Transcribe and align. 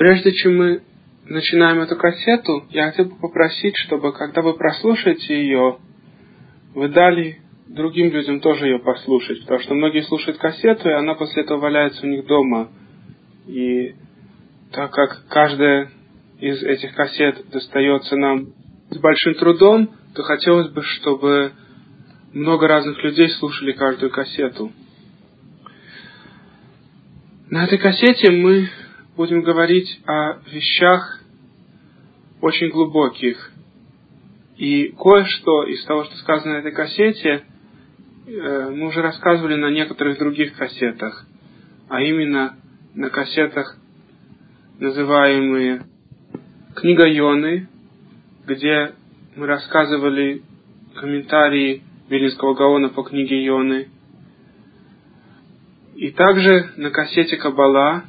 Прежде 0.00 0.32
чем 0.32 0.56
мы 0.56 0.82
начинаем 1.26 1.80
эту 1.80 1.94
кассету, 1.94 2.64
я 2.70 2.86
хотел 2.86 3.04
бы 3.04 3.16
попросить, 3.16 3.76
чтобы 3.76 4.14
когда 4.14 4.40
вы 4.40 4.54
прослушаете 4.54 5.34
ее, 5.34 5.76
вы 6.74 6.88
дали 6.88 7.42
другим 7.68 8.10
людям 8.10 8.40
тоже 8.40 8.64
ее 8.64 8.78
послушать, 8.78 9.42
потому 9.42 9.60
что 9.60 9.74
многие 9.74 10.00
слушают 10.04 10.38
кассету, 10.38 10.88
и 10.88 10.94
она 10.94 11.12
после 11.16 11.42
этого 11.42 11.58
валяется 11.58 12.06
у 12.06 12.08
них 12.08 12.24
дома. 12.24 12.70
И 13.46 13.94
так 14.72 14.90
как 14.90 15.26
каждая 15.28 15.90
из 16.38 16.62
этих 16.62 16.94
кассет 16.94 17.50
достается 17.50 18.16
нам 18.16 18.54
с 18.88 18.96
большим 18.96 19.34
трудом, 19.34 19.90
то 20.14 20.22
хотелось 20.22 20.70
бы, 20.70 20.80
чтобы 20.80 21.52
много 22.32 22.66
разных 22.66 23.04
людей 23.04 23.28
слушали 23.32 23.72
каждую 23.72 24.10
кассету. 24.10 24.72
На 27.50 27.64
этой 27.64 27.76
кассете 27.76 28.30
мы 28.30 28.70
будем 29.16 29.42
говорить 29.42 30.00
о 30.06 30.38
вещах 30.50 31.20
очень 32.40 32.70
глубоких. 32.70 33.52
И 34.56 34.94
кое-что 34.98 35.64
из 35.64 35.84
того, 35.84 36.04
что 36.04 36.16
сказано 36.16 36.54
на 36.54 36.58
этой 36.58 36.72
кассете, 36.72 37.44
э, 38.26 38.70
мы 38.70 38.88
уже 38.88 39.02
рассказывали 39.02 39.56
на 39.56 39.70
некоторых 39.70 40.18
других 40.18 40.54
кассетах, 40.54 41.26
а 41.88 42.02
именно 42.02 42.56
на 42.94 43.10
кассетах, 43.10 43.76
называемые 44.78 45.82
«Книга 46.74 47.06
Йоны», 47.06 47.68
где 48.46 48.92
мы 49.36 49.46
рассказывали 49.46 50.42
комментарии 50.94 51.82
Вилинского 52.08 52.54
Гаона 52.54 52.88
по 52.88 53.02
книге 53.02 53.44
Йоны. 53.44 53.88
И 55.94 56.10
также 56.10 56.72
на 56.76 56.90
кассете 56.90 57.36
Кабала, 57.36 58.04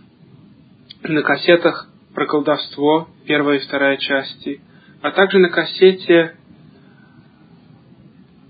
на 1.04 1.22
кассетах 1.24 1.90
про 2.14 2.26
колдовство, 2.26 3.08
первая 3.26 3.58
и 3.58 3.62
вторая 3.62 3.98
части, 3.98 4.62
а 5.02 5.12
также 5.12 5.40
на 5.40 5.50
кассете 5.50 6.36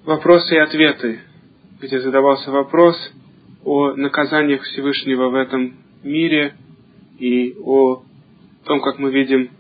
«Вопросы 0.05 0.55
и 0.55 0.59
ответы», 0.59 1.19
где 1.79 1.99
задавался 1.99 2.51
вопрос 2.51 2.95
о 3.63 3.93
наказаниях 3.93 4.63
Всевышнего 4.63 5.29
в 5.29 5.35
этом 5.35 5.75
мире 6.03 6.55
и 7.19 7.55
о 7.63 8.03
том, 8.65 8.81
как 8.81 8.99
мы 8.99 9.11
видим 9.11 9.51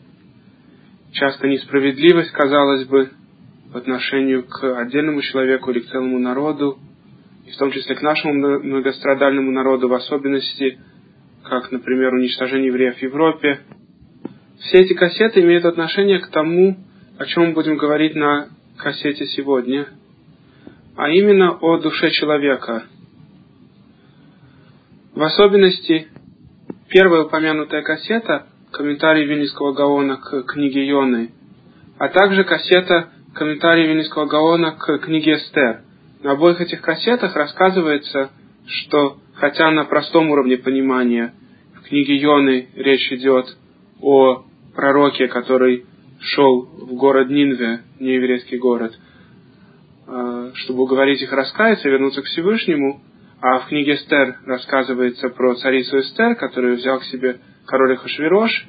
часто 1.11 1.47
несправедливость, 1.47 2.31
казалось 2.31 2.85
бы, 2.85 3.11
в 3.71 3.77
отношению 3.77 4.43
к 4.43 4.79
отдельному 4.79 5.21
человеку 5.21 5.71
или 5.71 5.79
к 5.79 5.87
целому 5.87 6.19
народу, 6.19 6.77
и 7.45 7.51
в 7.51 7.57
том 7.57 7.71
числе 7.71 7.95
к 7.95 8.01
нашему 8.01 8.33
многострадальному 8.33 9.51
народу 9.51 9.87
в 9.87 9.93
особенности, 9.93 10.79
как, 11.43 11.71
например, 11.71 12.13
уничтожение 12.13 12.67
евреев 12.67 12.97
в 12.97 13.01
Европе. 13.01 13.59
Все 14.59 14.79
эти 14.79 14.93
кассеты 14.93 15.41
имеют 15.41 15.65
отношение 15.65 16.19
к 16.19 16.27
тому, 16.29 16.77
о 17.17 17.25
чем 17.25 17.47
мы 17.47 17.53
будем 17.53 17.77
говорить 17.77 18.15
на 18.15 18.49
кассете 18.77 19.25
сегодня, 19.27 19.87
а 20.95 21.09
именно 21.09 21.51
о 21.51 21.77
душе 21.77 22.09
человека. 22.11 22.83
В 25.13 25.21
особенности, 25.21 26.07
первая 26.89 27.23
упомянутая 27.23 27.81
кассета– 27.81 28.47
комментарий 28.71 29.25
Вильнинского 29.25 29.73
Гаона 29.73 30.17
к 30.17 30.43
книге 30.43 30.87
Йоны, 30.87 31.31
а 31.99 32.07
также 32.07 32.43
кассета 32.43 33.09
комментарий 33.35 33.87
Вильнинского 33.87 34.25
Гаона 34.25 34.71
к 34.71 34.97
книге 34.99 35.35
Эстер. 35.35 35.81
На 36.23 36.31
обоих 36.31 36.61
этих 36.61 36.81
кассетах 36.81 37.35
рассказывается, 37.35 38.29
что 38.67 39.17
хотя 39.33 39.71
на 39.71 39.85
простом 39.85 40.29
уровне 40.29 40.57
понимания 40.57 41.33
в 41.75 41.81
книге 41.83 42.15
Йоны 42.17 42.69
речь 42.75 43.11
идет 43.11 43.57
о 44.01 44.43
пророке, 44.75 45.27
который 45.27 45.85
шел 46.19 46.61
в 46.61 46.93
город 46.93 47.29
Нинве, 47.29 47.81
нееврейский 47.99 48.57
город, 48.57 48.97
а, 50.07 50.51
чтобы 50.53 50.83
уговорить 50.83 51.21
их 51.21 51.31
раскаяться 51.31 51.89
вернуться 51.89 52.21
к 52.21 52.25
Всевышнему, 52.25 53.01
а 53.41 53.59
в 53.59 53.67
книге 53.67 53.95
Эстер 53.95 54.37
рассказывается 54.45 55.29
про 55.29 55.55
царицу 55.55 55.99
Эстер, 55.99 56.35
которую 56.35 56.77
взял 56.77 56.99
к 56.99 57.05
себе 57.05 57.39
король 57.65 57.97
Хашвирош, 57.97 58.67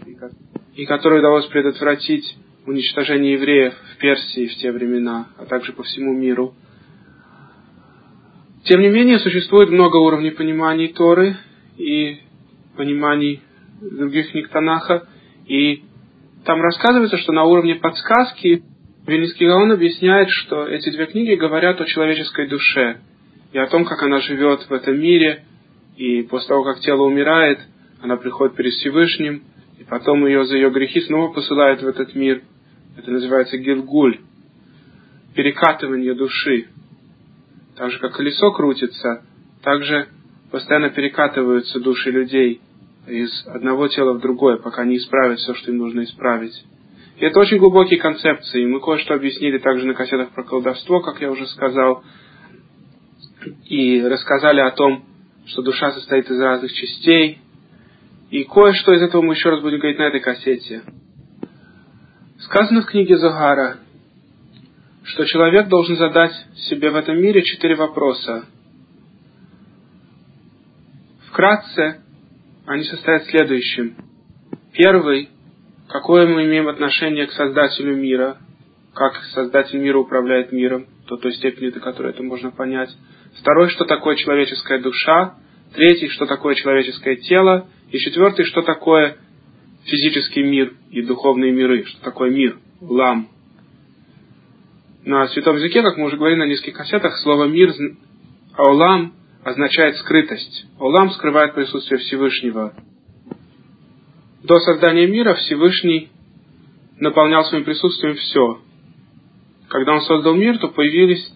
и 0.75 0.87
которой 0.87 1.19
удалось 1.19 1.47
предотвратить 1.47 2.37
уничтожение 2.67 3.35
евреев 3.35 3.75
в 3.75 3.99
Персии 3.99 4.47
в 4.47 4.55
те 4.57 4.73
времена, 4.73 5.29
а 5.37 5.45
также 5.45 5.73
по 5.73 5.83
всему 5.83 6.15
миру. 6.15 6.55
Тем 8.65 8.81
не 8.81 8.91
менее, 8.91 9.19
существует 9.19 9.71
много 9.71 9.97
уровней 9.97 10.31
пониманий 10.31 10.89
Торы 10.89 11.37
и 11.79 12.19
пониманий 12.77 13.43
других 13.81 14.31
книг 14.31 14.51
Танаха, 14.51 15.09
и 15.47 15.83
там 16.45 16.61
рассказывается, 16.61 17.19
что 17.19 17.33
на 17.33 17.45
уровне 17.45 17.75
подсказки 17.75 18.63
Вильнинский 19.05 19.47
Гаон 19.47 19.73
объясняет, 19.73 20.29
что 20.31 20.67
эти 20.67 20.91
две 20.91 21.07
книги 21.07 21.35
говорят 21.35 21.81
о 21.81 21.87
человеческой 21.87 22.49
душе 22.49 23.01
и 23.53 23.59
о 23.59 23.67
том, 23.67 23.85
как 23.85 24.01
она 24.05 24.21
живет 24.21 24.61
в 24.69 24.73
этом 24.73 24.99
мире, 25.01 25.45
и 25.97 26.23
после 26.23 26.49
того, 26.49 26.63
как 26.63 26.81
тело 26.81 27.03
умирает, 27.03 27.59
она 28.01 28.17
приходит 28.17 28.55
перед 28.55 28.73
Всевышним, 28.75 29.43
и 29.81 29.85
потом 29.85 30.25
ее 30.25 30.45
за 30.45 30.55
ее 30.55 30.71
грехи 30.71 31.01
снова 31.01 31.33
посылают 31.33 31.83
в 31.83 31.87
этот 31.89 32.15
мир, 32.15 32.43
это 32.97 33.11
называется 33.11 33.59
гилгуль, 33.59 34.21
перекатывание 35.35 36.15
души. 36.15 36.69
Так 37.77 37.91
же, 37.91 37.99
как 37.99 38.15
колесо 38.15 38.53
крутится, 38.53 39.25
так 39.63 39.83
же 39.85 40.09
постоянно 40.51 40.91
перекатываются 40.91 41.81
души 41.81 42.11
людей 42.11 42.61
из 43.07 43.47
одного 43.47 43.89
тела 43.89 44.13
в 44.13 44.21
другое, 44.21 44.59
пока 44.59 44.85
не 44.85 44.97
исправят 44.97 45.39
все, 45.39 45.55
что 45.55 45.71
им 45.71 45.79
нужно 45.79 46.05
исправить. 46.05 46.65
И 47.17 47.25
это 47.25 47.41
очень 47.41 47.59
глубокие 47.59 47.99
концепции. 47.99 48.67
Мы 48.67 48.81
кое-что 48.81 49.15
объяснили 49.15 49.59
также 49.59 49.87
на 49.87 49.95
кассетах 49.95 50.31
про 50.31 50.45
колдовство, 50.45 51.01
как 51.01 51.21
я 51.21 51.31
уже 51.31 51.47
сказал, 51.47 52.05
и 53.65 54.03
рассказали 54.03 54.61
о 54.61 54.71
том, 54.71 55.05
что 55.47 55.63
душа 55.63 55.93
состоит 55.93 56.31
из 56.31 56.39
разных 56.41 56.73
частей. 56.73 57.39
И 58.31 58.45
кое-что 58.45 58.93
из 58.93 59.03
этого 59.03 59.23
мы 59.23 59.35
еще 59.35 59.51
раз 59.51 59.61
будем 59.61 59.79
говорить 59.79 59.99
на 59.99 60.09
этой 60.09 60.21
кассете. 60.21 60.83
Сказано 62.41 62.83
в 62.83 62.87
книге 62.87 63.17
Загара, 63.19 63.79
что 65.05 65.25
человек 65.25 65.69
должен 65.69 65.97
задать 65.97 66.33
себе 66.69 66.91
в 66.91 66.97
этом 66.97 67.21
мире 67.21 67.43
четыре 67.43 67.75
вопроса. 67.75 68.47
Вкратце, 71.29 72.03
они 72.67 72.85
состоят 72.85 73.25
в 73.25 73.31
следующем. 73.31 73.97
Первый, 74.73 75.31
какое 75.89 76.27
мы 76.27 76.45
имеем 76.45 76.69
отношение 76.69 77.27
к 77.27 77.33
Создателю 77.33 77.97
мира, 77.97 78.39
как 78.95 79.17
Создатель 79.33 79.79
мира 79.79 79.99
управляет 79.99 80.53
миром, 80.53 80.87
до 81.09 81.17
той 81.17 81.33
степени, 81.35 81.71
до 81.71 81.81
которой 81.81 82.13
это 82.13 82.23
можно 82.23 82.51
понять. 82.51 82.91
Второй, 83.41 83.69
что 83.71 83.85
такое 83.85 84.17
человеческая 84.17 84.79
душа. 84.81 85.37
Третий, 85.75 86.09
что 86.09 86.27
такое 86.27 86.55
человеческое 86.55 87.17
тело. 87.17 87.69
И 87.91 87.99
четвертый, 87.99 88.45
что 88.45 88.63
такое 88.63 89.17
физический 89.85 90.43
мир 90.43 90.75
и 90.91 91.03
духовные 91.03 91.53
миры. 91.53 91.85
Что 91.85 92.03
такое 92.03 92.31
мир? 92.31 92.59
Лам. 92.81 93.29
На 95.05 95.27
святом 95.29 95.57
языке, 95.57 95.83
как 95.83 95.97
мы 95.97 96.07
уже 96.07 96.17
говорили 96.17 96.39
на 96.39 96.47
нескольких 96.47 96.77
кассетах, 96.77 97.19
слово 97.19 97.45
«мир» 97.45 97.75
«аулам» 98.57 99.15
означает 99.45 99.97
скрытость. 99.97 100.67
Аулам 100.79 101.11
скрывает 101.11 101.55
присутствие 101.55 101.99
Всевышнего. 101.99 102.75
До 104.45 104.59
создания 104.61 105.07
мира 105.07 105.35
Всевышний 105.35 106.11
наполнял 106.99 107.45
своим 107.45 107.65
присутствием 107.65 108.15
все. 108.15 108.61
Когда 109.69 109.95
он 109.95 110.03
создал 110.03 110.35
мир, 110.35 110.59
то 110.59 110.69
появились 110.69 111.33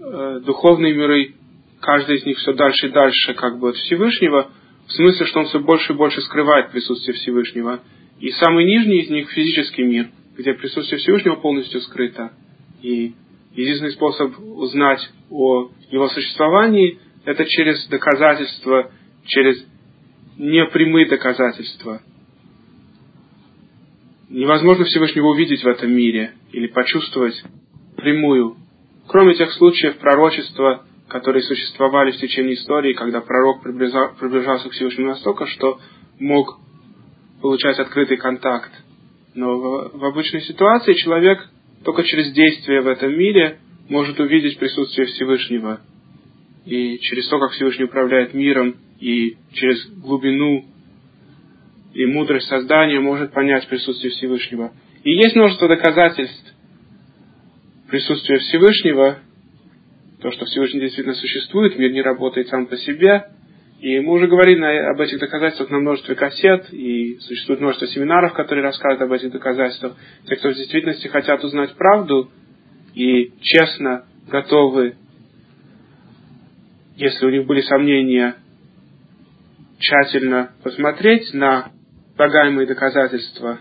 э, 0.00 0.40
духовные 0.44 0.94
миры, 0.94 1.34
каждый 1.80 2.18
из 2.18 2.26
них 2.26 2.38
все 2.38 2.52
дальше 2.52 2.86
и 2.88 2.92
дальше 2.92 3.34
как 3.34 3.58
бы 3.58 3.70
от 3.70 3.76
Всевышнего– 3.76 4.50
в 4.86 4.92
смысле, 4.92 5.26
что 5.26 5.40
он 5.40 5.46
все 5.46 5.60
больше 5.60 5.92
и 5.92 5.96
больше 5.96 6.20
скрывает 6.22 6.70
присутствие 6.70 7.16
Всевышнего. 7.16 7.80
И 8.20 8.30
самый 8.30 8.64
нижний 8.64 9.00
из 9.00 9.10
них– 9.10 9.30
физический 9.32 9.82
мир, 9.82 10.10
где 10.38 10.54
присутствие 10.54 10.98
Всевышнего 11.00 11.36
полностью 11.36 11.80
скрыто. 11.80 12.32
И 12.82 13.14
единственный 13.54 13.92
способ 13.92 14.38
узнать 14.38 15.00
о 15.30 15.70
его 15.90 16.08
существовании– 16.08 16.98
это 17.24 17.44
через 17.44 17.86
доказательства, 17.88 18.90
через 19.24 19.64
непрямые 20.38 21.08
доказательства. 21.08 22.02
Невозможно 24.28 24.84
Всевышнего 24.84 25.28
увидеть 25.28 25.62
в 25.62 25.66
этом 25.66 25.92
мире 25.92 26.32
или 26.52 26.66
почувствовать 26.66 27.42
прямую. 27.96 28.56
Кроме 29.08 29.34
тех 29.34 29.52
случаев 29.52 29.98
пророчества, 29.98 30.84
которые 31.08 31.42
существовали 31.42 32.10
в 32.10 32.16
течение 32.16 32.54
истории, 32.54 32.92
когда 32.92 33.20
пророк 33.20 33.62
приближался 33.62 34.68
к 34.68 34.72
Всевышнему 34.72 35.10
настолько, 35.10 35.46
что 35.46 35.78
мог 36.18 36.58
получать 37.40 37.78
открытый 37.78 38.16
контакт. 38.16 38.72
Но 39.34 39.58
в, 39.58 39.98
в 39.98 40.04
обычной 40.04 40.42
ситуации 40.42 40.94
человек 40.94 41.48
только 41.86 42.02
через 42.02 42.32
действие 42.32 42.80
в 42.80 42.88
этом 42.88 43.16
мире 43.16 43.58
может 43.88 44.18
увидеть 44.18 44.58
присутствие 44.58 45.06
Всевышнего. 45.06 45.80
И 46.64 46.98
через 46.98 47.28
то, 47.28 47.38
как 47.38 47.52
Всевышний 47.52 47.84
управляет 47.84 48.34
миром, 48.34 48.74
и 48.98 49.36
через 49.52 49.86
глубину 49.90 50.64
и 51.94 52.04
мудрость 52.06 52.48
создания 52.48 52.98
может 52.98 53.32
понять 53.32 53.68
присутствие 53.68 54.10
Всевышнего. 54.10 54.72
И 55.04 55.12
есть 55.12 55.36
множество 55.36 55.68
доказательств 55.68 56.54
присутствия 57.88 58.38
Всевышнего, 58.38 59.20
то, 60.20 60.32
что 60.32 60.44
Всевышний 60.46 60.80
действительно 60.80 61.14
существует, 61.14 61.78
мир 61.78 61.92
не 61.92 62.02
работает 62.02 62.48
сам 62.48 62.66
по 62.66 62.76
себе. 62.78 63.26
И 63.80 64.00
мы 64.00 64.12
уже 64.14 64.26
говорили 64.26 64.64
об 64.64 65.00
этих 65.00 65.18
доказательствах 65.18 65.68
на 65.70 65.78
множестве 65.78 66.14
кассет, 66.14 66.72
и 66.72 67.18
существует 67.20 67.60
множество 67.60 67.86
семинаров, 67.88 68.32
которые 68.32 68.64
рассказывают 68.64 69.02
об 69.02 69.12
этих 69.12 69.32
доказательствах. 69.32 69.94
Те, 70.26 70.36
кто 70.36 70.48
в 70.48 70.54
действительности 70.54 71.08
хотят 71.08 71.44
узнать 71.44 71.74
правду 71.74 72.30
и 72.94 73.32
честно 73.42 74.06
готовы, 74.28 74.96
если 76.96 77.26
у 77.26 77.30
них 77.30 77.46
были 77.46 77.60
сомнения, 77.60 78.36
тщательно 79.78 80.52
посмотреть 80.62 81.34
на 81.34 81.70
предлагаемые 82.16 82.66
доказательства. 82.66 83.58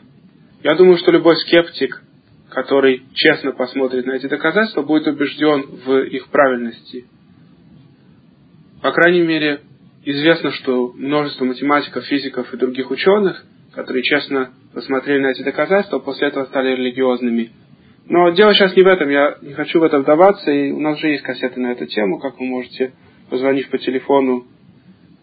Я 0.64 0.76
думаю, 0.76 0.98
что 0.98 1.12
любой 1.12 1.36
скептик, 1.36 2.02
который 2.50 3.04
честно 3.14 3.52
посмотрит 3.52 4.06
на 4.06 4.14
эти 4.14 4.28
доказательства, 4.28 4.82
будет 4.82 5.08
убежден 5.08 5.62
в 5.86 6.04
их 6.06 6.30
правильности. 6.30 7.06
По 8.82 8.92
крайней 8.94 9.22
мере, 9.22 9.60
известно, 10.06 10.52
что 10.52 10.94
множество 10.96 11.44
математиков, 11.46 12.06
физиков 12.06 12.54
и 12.54 12.58
других 12.58 12.92
ученых, 12.92 13.44
которые 13.74 14.04
честно 14.04 14.52
посмотрели 14.74 15.22
на 15.22 15.32
эти 15.32 15.42
доказательства, 15.44 16.00
после 16.00 16.30
этого 16.30 16.46
стали 16.46 16.76
религиозными. 16.76 17.52
Но 18.08 18.30
дело 18.30 18.54
сейчас 18.54 18.74
не 18.76 18.84
в 18.84 18.88
этом, 18.88 19.10
я 19.10 19.38
не 19.42 19.54
хочу 19.54 19.80
в 19.80 19.84
это 19.84 19.98
вдаваться, 20.00 20.52
и 20.52 20.72
у 20.72 20.80
нас 20.80 21.00
же 21.00 21.08
есть 21.10 21.24
кассеты 21.24 21.60
на 21.60 21.72
эту 21.72 21.88
тему, 21.88 22.20
как 22.20 22.40
вы 22.40 22.46
можете, 22.46 22.94
позвонив 23.30 23.68
по 23.70 23.80
телефону 23.80 24.46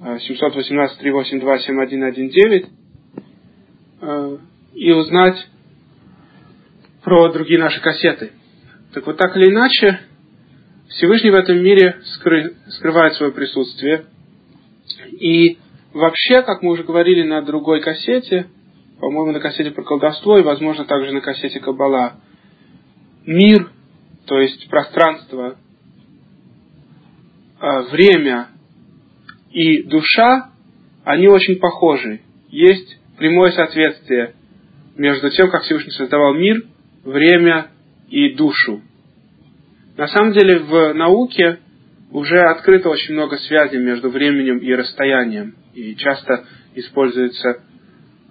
718-382-7119, 0.01 2.67
Э, 4.03 4.37
и 4.75 4.91
узнать 4.91 5.37
про 7.05 7.29
другие 7.29 7.61
наши 7.61 7.81
кассеты. 7.81 8.33
Так 8.95 9.07
вот 9.07 9.17
так 9.17 9.37
или 9.37 9.51
иначе, 9.51 10.01
Всевышний 10.89 11.31
в 11.31 11.37
этом 11.37 11.63
мире 11.63 12.01
скры, 12.15 12.55
скрывает 12.71 13.15
свое 13.15 13.31
присутствие. 13.31 14.07
И 15.01 15.59
вообще, 15.93 16.43
как 16.43 16.63
мы 16.63 16.73
уже 16.73 16.85
говорили 16.85 17.23
на 17.23 17.43
другой 17.43 17.81
кассете, 17.81 18.49
по-моему, 19.01 19.33
на 19.33 19.41
кассете 19.41 19.71
про 19.71 19.83
колдовство 19.83 20.39
и, 20.39 20.43
возможно, 20.43 20.85
также 20.85 21.13
на 21.13 21.21
кассете 21.21 21.61
Каббала, 21.61 22.21
мир, 23.27 23.71
то 24.27 24.39
есть 24.39 24.69
пространство, 24.69 25.57
э, 27.61 27.83
время 27.91 28.49
и 29.51 29.83
душа, 29.83 30.51
они 31.05 31.29
очень 31.29 31.57
похожи. 31.57 32.21
Есть 32.49 32.99
прямое 33.19 33.53
соответствие 33.53 34.35
между 34.97 35.31
тем, 35.31 35.51
как 35.51 35.63
Всевышний 35.63 35.93
создавал 35.93 36.35
мир, 36.35 36.63
время 37.05 37.69
и 38.09 38.35
душу. 38.35 38.83
На 39.97 40.07
самом 40.09 40.33
деле 40.33 40.61
в 40.61 40.95
науке 40.95 41.59
уже 42.13 42.39
открыто 42.43 42.91
очень 42.91 43.15
много 43.15 43.37
связей 43.39 43.79
между 43.79 44.11
временем 44.11 44.59
и 44.59 44.73
расстоянием. 44.73 45.55
И 45.75 45.97
часто 45.97 46.45
используется 46.75 47.63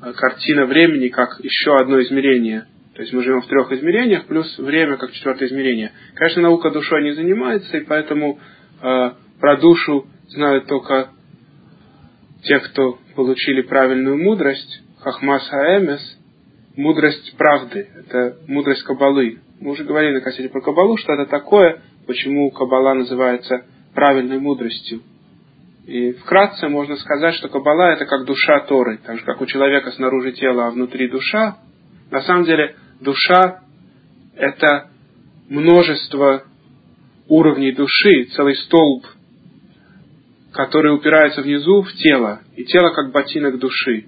э, 0.01 0.13
картина 0.13 0.65
времени 0.65 1.09
как 1.09 1.39
еще 1.39 1.75
одно 1.75 2.01
измерение. 2.01 2.67
То 2.93 3.01
есть 3.01 3.13
мы 3.13 3.23
живем 3.23 3.41
в 3.41 3.47
трех 3.47 3.71
измерениях, 3.71 4.25
плюс 4.25 4.57
время 4.59 4.97
как 4.97 5.11
четвертое 5.11 5.47
измерение. 5.47 5.91
Конечно, 6.13 6.43
наука 6.43 6.69
душой 6.69 7.03
не 7.03 7.13
занимается, 7.13 7.77
и 7.77 7.85
поэтому 7.85 8.39
э, 8.81 9.11
про 9.39 9.57
душу 9.57 10.05
знают 10.27 10.67
только 10.67 11.09
те, 12.43 12.59
кто 12.59 12.99
получили 13.15 13.61
правильную 13.61 14.17
мудрость, 14.17 14.83
хахмас 14.99 15.47
хаэмес, 15.47 16.19
мудрость 16.75 17.35
правды, 17.37 17.87
это 17.97 18.37
мудрость 18.47 18.83
кабалы. 18.83 19.39
Мы 19.59 19.71
уже 19.71 19.83
говорили 19.85 20.15
на 20.15 20.21
кассете 20.21 20.49
про 20.49 20.61
кабалу, 20.61 20.97
что 20.97 21.13
это 21.13 21.25
такое, 21.25 21.81
почему 22.07 22.49
кабала 22.51 22.93
называется 22.93 23.65
правильной 23.93 24.39
мудростью. 24.39 25.01
И 25.85 26.13
вкратце 26.13 26.67
можно 26.69 26.95
сказать, 26.97 27.35
что 27.35 27.49
кабала 27.49 27.93
это 27.93 28.05
как 28.05 28.25
душа 28.25 28.59
Торы, 28.61 28.99
так 29.03 29.17
же 29.17 29.25
как 29.25 29.41
у 29.41 29.45
человека 29.45 29.91
снаружи 29.91 30.31
тела, 30.33 30.67
а 30.67 30.71
внутри 30.71 31.09
душа. 31.09 31.57
На 32.11 32.21
самом 32.21 32.45
деле 32.45 32.75
душа 32.99 33.61
это 34.35 34.89
множество 35.49 36.43
уровней 37.27 37.71
души, 37.71 38.25
целый 38.35 38.55
столб 38.55 39.05
который 40.51 40.93
упирается 40.93 41.41
внизу 41.41 41.81
в 41.81 41.93
тело, 41.93 42.41
и 42.55 42.65
тело 42.65 42.93
как 42.93 43.11
ботинок 43.11 43.57
души. 43.57 44.05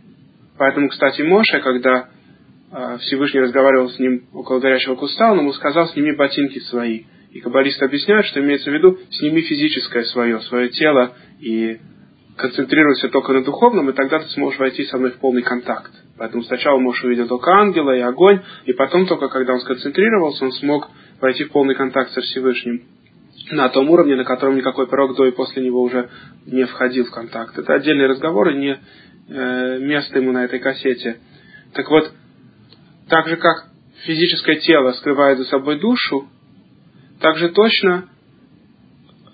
Поэтому, 0.58 0.90
кстати, 0.90 1.22
Моше, 1.22 1.60
когда 1.62 2.10
а, 2.72 2.98
Всевышний 2.98 3.40
разговаривал 3.40 3.90
с 3.90 3.98
ним 3.98 4.26
около 4.34 4.60
горячего 4.60 4.96
куста, 4.96 5.32
он 5.32 5.40
ему 5.40 5.54
сказал, 5.54 5.88
сними 5.90 6.16
ботинки 6.16 6.60
свои. 6.60 7.04
И 7.34 7.40
каббалисты 7.40 7.84
объясняют, 7.84 8.28
что 8.28 8.40
имеется 8.40 8.70
в 8.70 8.74
виду, 8.74 9.00
сними 9.10 9.42
физическое 9.42 10.04
свое, 10.06 10.40
свое 10.42 10.70
тело, 10.70 11.14
и 11.42 11.80
концентрируйся 12.38 13.10
только 13.10 13.34
на 13.34 13.44
духовном, 13.44 13.90
и 13.90 13.94
тогда 13.94 14.20
ты 14.20 14.30
сможешь 14.30 14.60
войти 14.60 14.86
со 14.86 15.00
мной 15.00 15.12
в 15.12 15.18
полный 15.18 15.42
контакт. 15.42 15.92
Поэтому 16.18 16.44
сначала 16.44 16.78
Моше 16.80 17.08
увидел 17.08 17.28
только 17.28 17.52
ангела 17.52 17.96
и 17.96 18.02
огонь, 18.02 18.42
и 18.66 18.74
потом 18.74 19.08
только, 19.08 19.30
когда 19.30 19.54
он 19.54 19.62
сконцентрировался, 19.62 20.46
он 20.46 20.52
смог 20.52 20.90
войти 21.22 21.46
в 21.46 21.52
полный 21.52 21.74
контакт 21.74 22.12
со 22.12 22.22
Всевышним 22.22 22.84
на 23.50 23.68
том 23.70 23.90
уровне, 23.90 24.16
на 24.16 24.26
котором 24.26 24.56
никакой 24.56 24.88
пророк 24.88 25.16
до 25.16 25.26
и 25.26 25.32
после 25.32 25.64
него 25.64 25.82
уже 25.82 26.10
не 26.46 26.66
входил 26.66 27.06
в 27.06 27.12
контакт. 27.12 27.58
Это 27.58 27.74
отдельный 27.74 28.08
разговор 28.08 28.50
и 28.50 28.58
не 28.58 28.78
э, 29.28 29.80
место 29.80 30.20
ему 30.20 30.32
на 30.32 30.46
этой 30.46 30.60
кассете. 30.60 31.18
Так 31.74 31.90
вот, 31.90 32.12
так 33.10 33.28
же 33.28 33.38
как 33.38 33.70
физическое 34.06 34.58
тело 34.58 34.92
скрывает 34.92 35.40
за 35.40 35.46
собой 35.46 35.80
душу, 35.80 36.30
так 37.24 37.38
же 37.38 37.50
точно 37.52 38.10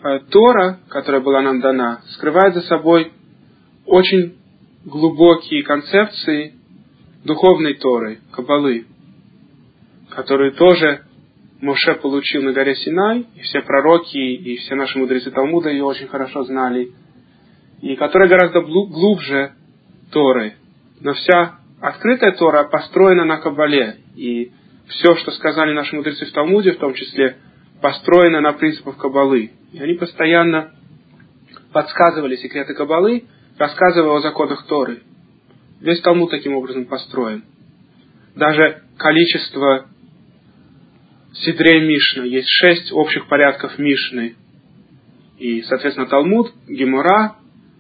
э, 0.04 0.20
Тора, 0.30 0.80
которая 0.90 1.22
была 1.22 1.42
нам 1.42 1.60
дана, 1.60 2.02
скрывает 2.12 2.54
за 2.54 2.62
собой 2.62 3.12
очень 3.88 4.38
глубокие 4.86 5.64
концепции 5.64 6.54
духовной 7.26 7.74
Торы, 7.74 8.20
Кабалы, 8.32 8.86
которые 10.12 10.52
тоже 10.52 11.02
Моше 11.62 11.96
получил 11.96 12.44
на 12.44 12.54
горе 12.54 12.76
Синай, 12.76 13.26
и 13.36 13.40
все 13.40 13.62
пророки, 13.62 14.20
и 14.20 14.58
все 14.58 14.76
наши 14.76 15.00
мудрецы 15.00 15.32
Талмуда 15.32 15.72
ее 15.72 15.84
очень 15.84 16.08
хорошо 16.08 16.44
знали, 16.44 16.92
и 17.82 17.96
которая 17.96 18.30
гораздо 18.30 18.62
глубже 18.62 19.54
Торы. 20.12 20.54
Но 21.02 21.14
вся 21.14 21.56
открытая 21.82 22.34
Тора 22.34 22.66
построена 22.66 23.26
на 23.26 23.38
Кабале, 23.38 23.98
и 24.16 24.52
все, 24.90 25.16
что 25.16 25.32
сказали 25.32 25.74
наши 25.74 25.96
мудрецы 25.96 26.28
в 26.28 26.32
Талмуде, 26.34 26.74
в 26.74 26.78
том 26.78 26.94
числе, 26.94 27.38
построено 27.82 28.42
на 28.42 28.54
принципах 28.54 28.98
Кабалы. 28.98 29.52
И 29.72 29.80
они 29.80 29.94
постоянно 29.94 30.72
подсказывали 31.72 32.36
секреты 32.36 32.74
Кабалы, 32.74 33.26
рассказывая 33.58 34.18
о 34.18 34.22
законах 34.22 34.66
Торы. 34.68 35.02
Весь 35.80 36.02
Талмуд 36.02 36.32
таким 36.32 36.56
образом 36.56 36.86
построен. 36.86 37.44
Даже 38.36 38.84
количество 38.98 39.88
Сидрей 41.34 41.88
Мишна. 41.88 42.24
Есть 42.26 42.50
шесть 42.50 42.92
общих 42.92 43.28
порядков 43.28 43.78
Мишны. 43.78 44.36
И, 45.38 45.62
соответственно, 45.64 46.08
Талмуд, 46.08 46.52
Гемора, 46.68 47.36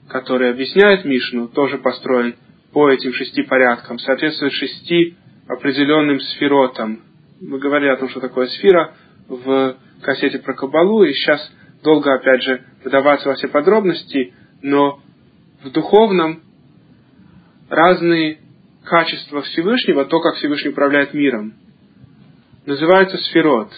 который 0.08 0.51
объясняет 0.51 1.03
Мишну, 1.03 1.50
тоже 1.50 1.77
построен 1.77 2.36
по 2.72 2.89
этим 2.89 3.13
шести 3.13 3.44
порядкам, 3.44 4.00
соответствует 4.00 4.53
шести 4.53 5.15
определенным 5.48 6.22
сферотам. 6.22 7.01
Мы 7.41 7.58
говорили 7.60 7.89
о 7.89 7.98
том, 7.98 8.10
что 8.10 8.20
такое 8.20 8.48
сфера 8.48 8.94
в 9.29 9.77
кассете 10.01 10.39
про 10.39 10.53
Кабалу, 10.53 11.03
и 11.03 11.13
сейчас 11.13 11.51
долго, 11.83 12.13
опять 12.13 12.43
же, 12.43 12.62
выдаваться 12.83 13.29
во 13.29 13.36
все 13.36 13.48
подробности, 13.48 14.33
но 14.62 15.00
в 15.63 15.71
духовном 15.71 16.41
разные 17.69 18.39
качества 18.83 19.41
Всевышнего, 19.43 20.05
то, 20.05 20.19
как 20.19 20.36
Всевышний 20.36 20.71
управляет 20.71 21.13
миром 21.13 21.53
называется 22.65 23.17
сферот. 23.17 23.71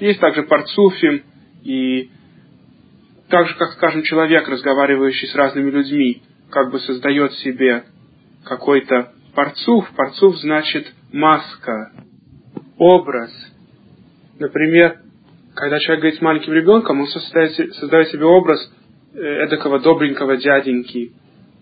Есть 0.00 0.20
также 0.20 0.42
парцуфим, 0.44 1.22
и 1.64 2.10
так 3.28 3.46
же, 3.48 3.54
как, 3.54 3.72
скажем, 3.72 4.02
человек, 4.02 4.48
разговаривающий 4.48 5.28
с 5.28 5.34
разными 5.34 5.70
людьми, 5.70 6.22
как 6.50 6.70
бы 6.70 6.80
создает 6.80 7.32
себе 7.34 7.84
какой-то 8.44 9.12
парцуф. 9.34 9.88
Парцуф 9.96 10.36
значит 10.38 10.92
маска, 11.12 11.92
образ. 12.78 13.30
Например, 14.42 14.96
когда 15.54 15.78
человек 15.78 16.00
говорит 16.02 16.18
с 16.18 16.22
маленьким 16.22 16.52
ребенком, 16.52 17.00
он 17.00 17.06
создает, 17.06 17.52
создает 17.76 18.08
себе 18.08 18.24
образ 18.24 18.58
э, 19.14 19.18
эдакого 19.20 19.78
добренького 19.78 20.36
дяденьки 20.36 21.12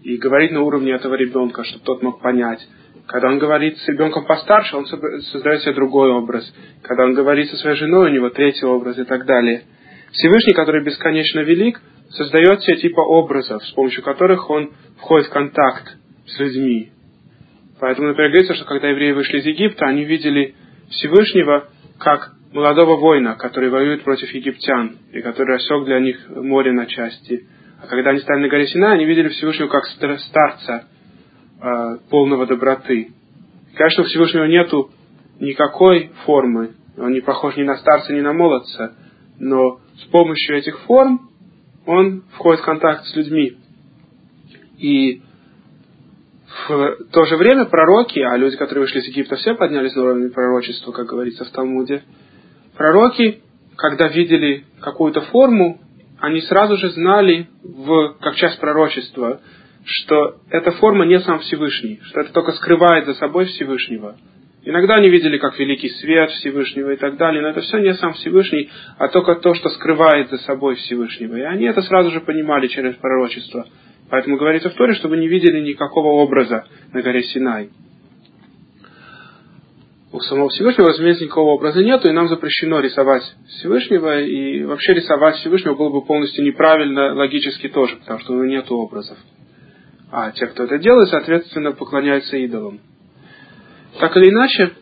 и 0.03 0.17
говорит 0.17 0.53
на 0.53 0.63
уровне 0.63 0.93
этого 0.95 1.15
ребенка, 1.15 1.63
чтобы 1.65 1.85
тот 1.85 2.03
мог 2.03 2.23
понять. 2.23 2.67
Когда 3.07 3.29
он 3.29 3.39
говорит 3.39 3.77
с 3.77 3.87
ребенком 3.89 4.25
постарше, 4.25 4.79
он 4.79 4.87
создает 4.87 5.61
себе 5.61 5.75
другой 5.75 6.11
образ. 6.11 6.51
Когда 6.83 7.05
он 7.05 7.13
говорит 7.13 7.51
со 7.51 7.59
своей 7.59 7.77
женой, 7.77 8.11
у 8.11 8.15
него 8.15 8.31
третий 8.31 8.65
образ 8.65 8.97
и 8.97 9.05
так 9.05 9.27
далее. 9.27 9.65
Всевышний, 10.13 10.55
который 10.55 10.83
бесконечно 10.83 11.41
велик, 11.41 11.83
создает 12.09 12.61
все 12.61 12.77
типа 12.77 13.01
образов, 13.01 13.63
с 13.63 13.73
помощью 13.73 14.03
которых 14.03 14.49
он 14.49 14.71
входит 14.97 15.27
в 15.27 15.33
контакт 15.33 15.99
с 16.27 16.39
людьми. 16.39 16.93
Поэтому, 17.79 18.09
например, 18.09 18.31
говорится, 18.31 18.55
что 18.55 18.65
когда 18.65 18.89
евреи 18.89 19.13
вышли 19.13 19.41
из 19.41 19.45
Египта, 19.45 19.85
они 19.85 20.05
видели 20.05 20.55
Всевышнего 20.89 21.69
как 21.99 22.40
молодого 22.53 22.97
воина, 22.97 23.37
который 23.37 23.71
воюет 23.71 24.03
против 24.03 24.31
египтян, 24.31 24.99
и 25.13 25.21
который 25.21 25.55
рассек 25.55 25.85
для 25.85 26.01
них 26.01 26.29
море 26.29 26.73
на 26.73 26.87
части. 26.87 27.47
А 27.83 27.87
когда 27.87 28.11
они 28.11 28.21
стали 28.21 28.43
на 28.43 28.49
горе 28.49 28.67
Сина, 28.67 28.93
они 28.93 29.05
видели 29.05 29.29
Всевышнего 29.29 29.69
как 29.69 29.87
старца, 29.87 30.85
э, 31.63 31.97
полного 32.11 32.47
доброты. 32.47 33.13
Конечно, 33.75 34.03
у 34.03 34.07
Всевышнего 34.07 34.45
нету 34.45 34.91
никакой 35.39 36.11
формы, 36.25 36.75
он 36.99 37.13
не 37.13 37.21
похож 37.21 37.57
ни 37.57 37.63
на 37.63 37.77
старца, 37.77 38.13
ни 38.13 38.21
на 38.21 38.33
молодца, 38.33 38.95
но 39.39 39.81
с 39.97 40.05
помощью 40.11 40.57
этих 40.57 40.79
форм 40.81 41.31
он 41.87 42.25
входит 42.33 42.61
в 42.61 42.65
контакт 42.65 43.05
с 43.07 43.17
людьми. 43.17 43.57
И 44.79 45.23
в 46.69 46.97
то 47.13 47.25
же 47.25 47.37
время 47.37 47.67
пророки, 47.67 48.19
а 48.19 48.37
люди, 48.37 48.57
которые 48.57 48.83
вышли 48.83 49.01
из 49.01 49.07
Египта, 49.07 49.37
все 49.37 49.55
поднялись 49.55 49.95
на 49.95 50.03
уровень 50.03 50.31
пророчества, 50.31 50.93
как 50.93 51.07
говорится 51.07 51.45
в 51.45 51.51
Талмуде, 51.51 52.03
пророки, 52.81 53.41
когда 53.77 54.09
видели 54.09 54.65
какую-то 54.81 55.21
форму, 55.21 55.79
они 56.19 56.41
сразу 56.41 56.79
же 56.79 56.89
знали, 56.89 57.47
в, 57.63 58.17
как 58.23 58.37
часть 58.37 58.59
пророчества, 58.59 59.43
что 59.85 60.37
эта 60.49 60.71
форма 60.71 61.05
не 61.05 61.21
сам 61.21 61.41
Всевышний, 61.41 62.01
что 62.05 62.23
это 62.23 62.33
только 62.33 62.53
скрывает 62.53 63.05
за 63.05 63.13
собой 63.15 63.45
Всевышнего. 63.45 64.17
Иногда 64.65 64.95
они 64.95 65.11
видели, 65.11 65.37
как 65.37 65.59
великий 65.59 65.91
свет 65.91 66.31
Всевышнего 66.31 66.93
и 66.93 66.97
так 66.97 67.19
далее, 67.19 67.43
но 67.43 67.51
это 67.51 67.61
все 67.61 67.81
не 67.81 67.93
сам 67.97 68.15
Всевышний, 68.15 68.71
а 68.97 69.09
только 69.09 69.35
то, 69.35 69.53
что 69.53 69.69
скрывает 69.69 70.31
за 70.31 70.39
собой 70.39 70.77
Всевышнего. 70.77 71.37
И 71.37 71.43
они 71.43 71.67
это 71.67 71.83
сразу 71.83 72.11
же 72.13 72.23
понимали 72.23 72.69
через 72.69 72.95
пророчество. 72.95 73.67
Поэтому 74.09 74.39
говорится 74.39 74.71
в 74.71 74.75
Торе, 74.75 74.95
чтобы 74.95 75.19
не 75.19 75.29
видели 75.29 75.61
никакого 75.61 76.23
образа 76.23 76.65
на 76.95 77.03
горе 77.03 77.25
Синай. 77.25 77.69
У 80.13 80.19
самого 80.21 80.49
Всевышнего, 80.49 80.89
разумеется, 80.89 81.23
никакого 81.23 81.51
образа 81.51 81.85
нету, 81.85 82.09
и 82.09 82.13
нам 82.13 82.29
запрещено 82.29 82.81
рисовать 82.81 83.23
Всевышнего, 83.47 84.21
и 84.21 84.65
вообще 84.65 84.95
рисовать 84.95 85.37
Всевышнего 85.37 85.77
было 85.77 85.91
бы 85.91 86.05
полностью 86.05 86.45
неправильно, 86.45 87.15
логически 87.15 87.69
тоже, 87.69 87.97
потому 87.97 88.19
что 88.19 88.33
у 88.33 88.37
него 88.37 88.47
нет 88.47 88.67
образов. 88.71 89.17
А 90.11 90.33
те, 90.33 90.47
кто 90.49 90.65
это 90.65 90.79
делает, 90.79 91.11
соответственно, 91.11 91.71
поклоняются 91.73 92.37
идолам. 92.37 92.81
Так 94.01 94.17
или 94.17 94.31
иначе, 94.31 94.73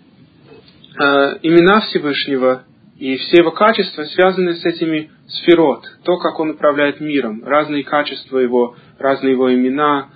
э, 0.99 1.39
имена 1.43 1.81
Всевышнего 1.83 2.65
и 2.99 3.17
все 3.17 3.43
его 3.43 3.53
качества 3.53 4.05
связаны 4.05 4.55
с 4.55 4.65
этими 4.65 5.11
сферот, 5.27 5.85
то, 6.05 6.17
как 6.17 6.41
он 6.41 6.51
управляет 6.51 7.01
миром, 7.01 7.45
разные 7.45 7.85
качества 7.85 8.39
его, 8.39 8.77
разные 8.99 9.33
его 9.33 9.53
имена, 9.55 10.09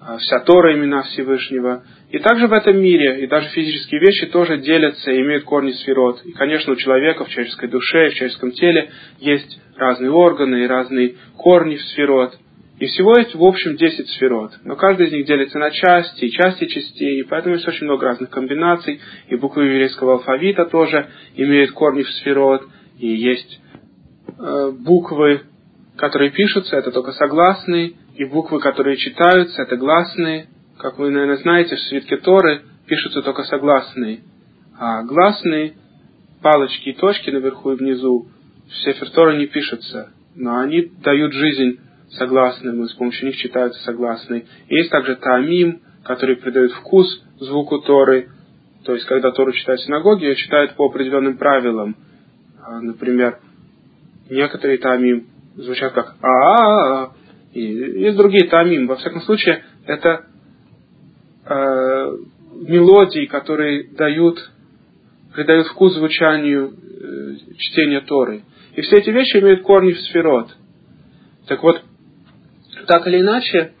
э, 0.00 0.18
вся 0.18 0.38
Тора 0.40 0.74
имена 0.78 1.02
Всевышнего. 1.02 1.82
И 2.12 2.18
также 2.18 2.46
в 2.46 2.52
этом 2.52 2.78
мире, 2.78 3.24
и 3.24 3.26
даже 3.26 3.48
физические 3.48 3.98
вещи 4.02 4.26
тоже 4.26 4.58
делятся 4.58 5.10
и 5.10 5.16
имеют 5.16 5.44
корни 5.44 5.72
сферот. 5.72 6.20
И, 6.26 6.32
конечно, 6.32 6.74
у 6.74 6.76
человека 6.76 7.24
в 7.24 7.30
человеческой 7.30 7.70
душе, 7.70 8.10
в 8.10 8.14
человеческом 8.14 8.52
теле 8.52 8.90
есть 9.18 9.58
разные 9.78 10.10
органы 10.10 10.62
и 10.62 10.66
разные 10.66 11.14
корни 11.38 11.76
в 11.76 11.82
сферот. 11.82 12.36
И 12.78 12.84
всего 12.84 13.16
есть 13.16 13.34
в 13.34 13.42
общем 13.42 13.76
10 13.76 14.10
сферот. 14.10 14.52
Но 14.62 14.76
каждая 14.76 15.08
из 15.08 15.12
них 15.14 15.24
делится 15.24 15.58
на 15.58 15.70
части, 15.70 16.26
и 16.26 16.30
части 16.30 16.66
частей, 16.66 17.20
и 17.20 17.22
поэтому 17.22 17.54
есть 17.54 17.66
очень 17.66 17.86
много 17.86 18.04
разных 18.04 18.28
комбинаций. 18.28 19.00
И 19.28 19.36
буквы 19.36 19.64
еврейского 19.64 20.14
алфавита 20.14 20.66
тоже 20.66 21.08
имеют 21.36 21.70
корни 21.70 22.02
в 22.02 22.10
сферот. 22.10 22.62
И 22.98 23.06
есть 23.06 23.58
э, 24.38 24.70
буквы, 24.72 25.44
которые 25.96 26.30
пишутся, 26.30 26.76
это 26.76 26.90
только 26.90 27.12
согласные, 27.12 27.92
и 28.16 28.24
буквы, 28.26 28.60
которые 28.60 28.98
читаются, 28.98 29.62
это 29.62 29.76
гласные. 29.76 30.48
Как 30.82 30.98
вы, 30.98 31.10
наверное, 31.10 31.36
знаете, 31.36 31.76
в 31.76 31.80
свитке 31.82 32.16
Торы 32.16 32.62
пишутся 32.88 33.22
только 33.22 33.44
согласные. 33.44 34.24
А 34.76 35.04
гласные, 35.04 35.74
палочки 36.42 36.88
и 36.88 36.92
точки 36.94 37.30
наверху 37.30 37.70
и 37.70 37.76
внизу, 37.76 38.26
в 38.66 38.74
Сефер 38.82 39.10
Тора 39.10 39.36
не 39.36 39.46
пишутся. 39.46 40.12
Но 40.34 40.58
они 40.58 40.90
дают 41.04 41.34
жизнь 41.34 41.78
согласным, 42.18 42.82
и 42.82 42.88
с 42.88 42.94
помощью 42.94 43.28
них 43.28 43.36
читаются 43.36 43.80
согласные. 43.84 44.46
Есть 44.68 44.90
также 44.90 45.14
таамим, 45.14 45.82
который 46.02 46.34
придает 46.34 46.72
вкус 46.72 47.06
звуку 47.38 47.78
Торы. 47.78 48.30
То 48.84 48.94
есть, 48.94 49.06
когда 49.06 49.30
Тору 49.30 49.52
читают 49.52 49.82
в 49.82 49.84
синагоге, 49.84 50.30
ее 50.30 50.34
читают 50.34 50.74
по 50.74 50.86
определенным 50.86 51.38
правилам. 51.38 51.96
А, 52.60 52.80
например, 52.80 53.38
некоторые 54.28 54.78
таамим 54.78 55.28
звучат 55.54 55.92
как 55.92 56.16
а 56.22 56.26
а 56.26 57.02
а 57.04 57.12
и 57.52 57.62
есть 57.62 58.16
другие 58.16 58.48
таамим. 58.48 58.88
Во 58.88 58.96
всяком 58.96 59.20
случае, 59.20 59.62
это 59.86 60.26
э, 61.52 62.16
мелодии, 62.68 63.26
которые 63.26 63.88
дают, 63.96 64.38
придают 65.34 65.66
вкус 65.68 65.94
звучанию 65.94 66.70
э, 66.70 67.54
чтения 67.58 68.00
Торы. 68.00 68.42
И 68.74 68.80
все 68.82 68.96
эти 68.96 69.10
вещи 69.10 69.36
имеют 69.38 69.62
корни 69.62 69.92
в 69.92 70.00
сферот. 70.00 70.54
Так 71.46 71.62
вот, 71.62 71.82
так 72.86 73.06
или 73.06 73.20
иначе, 73.20 73.72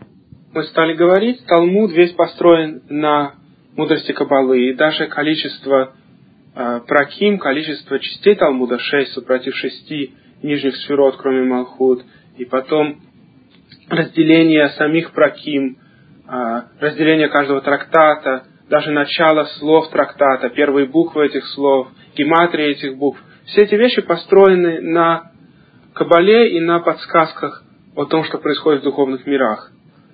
мы 0.52 0.64
стали 0.64 0.94
говорить, 0.94 1.44
Талмуд 1.46 1.92
весь 1.92 2.12
построен 2.12 2.82
на 2.88 3.34
мудрости 3.76 4.12
Кабалы, 4.12 4.68
и 4.68 4.74
даже 4.74 5.06
количество 5.06 5.94
э, 6.54 6.80
праким, 6.86 7.38
количество 7.38 7.98
частей 7.98 8.34
Талмуда, 8.34 8.78
шесть 8.78 9.12
супротив 9.12 9.54
шести 9.54 10.14
нижних 10.42 10.76
сферот, 10.76 11.16
кроме 11.16 11.44
Малхут, 11.44 12.02
и 12.36 12.44
потом 12.44 13.00
разделение 13.88 14.68
самих 14.70 15.12
праким, 15.12 15.78
разделение 16.80 17.28
каждого 17.28 17.60
трактата, 17.60 18.44
даже 18.70 18.90
начало 18.90 19.44
слов 19.58 19.90
трактата, 19.90 20.48
первые 20.48 20.86
буквы 20.86 21.26
этих 21.26 21.46
слов, 21.48 21.88
гематрия 22.16 22.70
этих 22.70 22.96
букв. 22.96 23.20
Все 23.46 23.62
эти 23.62 23.74
вещи 23.74 24.00
построены 24.00 24.80
на 24.80 25.30
Кабале 25.94 26.56
и 26.56 26.60
на 26.60 26.80
подсказках 26.80 27.62
о 27.94 28.06
том, 28.06 28.24
что 28.24 28.38
происходит 28.38 28.80
в 28.80 28.84
духовных 28.84 29.26
мирах. 29.26 29.70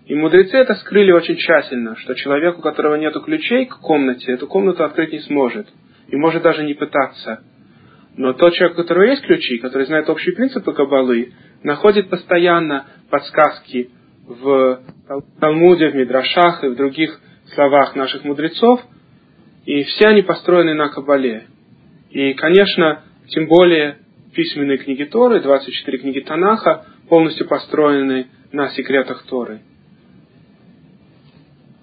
И 0.06 0.14
мудрецы 0.14 0.56
это 0.56 0.74
скрыли 0.76 1.12
очень 1.12 1.36
тщательно, 1.36 1.94
что 1.96 2.14
человек, 2.14 2.58
у 2.58 2.62
которого 2.62 2.96
нет 2.96 3.14
ключей 3.24 3.66
к 3.66 3.76
комнате, 3.76 4.32
эту 4.32 4.48
комнату 4.48 4.82
открыть 4.82 5.12
не 5.12 5.20
сможет. 5.20 5.68
И 6.08 6.16
может 6.16 6.42
даже 6.42 6.64
не 6.64 6.74
пытаться. 6.74 7.44
Но 8.16 8.32
тот 8.32 8.54
человек, 8.54 8.76
у 8.76 8.82
которого 8.82 9.04
есть 9.04 9.22
ключи, 9.22 9.58
который 9.58 9.86
знает 9.86 10.08
общие 10.10 10.34
принципы 10.34 10.72
Кабалы, 10.72 11.34
находит 11.62 12.10
постоянно 12.10 12.86
подсказки 13.10 13.90
в 14.28 14.82
Талмуде, 15.40 15.88
в 15.88 15.94
Мидрашах 15.94 16.62
и 16.62 16.68
в 16.68 16.76
других 16.76 17.18
словах 17.54 17.96
наших 17.96 18.24
мудрецов, 18.24 18.80
и 19.64 19.82
все 19.84 20.08
они 20.08 20.22
построены 20.22 20.74
на 20.74 20.88
Кабале. 20.88 21.46
И, 22.10 22.34
конечно, 22.34 23.02
тем 23.28 23.48
более 23.48 23.98
письменные 24.34 24.78
книги 24.78 25.04
Торы, 25.04 25.40
24 25.40 25.98
книги 25.98 26.20
Танаха, 26.20 26.84
полностью 27.08 27.48
построены 27.48 28.28
на 28.52 28.68
секретах 28.70 29.24
Торы. 29.26 29.60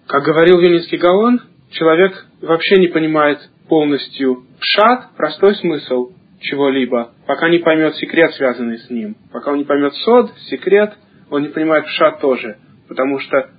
Как 0.08 0.24
говорил 0.24 0.60
Вильнинский 0.60 0.98
Гаон, 0.98 1.42
человек 1.72 2.26
вообще 2.42 2.78
не 2.78 2.88
понимает 2.88 3.40
полностью 3.68 4.46
пшат, 4.60 5.16
простой 5.18 5.56
смысл 5.56 6.12
чего-либо, 6.40 7.12
пока 7.26 7.50
не 7.50 7.58
поймет 7.58 7.96
секрет, 7.96 8.34
связанный 8.36 8.78
с 8.78 8.90
ним. 8.90 9.16
Пока 9.32 9.52
он 9.52 9.58
не 9.58 9.64
поймет 9.64 9.94
сод, 9.96 10.32
секрет, 10.50 10.94
он 11.30 11.44
не 11.44 11.50
понимает 11.50 11.86
пшат 11.86 12.20
тоже. 12.20 12.58
Потому 12.88 13.20
что 13.20 13.50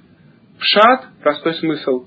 пшат, 0.58 1.06
простой 1.22 1.54
смысл 1.54 2.06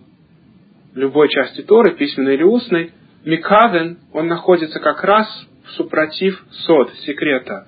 любой 0.96 1.30
части 1.30 1.62
Торы, 1.62 1.96
письменной 1.96 2.36
или 2.36 2.44
устной, 2.44 2.94
микавен, 3.26 4.00
он 4.14 4.28
находится 4.28 4.80
как 4.80 5.04
раз 5.04 5.28
в 5.66 5.72
супротив 5.72 6.44
сод, 6.52 6.92
секрета 7.06 7.68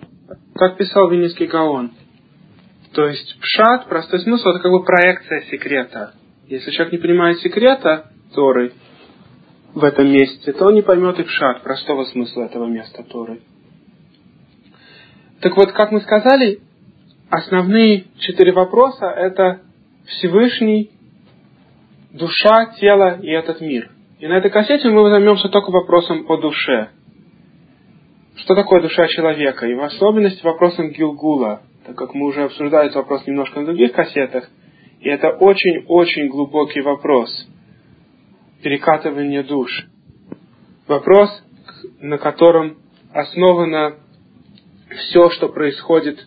как 0.56 0.78
писал 0.78 1.10
Винницкий 1.10 1.48
Гаон. 1.48 1.92
То 2.94 3.08
есть 3.08 3.40
пшат, 3.40 3.88
простой 3.88 4.20
смысл, 4.20 4.50
это 4.50 4.60
как 4.60 4.72
бы 4.72 4.84
проекция 4.84 5.42
секрета. 5.50 6.14
Если 6.48 6.72
человек 6.72 6.94
не 6.94 7.00
понимает 7.00 7.40
секрета 7.40 8.12
Торы 8.36 8.74
в 9.74 9.84
этом 9.84 10.12
месте, 10.12 10.52
то 10.52 10.66
он 10.66 10.76
не 10.76 10.82
поймет 10.82 11.20
и 11.20 11.24
пшат, 11.24 11.64
простого 11.64 12.04
смысла 12.06 12.44
этого 12.44 12.66
места 12.66 13.04
Торы. 13.04 13.42
Так 15.40 15.56
вот, 15.56 15.72
как 15.72 15.92
мы 15.92 16.02
сказали, 16.02 16.60
основные 17.32 18.06
четыре 18.20 18.52
вопроса– 18.52 19.06
это 19.18 19.62
Всевышний, 20.06 20.92
душа, 22.12 22.74
тело 22.80 23.20
и 23.22 23.30
этот 23.30 23.62
мир. 23.62 23.90
И 24.20 24.28
на 24.28 24.34
этой 24.38 24.52
кассете 24.52 24.90
мы 24.90 25.10
займемся 25.10 25.50
только 25.50 25.72
вопросом 25.72 26.26
о 26.30 26.38
душе– 26.38 26.90
что 28.42 28.56
такое 28.56 28.82
душа 28.82 29.08
человека, 29.08 29.68
и 29.68 29.74
в 29.74 29.84
особенности 29.84 30.44
вопросом 30.44 30.90
Гилгула, 30.90 31.62
так 31.86 31.96
как 31.96 32.14
мы 32.14 32.28
уже 32.28 32.44
обсуждали 32.44 32.88
этот 32.88 32.98
вопрос 32.98 33.26
немножко 33.28 33.60
на 33.60 33.68
других 33.68 33.94
кассетах, 33.94 34.50
и 35.00 35.10
это 35.10 35.30
очень-очень 35.30 36.28
глубокий 36.30 36.82
вопрос 36.82 37.30
перекатывания 38.64 39.44
душ. 39.44 39.86
Вопрос, 40.88 41.30
на 42.00 42.18
котором 42.18 42.78
основано 43.14 43.98
все, 44.90 45.30
что 45.32 45.50
происходит 45.50 46.20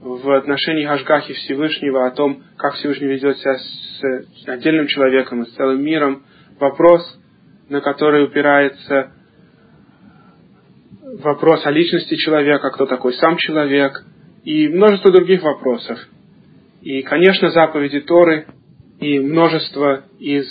в 0.00 0.30
отношении 0.36 0.86
Хашгахи 0.86 1.34
Всевышнего, 1.34 2.06
о 2.06 2.10
том, 2.10 2.42
как 2.56 2.74
Всевышний 2.74 3.08
ведет 3.08 3.38
себя 3.38 3.56
с 3.58 4.48
отдельным 4.48 4.86
человеком 4.86 5.42
и 5.42 5.46
с 5.46 5.52
целым 5.54 5.82
миром. 5.82 6.24
Вопрос, 6.58 7.02
на 7.68 7.80
который 7.80 8.24
упирается 8.24 9.12
вопрос 11.22 11.66
о 11.66 11.70
личности 11.70 12.14
человека, 12.16 12.70
кто 12.70 12.86
такой 12.86 13.12
сам 13.14 13.36
человек, 13.36 14.04
и 14.44 14.68
множество 14.68 15.12
других 15.12 15.42
вопросов. 15.42 15.98
И, 16.80 17.02
конечно, 17.02 17.50
заповеди 17.50 18.00
Торы 18.00 18.46
и 19.00 19.18
множество 19.18 20.04
из 20.18 20.46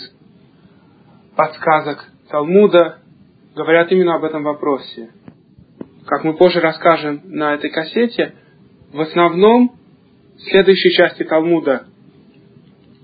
подсказок 1.34 2.04
Талмуда 2.28 2.98
говорят 3.56 3.90
именно 3.90 4.14
об 4.14 4.24
этом 4.24 4.44
вопросе. 4.44 5.10
Как 6.06 6.22
мы 6.22 6.36
позже 6.36 6.60
расскажем 6.60 7.22
на 7.24 7.54
этой 7.54 7.70
кассете, 7.70 8.34
в 8.92 9.00
основном 9.00 9.72
следующие 10.38 10.92
части 10.92 11.22
Талмуда 11.22 11.86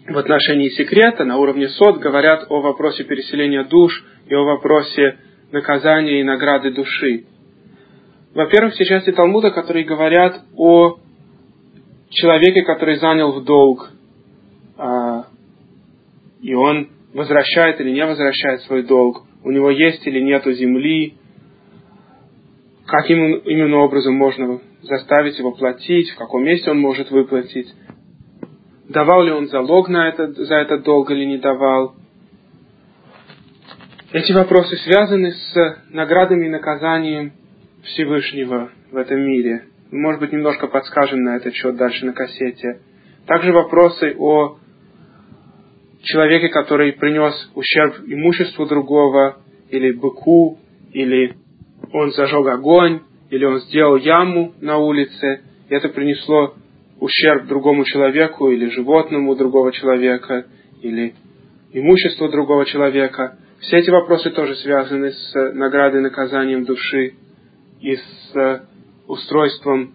в 0.09 0.19
отношении 0.19 0.69
секрета 0.71 1.25
на 1.25 1.39
уровне 1.39 1.69
сот 1.69 1.99
говорят 1.99 2.47
о 2.49 2.61
вопросе 2.61 3.05
переселения 3.05 3.65
душ 3.65 4.05
и 4.29 4.35
о 4.35 4.45
вопросе 4.45 5.19
наказания 5.53 6.21
и 6.21 6.25
награды 6.25 6.73
души. 6.73 7.25
Во-первых, 8.35 8.75
все 8.75 8.85
части 8.85 9.13
Талмуда, 9.13 9.51
которые 9.51 9.85
говорят 9.85 10.43
о 10.57 10.99
человеке, 12.11 12.63
который 12.63 12.97
занял 12.97 13.33
в 13.33 13.45
долг, 13.45 13.91
а, 14.77 15.27
и 16.41 16.55
он 16.55 16.91
возвращает 17.15 17.81
или 17.81 17.91
не 17.91 18.05
возвращает 18.05 18.63
свой 18.63 18.83
долг, 18.83 19.23
у 19.43 19.51
него 19.51 19.71
есть 19.71 20.07
или 20.07 20.21
нет 20.21 20.45
земли, 20.45 21.15
каким 22.87 23.37
именно 23.39 23.79
образом 23.79 24.15
можно 24.15 24.61
заставить 24.87 25.39
его 25.39 25.53
платить, 25.53 26.11
в 26.11 26.17
каком 26.17 26.45
месте 26.45 26.71
он 26.71 26.79
может 26.79 27.11
выплатить, 27.11 27.73
давал 28.89 29.23
ли 29.23 29.33
он 29.33 29.49
залог 29.49 29.89
на 29.89 30.09
этот, 30.09 30.37
за 30.37 30.57
этот 30.57 30.83
долг 30.83 31.11
или 31.11 31.25
не 31.25 31.39
давал. 31.39 31.95
Эти 34.13 34.33
вопросы 34.33 34.77
связаны 34.77 35.33
с 35.33 35.77
наградами 35.91 36.47
и 36.47 36.51
наказанием 36.51 37.33
Всевышнего 37.83 38.71
в 38.91 38.97
этом 38.97 39.21
мире. 39.21 39.65
может 39.91 40.21
быть, 40.21 40.33
немножко 40.33 40.67
подскажем 40.69 41.23
на 41.23 41.37
этот 41.37 41.55
счет 41.55 41.77
дальше 41.77 42.07
на 42.07 42.13
кассете. 42.13 42.81
Также 43.27 43.53
вопросы 43.53 44.15
о 44.19 44.59
человеке, 46.03 46.49
который 46.49 46.93
принес 46.93 47.51
ущерб 47.55 47.97
имуществу 48.07 48.67
другого, 48.67 49.39
или 49.71 49.93
быку, 49.93 50.59
или 50.93 51.35
он 51.93 52.13
зажег 52.13 52.47
огонь, 52.47 53.01
или 53.31 53.45
он 53.45 53.61
сделал 53.61 53.97
яму 53.97 54.55
на 54.61 54.79
улице, 54.79 55.41
и 55.69 55.75
это 55.75 55.89
принесло 55.89 56.55
ущерб 57.01 57.47
другому 57.47 57.85
человеку, 57.85 58.51
или 58.51 58.69
животному 58.71 59.35
другого 59.35 59.73
человека, 59.73 60.47
или 60.83 61.15
имуществу 61.73 62.29
другого 62.29 62.65
человека. 62.65 63.39
Все 63.61 63.79
эти 63.79 63.91
вопросы 63.91 64.31
тоже 64.31 64.55
связаны 64.57 65.13
с 65.13 65.53
наградой 65.55 66.01
наказанием 66.01 66.65
души 66.65 67.15
и 67.81 67.97
с 67.97 68.63
устройством 69.07 69.93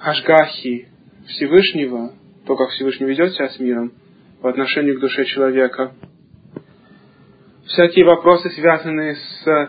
Ашгахи 0.00 0.88
Всевышнего, 1.26 2.12
то, 2.46 2.56
как 2.56 2.70
Всевышний 2.70 3.06
ведет 3.06 3.34
себя 3.34 3.48
с 3.48 3.58
миром, 3.58 3.92
по 4.40 4.50
отношению 4.50 4.96
к 4.96 5.00
душе 5.00 5.24
человека. 5.26 5.92
Всякие 7.66 8.04
вопросы, 8.04 8.50
связанные 8.50 9.16
с 9.16 9.46
э, 9.46 9.68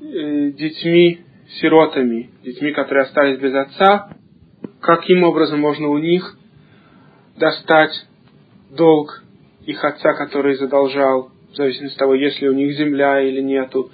детьми, 0.00 1.20
сиротами, 1.60 2.30
детьми, 2.44 2.72
которые 2.72 3.04
остались 3.04 3.38
без 3.38 3.54
отца, 3.54 4.10
каким 4.80 5.24
образом 5.24 5.60
можно 5.60 5.88
у 5.88 5.98
них 5.98 6.36
достать 7.36 8.06
долг 8.70 9.22
их 9.66 9.82
отца, 9.84 10.14
который 10.14 10.56
задолжал, 10.56 11.30
в 11.52 11.56
зависимости 11.56 11.94
от 11.94 11.98
того, 11.98 12.14
есть 12.14 12.40
ли 12.40 12.48
у 12.48 12.52
них 12.52 12.76
земля 12.76 13.20
или 13.20 13.40
нету. 13.40 13.90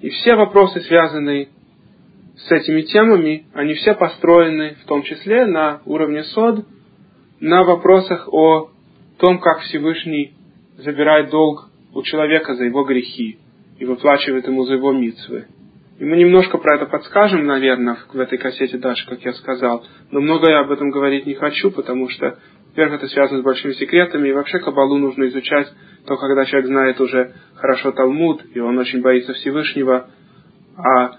И 0.00 0.10
все 0.10 0.34
вопросы, 0.34 0.80
связанные 0.80 1.48
с 2.36 2.50
этими 2.50 2.82
темами, 2.82 3.46
они 3.54 3.74
все 3.74 3.94
построены, 3.94 4.76
в 4.82 4.86
том 4.86 5.02
числе 5.02 5.46
на 5.46 5.82
уровне 5.84 6.24
СОД, 6.24 6.66
на 7.40 7.64
вопросах 7.64 8.28
о 8.32 8.70
том, 9.18 9.38
как 9.38 9.60
Всевышний 9.60 10.34
забирает 10.78 11.30
долг 11.30 11.68
у 11.94 12.02
человека 12.02 12.54
за 12.54 12.64
его 12.64 12.84
грехи 12.84 13.38
и 13.80 13.84
выплачивает 13.86 14.46
ему 14.46 14.64
за 14.64 14.74
его 14.74 14.92
митцвы. 14.92 15.46
И 15.98 16.04
мы 16.04 16.16
немножко 16.16 16.58
про 16.58 16.76
это 16.76 16.86
подскажем, 16.86 17.46
наверное, 17.46 17.96
в 18.12 18.18
этой 18.18 18.38
кассете 18.38 18.78
дальше, 18.78 19.06
как 19.08 19.22
я 19.22 19.32
сказал. 19.32 19.84
Но 20.10 20.20
много 20.20 20.48
я 20.48 20.60
об 20.60 20.70
этом 20.70 20.90
говорить 20.90 21.26
не 21.26 21.34
хочу, 21.34 21.70
потому 21.70 22.08
что, 22.08 22.38
во-первых, 22.68 23.00
это 23.00 23.08
связано 23.08 23.40
с 23.40 23.44
большими 23.44 23.72
секретами, 23.72 24.28
и 24.28 24.32
вообще 24.32 24.58
Кабалу 24.60 24.98
нужно 24.98 25.28
изучать 25.28 25.66
только 26.06 26.26
когда 26.26 26.44
человек 26.44 26.68
знает 26.68 27.00
уже 27.00 27.34
хорошо 27.54 27.92
Талмуд, 27.92 28.42
и 28.54 28.60
он 28.60 28.78
очень 28.78 29.00
боится 29.00 29.32
Всевышнего. 29.34 30.10
А 30.76 31.16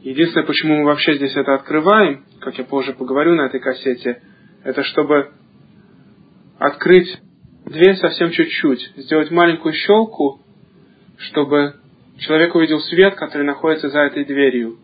единственное, 0.00 0.46
почему 0.46 0.78
мы 0.78 0.84
вообще 0.84 1.14
здесь 1.14 1.36
это 1.36 1.54
открываем, 1.54 2.24
как 2.40 2.56
я 2.58 2.64
позже 2.64 2.94
поговорю 2.94 3.34
на 3.34 3.46
этой 3.46 3.60
кассете, 3.60 4.22
это 4.64 4.82
чтобы 4.82 5.30
открыть 6.58 7.18
дверь 7.66 7.96
совсем 7.96 8.30
чуть-чуть, 8.30 8.92
сделать 8.96 9.30
маленькую 9.30 9.74
щелку, 9.74 10.40
чтобы 11.18 11.74
человек 12.18 12.54
увидел 12.54 12.80
свет, 12.80 13.14
который 13.14 13.46
находится 13.46 13.88
за 13.88 14.00
этой 14.00 14.24
дверью, 14.24 14.78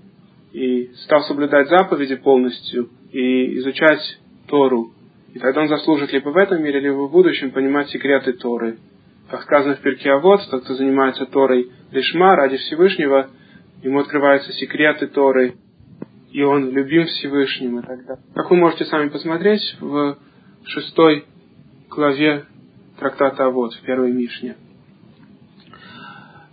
и 0.52 0.90
стал 1.04 1.22
соблюдать 1.22 1.68
заповеди 1.68 2.16
полностью, 2.16 2.90
и 3.10 3.58
изучать 3.58 4.18
Тору. 4.48 4.92
И 5.34 5.38
тогда 5.38 5.62
он 5.62 5.68
заслужит 5.68 6.12
либо 6.12 6.28
в 6.28 6.36
этом 6.36 6.62
мире, 6.62 6.80
либо 6.80 7.06
в 7.06 7.10
будущем 7.10 7.52
понимать 7.52 7.88
секреты 7.88 8.34
Торы. 8.34 8.78
Как 9.30 9.42
сказано 9.42 9.76
в 9.76 9.80
перке 9.80 10.10
Авод, 10.10 10.42
тот, 10.50 10.64
кто 10.64 10.74
занимается 10.74 11.24
Торой 11.26 11.70
лишма 11.90 12.36
ради 12.36 12.58
Всевышнего, 12.58 13.30
ему 13.82 14.00
открываются 14.00 14.52
секреты 14.52 15.06
Торы, 15.06 15.54
и 16.30 16.42
он 16.42 16.70
любим 16.70 17.06
Всевышним 17.06 17.78
и 17.78 17.82
далее. 17.82 18.18
Как 18.34 18.50
вы 18.50 18.56
можете 18.56 18.84
сами 18.86 19.08
посмотреть 19.08 19.76
в 19.80 20.18
шестой 20.66 21.24
главе 21.88 22.44
трактата 22.98 23.46
Авод, 23.46 23.74
в 23.74 23.82
первой 23.82 24.12
Мишне. 24.12 24.56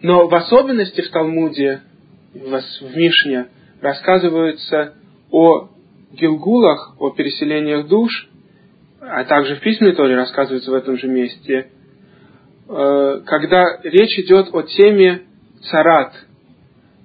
Но 0.01 0.27
в 0.27 0.35
особенности 0.35 1.01
в 1.01 1.09
Талмуде, 1.11 1.81
в 2.33 2.95
Мишне, 2.95 3.47
рассказывается 3.81 4.93
о 5.31 5.69
гилгулах, 6.11 6.95
о 6.99 7.11
переселениях 7.11 7.87
душ, 7.87 8.29
а 9.01 9.23
также 9.25 9.55
в 9.55 9.61
письменной 9.61 9.95
Торе 9.95 10.15
рассказывается 10.15 10.71
в 10.71 10.73
этом 10.73 10.97
же 10.97 11.07
месте, 11.07 11.69
э, 12.67 13.21
когда 13.25 13.79
речь 13.83 14.19
идет 14.19 14.53
о 14.53 14.61
теме 14.63 15.23
царат. 15.69 16.13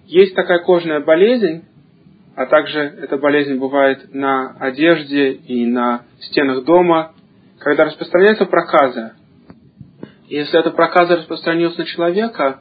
Есть 0.06 0.34
такая 0.34 0.60
кожная 0.60 1.00
болезнь, 1.00 1.64
а 2.36 2.46
также 2.46 2.80
эта 2.80 3.16
болезнь 3.16 3.56
бывает 3.56 4.12
на 4.12 4.56
одежде 4.58 5.32
и 5.32 5.66
на 5.66 6.02
стенах 6.20 6.64
дома, 6.64 7.12
когда 7.58 7.84
распространяется 7.84 8.44
проказа. 8.44 9.14
Если 10.28 10.58
эта 10.58 10.70
проказа 10.70 11.16
распространилась 11.16 11.76
на 11.76 11.84
человека, 11.84 12.60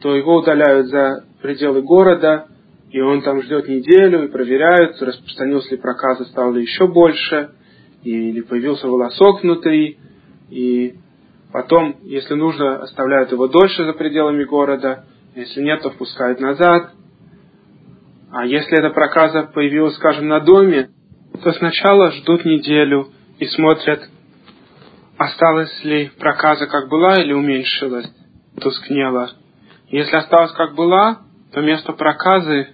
то 0.00 0.14
его 0.14 0.36
удаляют 0.36 0.88
за 0.88 1.24
пределы 1.42 1.82
города, 1.82 2.46
и 2.90 3.00
он 3.00 3.22
там 3.22 3.42
ждет 3.42 3.68
неделю 3.68 4.24
и 4.24 4.32
проверяют, 4.32 5.00
распространилась 5.02 5.70
ли 5.70 5.76
проказа, 5.76 6.24
стало 6.24 6.52
ли 6.52 6.62
еще 6.62 6.86
больше, 6.86 7.50
или 8.02 8.40
появился 8.40 8.88
волосок 8.88 9.42
внутри, 9.42 9.98
и 10.50 10.94
потом, 11.52 11.96
если 12.04 12.34
нужно, 12.34 12.82
оставляют 12.82 13.32
его 13.32 13.48
дольше 13.48 13.84
за 13.84 13.92
пределами 13.92 14.44
города, 14.44 15.04
если 15.34 15.62
нет, 15.62 15.82
то 15.82 15.90
впускают 15.90 16.40
назад. 16.40 16.92
А 18.30 18.46
если 18.46 18.78
эта 18.78 18.90
проказа 18.90 19.50
появилась, 19.54 19.94
скажем, 19.96 20.28
на 20.28 20.40
доме, 20.40 20.90
то 21.42 21.52
сначала 21.52 22.10
ждут 22.12 22.44
неделю 22.44 23.08
и 23.38 23.46
смотрят, 23.46 24.08
осталась 25.16 25.84
ли 25.84 26.10
проказа 26.18 26.66
как 26.66 26.88
была 26.88 27.14
или 27.22 27.32
уменьшилась, 27.32 28.10
тускнела. 28.60 29.30
Если 29.90 30.16
осталась 30.16 30.52
как 30.52 30.74
была, 30.74 31.22
то 31.52 31.60
место 31.62 31.92
проказы, 31.92 32.68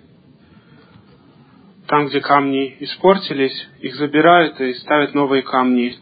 там, 1.87 2.09
где 2.09 2.21
камни 2.21 2.77
испортились, 2.81 3.69
их 3.81 3.95
забирают 3.97 4.61
и 4.61 4.75
ставят 4.75 5.15
новые 5.15 5.43
камни. 5.43 5.97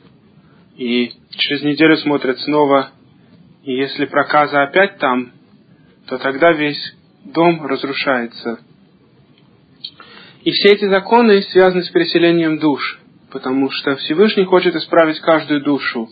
И 0.76 1.12
через 1.30 1.62
неделю 1.62 1.98
смотрят 1.98 2.38
снова. 2.40 2.90
И 3.62 3.74
если 3.74 4.06
проказа 4.06 4.62
опять 4.62 4.98
там, 4.98 5.32
то 6.08 6.18
тогда 6.18 6.52
весь 6.52 6.96
дом 7.26 7.66
разрушается. 7.66 8.60
И 10.44 10.50
все 10.50 10.74
эти 10.74 10.88
законы 10.88 11.42
связаны 11.42 11.84
с 11.84 11.90
переселением 11.90 12.58
душ, 12.58 12.98
потому 13.30 13.70
что 13.70 13.96
Всевышний 13.96 14.44
хочет 14.44 14.74
исправить 14.74 15.20
каждую 15.20 15.62
душу 15.62 16.08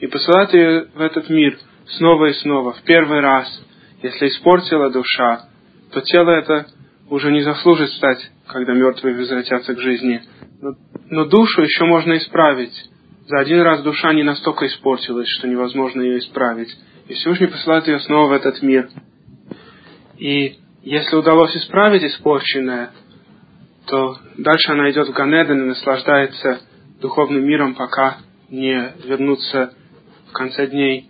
и 0.00 0.06
посылает 0.08 0.52
ее 0.54 0.86
в 0.94 1.00
этот 1.00 1.30
мир 1.30 1.56
снова 1.96 2.26
и 2.26 2.34
снова, 2.34 2.72
в 2.72 2.82
первый 2.82 3.20
раз– 3.20 3.46
если 4.02 4.28
испортила 4.28 4.90
душа, 4.90 5.46
то 5.92 6.00
тело 6.00 6.30
это 6.30 6.66
уже 7.08 7.32
не 7.32 7.42
заслужит 7.42 7.90
стать, 7.90 8.30
когда 8.46 8.72
мертвые 8.72 9.16
возвратятся 9.16 9.74
к 9.74 9.80
жизни. 9.80 10.22
Но, 10.60 10.74
но 11.08 11.24
душу 11.26 11.62
еще 11.62 11.84
можно 11.84 12.16
исправить. 12.16 12.74
За 13.26 13.38
один 13.38 13.60
раз 13.60 13.82
душа 13.82 14.12
не 14.12 14.22
настолько 14.22 14.66
испортилась, 14.66 15.28
что 15.28 15.48
невозможно 15.48 16.02
ее 16.02 16.18
исправить. 16.18 16.70
И 17.08 17.14
Всевышний 17.14 17.48
посылает 17.48 17.86
ее 17.88 17.98
снова 18.00 18.28
в 18.28 18.32
этот 18.32 18.62
мир. 18.62 18.88
И 20.18 20.58
если 20.82 21.16
удалось 21.16 21.54
исправить 21.56 22.04
испорченное, 22.04 22.90
то 23.86 24.16
дальше 24.38 24.72
она 24.72 24.90
идет 24.90 25.08
в 25.08 25.12
Ганеден 25.12 25.62
и 25.62 25.68
наслаждается 25.68 26.60
духовным 27.00 27.44
миром, 27.44 27.74
пока 27.74 28.18
не 28.48 28.92
вернутся 29.04 29.74
в 30.28 30.32
конце 30.32 30.66
дней 30.68 31.08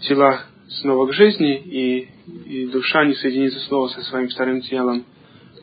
тела 0.00 0.42
снова 0.80 1.06
к 1.06 1.12
жизни, 1.12 1.56
и, 1.56 2.08
и 2.46 2.66
душа 2.66 3.04
не 3.04 3.14
соединится 3.14 3.60
снова 3.60 3.88
со 3.88 4.02
своим 4.02 4.30
старым 4.30 4.62
телом. 4.62 5.04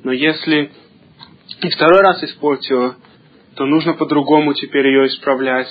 Но 0.03 0.11
если 0.11 0.71
и 1.61 1.69
второй 1.69 2.01
раз 2.01 2.23
испортила, 2.23 2.95
то 3.55 3.65
нужно 3.65 3.93
по-другому 3.93 4.53
теперь 4.53 4.87
ее 4.87 5.07
исправлять. 5.07 5.67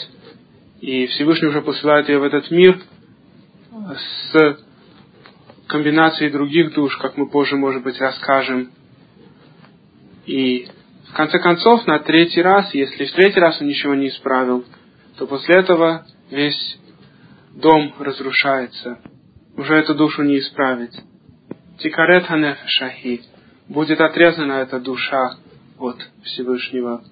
И 0.80 1.06
Всевышний 1.06 1.48
уже 1.48 1.62
посылает 1.62 2.08
ее 2.08 2.18
в 2.18 2.24
этот 2.24 2.50
мир 2.50 2.80
с 4.32 4.58
комбинацией 5.66 6.30
других 6.30 6.74
душ, 6.74 6.96
как 6.98 7.16
мы 7.16 7.28
позже, 7.28 7.56
может 7.56 7.82
быть, 7.82 7.98
расскажем. 8.00 8.70
И 10.26 10.68
в 11.08 11.12
конце 11.14 11.38
концов, 11.38 11.86
на 11.86 11.98
третий 12.00 12.42
раз, 12.42 12.72
если 12.74 13.06
в 13.06 13.12
третий 13.12 13.40
раз 13.40 13.60
он 13.60 13.68
ничего 13.68 13.94
не 13.94 14.08
исправил, 14.08 14.64
то 15.16 15.26
после 15.26 15.56
этого 15.56 16.06
весь 16.30 16.78
дом 17.54 17.94
разрушается. 17.98 18.98
Уже 19.58 19.74
эту 19.74 19.96
душу 19.96 20.22
не 20.22 20.38
исправить. 20.38 20.96
Тикарет 21.80 22.26
ханеф 22.26 22.58
шахи. 22.66 23.22
Будет 23.68 24.00
отрезана 24.00 24.52
эта 24.52 24.78
душа 24.78 25.34
от 25.80 25.96
Всевышнего. 26.22 27.02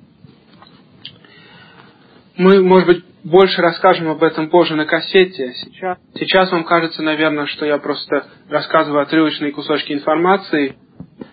Мы, 2.37 2.63
может 2.63 2.87
быть, 2.87 3.05
больше 3.25 3.61
расскажем 3.61 4.09
об 4.09 4.23
этом 4.23 4.49
позже 4.49 4.77
на 4.77 4.85
кассете. 4.85 5.55
Сейчас, 5.55 5.99
сейчас 6.15 6.53
вам 6.53 6.63
кажется, 6.63 7.03
наверное, 7.03 7.47
что 7.47 7.67
я 7.67 7.79
просто 7.79 8.29
рассказываю 8.49 9.03
отрывочные 9.03 9.51
кусочки 9.51 9.93
информации, 9.93 10.77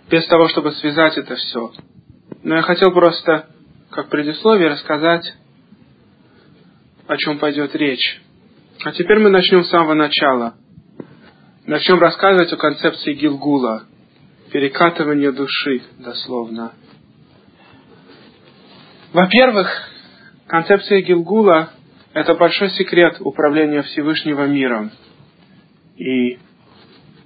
без 0.10 0.26
того, 0.26 0.48
чтобы 0.48 0.72
связать 0.72 1.16
это 1.16 1.36
все. 1.36 1.74
Но 2.42 2.56
я 2.56 2.64
хотел 2.64 2.92
просто, 2.92 3.50
как 3.92 4.10
предисловие, 4.10 4.70
рассказать, 4.70 5.32
о 7.06 7.18
чем 7.18 7.38
пойдет 7.38 7.76
речь. 7.76 8.20
А 8.84 8.92
теперь 8.94 9.20
мы 9.20 9.30
начнем 9.30 9.64
с 9.64 9.70
самого 9.70 9.94
начала. 9.94 10.56
Начнем 11.66 11.98
рассказывать 11.98 12.52
о 12.52 12.58
концепции 12.58 13.14
Гилгула, 13.14 13.86
перекатывания 14.52 15.32
души, 15.32 15.82
дословно. 15.98 16.74
Во-первых, 19.14 19.70
концепция 20.48 21.02
Гилгула– 21.02 21.72
это 22.14 22.34
большой 22.36 22.70
секрет 22.72 23.16
управления 23.22 23.82
Всевышнего 23.84 24.46
миром 24.46 24.92
и 25.96 26.38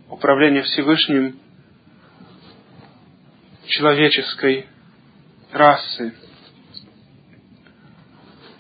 управления 0.07 0.61
Всевышним 0.61 1.39
человеческой 3.65 4.67
расы. 5.51 6.13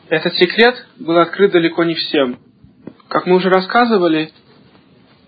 Этот 0.09 0.33
секрет 0.37 0.87
был 0.97 1.19
открыт 1.19 1.51
далеко 1.51 1.83
не 1.83 1.93
всем. 1.93 2.39
Как 3.09 3.27
мы 3.27 3.35
уже 3.35 3.49
рассказывали, 3.51 4.31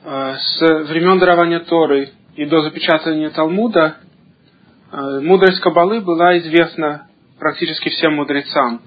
с 0.03 0.59
времен 0.59 1.19
дарования 1.19 1.59
Торы 1.59 2.11
и 2.35 2.45
до 2.45 2.61
запечатания 2.61 3.29
Талмуда 3.31 3.97
э, 4.91 5.19
мудрость 5.21 5.59
Кабалы 5.59 5.99
была 6.01 6.37
известна 6.37 7.07
практически 7.37 7.89
всем 7.89 8.15
мудрецам. 8.15 8.81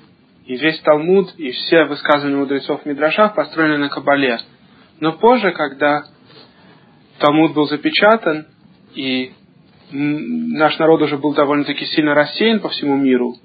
И 0.46 0.56
весь 0.56 0.80
Талмуд, 0.80 1.34
и 1.36 1.50
все 1.52 1.84
высказывания 1.84 2.36
мудрецов 2.36 2.82
в 2.82 2.86
Мидрашах 2.86 3.34
построены 3.34 3.78
на 3.78 3.88
Кабале. 3.88 4.40
Но 5.00 5.12
позже, 5.12 5.52
когда 5.52 6.04
Талмуд 7.18 7.52
был 7.52 7.68
запечатан, 7.68 8.46
и 8.94 9.32
наш 9.90 10.78
народ 10.78 11.02
уже 11.02 11.18
был 11.18 11.34
довольно-таки 11.34 11.84
сильно 11.86 12.14
рассеян 12.14 12.60
по 12.60 12.70
всему 12.70 12.96
миру, 12.96 13.36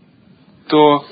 то 0.68 1.06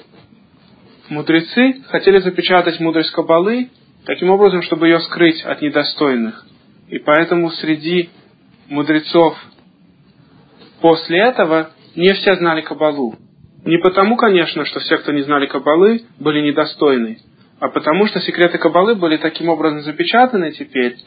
мудрецы 1.09 1.81
хотели 1.87 2.19
запечатать 2.19 2.79
мудрость 2.79 3.11
Кабалы 3.11 3.69
таким 4.05 4.29
образом, 4.29 4.61
чтобы 4.61 4.87
ее 4.87 4.99
скрыть 5.01 5.41
от 5.43 5.61
недостойных. 5.61 6.45
И 6.89 6.99
поэтому 6.99 7.49
среди 7.51 8.09
мудрецов 8.67 9.37
после 10.81 11.19
этого 11.19 11.71
не 11.95 12.13
все 12.13 12.35
знали 12.35 12.61
Кабалу. 12.61 13.15
Не 13.63 13.79
потому, 13.79 14.15
конечно, 14.15 14.65
что 14.65 14.79
все, 14.79 14.97
кто 14.97 15.11
не 15.11 15.21
знали 15.21 15.47
Кабалы, 15.47 16.03
были 16.19 16.41
недостойны, 16.41 17.17
а 17.59 17.69
потому 17.69 18.05
что 18.07 18.19
секреты 18.19 18.59
Кабалы 18.59 18.95
были 18.95 19.17
таким 19.17 19.49
образом 19.49 19.81
запечатаны 19.81 20.51
теперь, 20.51 20.97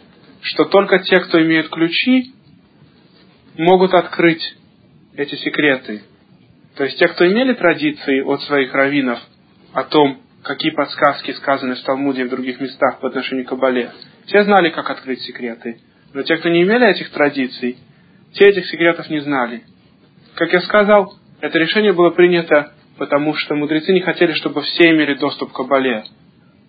что 0.42 0.64
только 0.64 0.98
те, 0.98 1.20
кто 1.20 1.40
имеют 1.40 1.68
ключи, 1.68 2.32
могут 3.56 3.94
открыть 3.94 4.56
эти 5.16 5.36
секреты. 5.36 6.02
То 6.76 6.84
есть 6.84 6.98
те, 6.98 7.08
кто 7.08 7.26
имели 7.26 7.54
традиции 7.54 8.20
от 8.22 8.42
своих 8.42 8.72
раввинов 8.72 9.20
о 9.72 9.84
том, 9.84 10.18
какие 10.42 10.72
подсказки 10.72 11.32
сказаны 11.32 11.74
в 11.74 11.82
Талмуде 11.82 12.22
и 12.22 12.24
в 12.24 12.30
других 12.30 12.60
местах 12.60 13.00
по 13.00 13.08
отношению 13.08 13.44
к 13.44 13.48
Кабале, 13.48 13.90
те 14.26 14.42
знали, 14.44 14.70
как 14.70 14.90
открыть 14.90 15.22
секреты. 15.22 15.80
Но 16.14 16.22
те, 16.22 16.36
кто 16.36 16.48
не 16.48 16.62
имели 16.62 16.88
этих 16.88 17.10
традиций, 17.10 17.78
те 18.32 18.44
этих 18.44 18.66
секретов 18.66 19.08
не 19.10 19.20
знали. 19.20 19.62
Как 20.34 20.52
я 20.52 20.60
сказал, 20.60 21.14
это 21.40 21.58
решение 21.58 21.92
было 21.92 22.10
принято, 22.10 22.72
потому 22.96 23.34
что 23.34 23.54
мудрецы 23.54 23.92
не 23.92 24.00
хотели, 24.00 24.32
чтобы 24.32 24.62
все 24.62 24.90
имели 24.90 25.14
доступ 25.14 25.52
к 25.52 25.56
Кабале. 25.56 26.04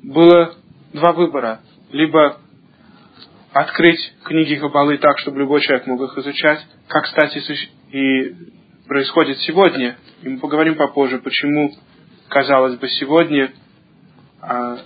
Было 0.04 0.56
два 0.94 1.14
выбора. 1.14 1.62
Либо 1.92 2.38
открыть 3.54 4.14
книги 4.24 4.56
Кабалы 4.56 4.98
так, 4.98 5.18
чтобы 5.20 5.40
любой 5.40 5.62
человек 5.62 5.88
мог 5.88 6.02
их 6.02 6.18
изучать, 6.18 6.66
как, 6.88 7.04
кстати, 7.04 7.42
и 7.92 8.36
происходит 8.88 9.40
сегодня. 9.40 9.98
И 10.24 10.30
мы 10.30 10.40
поговорим 10.40 10.76
попозже, 10.76 11.20
почему, 11.20 11.72
казалось 12.30 12.76
бы, 12.76 12.88
сегодня 12.88 13.52
а, 14.42 14.78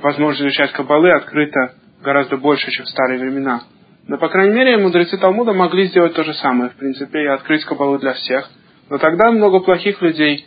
возможность 0.00 0.42
изучать 0.42 0.72
Кабалы 0.72 1.12
открыта 1.12 1.74
гораздо 2.02 2.36
больше, 2.36 2.70
чем 2.70 2.86
в 2.86 2.88
старые 2.88 3.20
времена. 3.20 3.62
Но, 4.08 4.18
по 4.18 4.28
крайней 4.28 4.54
мере, 4.54 4.78
мудрецы 4.78 5.16
Талмуда 5.18 5.52
могли 5.52 5.86
сделать 5.86 6.14
то 6.14 6.24
же 6.24 6.34
самое, 6.34 6.70
в 6.70 6.76
принципе, 6.76 7.22
и 7.22 7.26
открыть 7.26 7.64
Кабалу 7.64 7.98
для 7.98 8.14
всех– 8.14 8.50
но 8.92 8.98
тогда 8.98 9.30
много 9.30 9.60
плохих 9.60 10.02
людей 10.02 10.46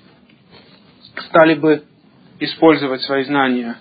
стали 1.17 1.55
бы 1.55 1.81
использовать 2.39 3.01
свои 3.01 3.23
знания. 3.23 3.77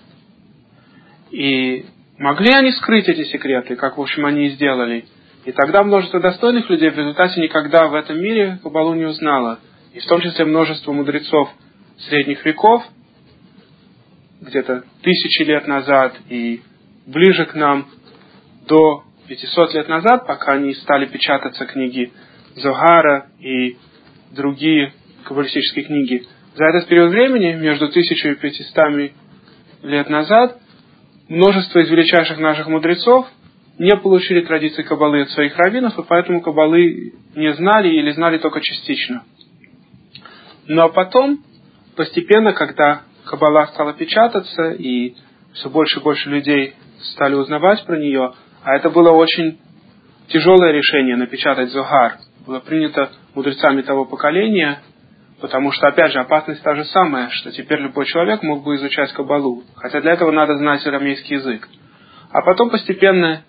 И 1.29 1.85
могли 2.17 2.51
они 2.51 2.71
скрыть 2.71 3.07
эти 3.07 3.25
секреты, 3.25 3.75
как, 3.75 3.99
в 3.99 4.01
общем, 4.01 4.25
они 4.25 4.47
и 4.47 4.49
сделали. 4.55 5.05
И 5.43 5.51
тогда 5.51 5.83
множество 5.83 6.19
достойных 6.19 6.67
людей 6.71 6.89
в 6.89 6.97
результате 6.97 7.41
никогда 7.41 7.85
в 7.85 7.93
этом 7.93 8.19
мире 8.19 8.57
Кабалу 8.63 8.95
не 8.95 9.05
узнало. 9.05 9.59
И 9.93 9.99
в 9.99 10.05
том 10.07 10.19
числе 10.21 10.45
множество 10.45 10.91
мудрецов 10.91 11.49
средних 11.97 12.45
веков, 12.45 12.83
где-то 14.41 14.83
тысячи 15.01 15.43
лет 15.43 15.67
назад 15.67 16.15
и 16.29 16.61
ближе 17.05 17.45
к 17.45 17.55
нам 17.55 17.87
до 18.67 19.03
500 19.27 19.73
лет 19.73 19.87
назад, 19.87 20.27
пока 20.27 20.53
они 20.53 20.73
стали 20.73 21.05
печататься 21.05 21.65
книги 21.65 22.11
Зогара 22.55 23.27
и 23.39 23.77
другие 24.31 24.93
каббалистические 25.23 25.85
книги. 25.85 26.25
За 26.55 26.65
этот 26.65 26.87
период 26.87 27.11
времени, 27.11 27.53
между 27.55 27.85
1500 27.85 29.11
лет 29.83 30.09
назад, 30.09 30.57
множество 31.27 31.79
из 31.79 31.89
величайших 31.89 32.37
наших 32.37 32.67
мудрецов 32.67 33.27
не 33.77 33.95
получили 33.97 34.41
традиции 34.41 34.83
кабалы 34.83 35.23
от 35.23 35.31
своих 35.31 35.55
раввинов, 35.57 35.97
и 35.99 36.03
поэтому 36.03 36.41
кабалы 36.41 37.13
не 37.35 37.53
знали 37.53 37.89
или 37.89 38.11
знали 38.11 38.37
только 38.37 38.61
частично. 38.61 39.23
Но 40.67 40.89
потом, 40.89 41.43
постепенно, 41.95 42.53
когда 42.53 43.03
кабала 43.25 43.67
стала 43.67 43.93
печататься, 43.93 44.71
и 44.71 45.15
все 45.53 45.69
больше 45.69 45.99
и 45.99 46.03
больше 46.03 46.29
людей 46.29 46.75
стали 47.13 47.35
узнавать 47.35 47.85
про 47.85 47.97
нее, 47.97 48.33
а 48.63 48.75
это 48.75 48.89
было 48.89 49.11
очень 49.11 49.59
тяжелое 50.27 50.71
решение 50.71 51.15
напечатать 51.15 51.69
Зогар. 51.69 52.17
Было 52.45 52.59
принято 52.59 53.11
мудрецами 53.33 53.81
того 53.81 54.05
поколения, 54.05 54.79
потому 55.41 55.71
что, 55.71 55.87
опять 55.87 56.11
же, 56.11 56.19
опасность 56.19 56.61
та 56.63 56.75
же 56.75 56.85
самая, 56.85 57.29
что 57.29 57.51
теперь 57.51 57.79
любой 57.79 58.05
человек 58.05 58.43
мог 58.43 58.63
бы 58.63 58.75
изучать 58.75 59.11
Кабалу, 59.13 59.63
хотя 59.75 60.01
для 60.01 60.13
этого 60.13 60.31
надо 60.31 60.57
знать 60.57 60.85
арамейский 60.85 61.37
язык. 61.37 61.67
А 62.31 62.41
потом 62.41 62.69
постепенно 62.69 63.43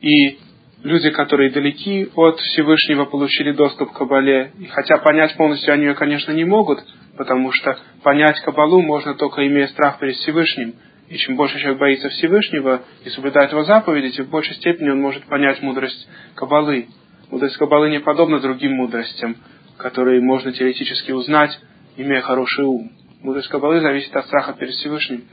и 0.00 0.38
люди, 0.82 1.10
которые 1.10 1.50
далеки 1.50 2.08
от 2.14 2.38
Всевышнего, 2.38 3.04
получили 3.04 3.52
доступ 3.52 3.92
к 3.92 3.98
Кабале, 3.98 4.52
и 4.58 4.66
хотя 4.66 4.98
понять 4.98 5.36
полностью 5.36 5.74
они 5.74 5.86
ее, 5.86 5.94
конечно, 5.94 6.32
не 6.32 6.44
могут, 6.44 6.80
потому 7.18 7.52
что 7.52 7.76
понять 8.02 8.40
Кабалу 8.40 8.80
можно 8.80 9.14
только 9.14 9.46
имея 9.46 9.66
страх 9.66 9.98
перед 9.98 10.14
Всевышним, 10.14 10.76
и 11.08 11.16
чем 11.16 11.36
больше 11.36 11.58
человек 11.58 11.80
боится 11.80 12.08
Всевышнего 12.10 12.82
и 13.04 13.10
соблюдает 13.10 13.50
его 13.50 13.64
заповеди, 13.64 14.10
тем 14.10 14.26
в 14.26 14.30
большей 14.30 14.54
степени 14.54 14.90
он 14.90 15.00
может 15.00 15.24
понять 15.24 15.60
мудрость 15.60 16.08
Кабалы. 16.34 16.86
Мудрость 17.30 17.56
Кабалы 17.56 17.90
не 17.90 18.00
подобна 18.00 18.40
другим 18.40 18.72
мудростям, 18.76 19.36
которые 19.76 20.20
можно 20.20 20.52
теоретически 20.52 21.10
узнать, 21.10 21.58
имея 21.96 22.20
хороший 22.20 22.64
ум. 22.64 22.92
Мудрость 23.22 23.48
Каббалы 23.48 23.80
зависит 23.80 24.14
от 24.14 24.26
страха 24.26 24.52
перед 24.52 24.74
Всевышним. 24.74 25.24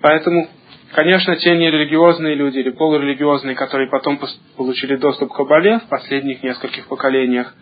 Поэтому, 0.00 0.48
конечно, 0.92 1.36
те 1.36 1.54
нерелигиозные 1.54 2.34
люди 2.34 2.60
или 2.60 2.70
полурелигиозные, 2.70 3.54
которые 3.54 3.90
потом 3.90 4.18
получили 4.56 4.96
доступ 4.96 5.32
к 5.32 5.36
Каббале 5.36 5.80
в 5.80 5.88
последних 5.88 6.42
нескольких 6.42 6.86
поколениях, 6.86 7.54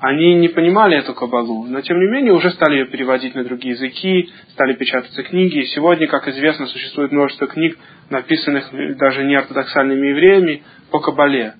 они 0.00 0.34
не 0.34 0.48
понимали 0.48 0.98
эту 0.98 1.14
кабалу, 1.14 1.66
но 1.66 1.80
тем 1.80 1.98
не 1.98 2.10
менее 2.10 2.32
уже 2.32 2.50
стали 2.50 2.78
ее 2.78 2.86
переводить 2.86 3.34
на 3.34 3.44
другие 3.44 3.74
языки, 3.74 4.30
стали 4.52 4.74
печататься 4.74 5.22
книги. 5.22 5.58
И 5.58 5.66
сегодня, 5.66 6.06
как 6.08 6.28
известно, 6.28 6.66
существует 6.66 7.12
множество 7.12 7.46
книг, 7.46 7.78
написанных 8.10 8.70
даже 8.96 9.24
неортодоксальными 9.24 10.08
евреями 10.08 10.62
по 10.90 10.98
кабале. 11.00 11.54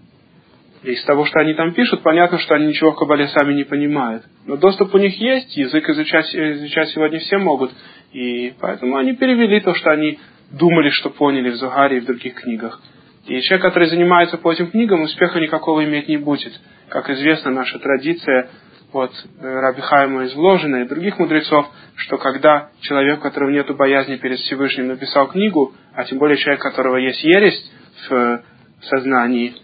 И 0.82 0.92
из 0.92 1.04
того, 1.04 1.24
что 1.24 1.40
они 1.40 1.54
там 1.54 1.72
пишут, 1.72 2.02
понятно, 2.02 2.38
что 2.38 2.54
они 2.54 2.66
ничего 2.66 2.92
в 2.92 2.96
кабале 2.96 3.28
сами 3.28 3.54
не 3.54 3.64
понимают. 3.64 4.24
Но 4.46 4.56
доступ 4.56 4.94
у 4.94 4.98
них 4.98 5.18
есть, 5.18 5.56
язык 5.56 5.88
изучать, 5.88 6.34
изучать 6.34 6.90
сегодня 6.90 7.20
все 7.20 7.38
могут. 7.38 7.72
И 8.12 8.52
поэтому 8.60 8.96
они 8.96 9.14
перевели 9.14 9.60
то, 9.60 9.74
что 9.74 9.90
они 9.90 10.18
думали, 10.50 10.90
что 10.90 11.08
поняли 11.10 11.50
в 11.50 11.56
Зугаре 11.56 11.98
и 11.98 12.00
в 12.00 12.06
других 12.06 12.34
книгах. 12.34 12.82
И 13.26 13.40
человек, 13.40 13.66
который 13.66 13.88
занимается 13.88 14.36
по 14.36 14.52
этим 14.52 14.70
книгам, 14.70 15.02
успеха 15.02 15.40
никакого 15.40 15.84
иметь 15.84 16.08
не 16.08 16.18
будет. 16.18 16.52
Как 16.88 17.08
известно, 17.08 17.50
наша 17.50 17.78
традиция 17.78 18.50
от 18.92 19.12
э, 19.12 19.42
Раби 19.42 19.80
Хайма 19.80 20.26
изложена 20.26 20.82
и 20.82 20.88
других 20.88 21.18
мудрецов, 21.18 21.66
что 21.96 22.18
когда 22.18 22.70
человек, 22.80 23.18
у 23.18 23.22
которого 23.22 23.50
нет 23.50 23.74
боязни 23.76 24.16
перед 24.16 24.38
Всевышним, 24.40 24.88
написал 24.88 25.28
книгу, 25.28 25.72
а 25.94 26.04
тем 26.04 26.18
более 26.18 26.36
человек, 26.36 26.60
у 26.60 26.68
которого 26.68 26.96
есть 26.96 27.24
ересь 27.24 27.70
в 28.08 28.42
сознании, 28.82 29.54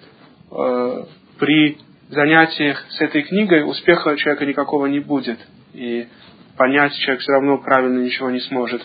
э, 0.51 1.05
при 1.39 1.79
занятиях 2.09 2.85
с 2.91 3.01
этой 3.01 3.23
книгой 3.23 3.69
успеха 3.69 4.09
у 4.09 4.17
человека 4.17 4.47
никакого 4.47 4.87
не 4.87 5.01
будет. 5.01 5.39
И 5.75 6.09
понять 6.57 6.95
человек 6.95 7.23
все 7.23 7.33
равно 7.33 7.59
правильно 7.59 8.01
ничего 8.01 8.31
не 8.31 8.41
сможет. 8.41 8.83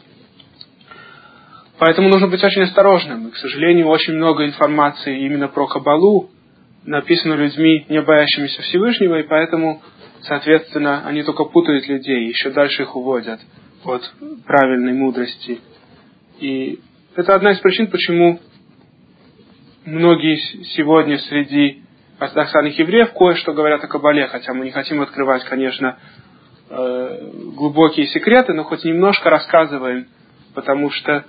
Поэтому 1.77 2.09
нужно 2.09 2.27
быть 2.27 2.43
очень 2.43 2.63
осторожным. 2.63 3.27
И, 3.27 3.31
к 3.31 3.37
сожалению, 3.37 3.87
очень 3.87 4.13
много 4.13 4.45
информации 4.45 5.25
именно 5.25 5.47
про 5.47 5.67
Кабалу 5.67 6.29
написано 6.85 7.33
людьми, 7.33 7.85
не 7.89 8.01
боящимися 8.01 8.61
Всевышнего, 8.61 9.19
и 9.19 9.23
поэтому, 9.23 9.81
соответственно, 10.21 11.05
они 11.05 11.23
только 11.23 11.43
путают 11.45 11.87
людей, 11.87 12.27
еще 12.27 12.51
дальше 12.51 12.83
их 12.83 12.95
уводят 12.95 13.39
от 13.83 14.13
правильной 14.45 14.93
мудрости. 14.93 15.59
И 16.39 16.79
это 17.15 17.35
одна 17.35 17.51
из 17.51 17.59
причин, 17.59 17.87
почему 17.87 18.39
многие 19.85 20.37
сегодня 20.75 21.17
среди 21.17 21.81
ортодоксальных 22.19 22.77
евреев 22.77 23.13
кое-что 23.13 23.53
говорят 23.53 23.83
о 23.83 23.87
Кабале, 23.87 24.27
хотя 24.27 24.53
мы 24.53 24.65
не 24.65 24.71
хотим 24.71 25.01
открывать, 25.01 25.43
конечно, 25.45 25.97
э, 26.69 27.31
глубокие 27.55 28.07
секреты, 28.07 28.53
но 28.53 28.63
хоть 28.63 28.83
немножко 28.83 29.29
рассказываем, 29.29 30.07
потому 30.53 30.91
что 30.91 31.25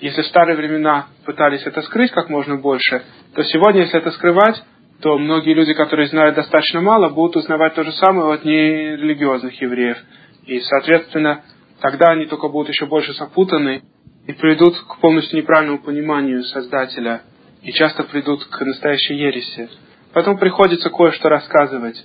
если 0.00 0.22
в 0.22 0.26
старые 0.26 0.56
времена 0.56 1.06
пытались 1.24 1.62
это 1.66 1.82
скрыть 1.82 2.10
как 2.10 2.28
можно 2.28 2.56
больше, 2.56 3.02
то 3.34 3.42
сегодня, 3.44 3.82
если 3.82 3.98
это 3.98 4.10
скрывать, 4.12 4.62
то 5.02 5.18
многие 5.18 5.54
люди, 5.54 5.72
которые 5.74 6.08
знают 6.08 6.36
достаточно 6.36 6.80
мало, 6.80 7.08
будут 7.10 7.36
узнавать 7.36 7.74
то 7.74 7.84
же 7.84 7.92
самое 7.92 8.34
от 8.34 8.44
нерелигиозных 8.44 9.60
евреев. 9.60 9.98
И, 10.46 10.60
соответственно, 10.60 11.42
тогда 11.80 12.12
они 12.12 12.26
только 12.26 12.48
будут 12.48 12.68
еще 12.68 12.86
больше 12.86 13.12
запутаны 13.14 13.82
и 14.26 14.32
придут 14.32 14.78
к 14.78 15.00
полностью 15.00 15.38
неправильному 15.38 15.80
пониманию 15.80 16.44
Создателя, 16.44 17.22
и 17.62 17.72
часто 17.72 18.04
придут 18.04 18.44
к 18.44 18.60
настоящей 18.60 19.14
ереси. 19.14 19.68
Поэтому 20.12 20.38
приходится 20.38 20.90
кое-что 20.90 21.28
рассказывать. 21.28 22.02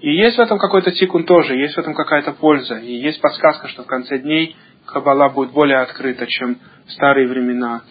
И 0.00 0.10
есть 0.10 0.36
в 0.36 0.40
этом 0.40 0.58
какой-то 0.58 0.92
тикун 0.92 1.24
тоже, 1.24 1.56
есть 1.56 1.74
в 1.74 1.78
этом 1.78 1.94
какая-то 1.94 2.32
польза. 2.32 2.76
И 2.76 2.92
есть 2.92 3.20
подсказка, 3.20 3.68
что 3.68 3.82
в 3.82 3.86
конце 3.86 4.18
дней 4.18 4.54
Каббала 4.92 5.28
будет 5.28 5.52
более 5.52 5.78
открыта, 5.78 6.26
чем 6.26 6.58
в 6.86 6.92
старые 6.92 7.28
времена. 7.28 7.82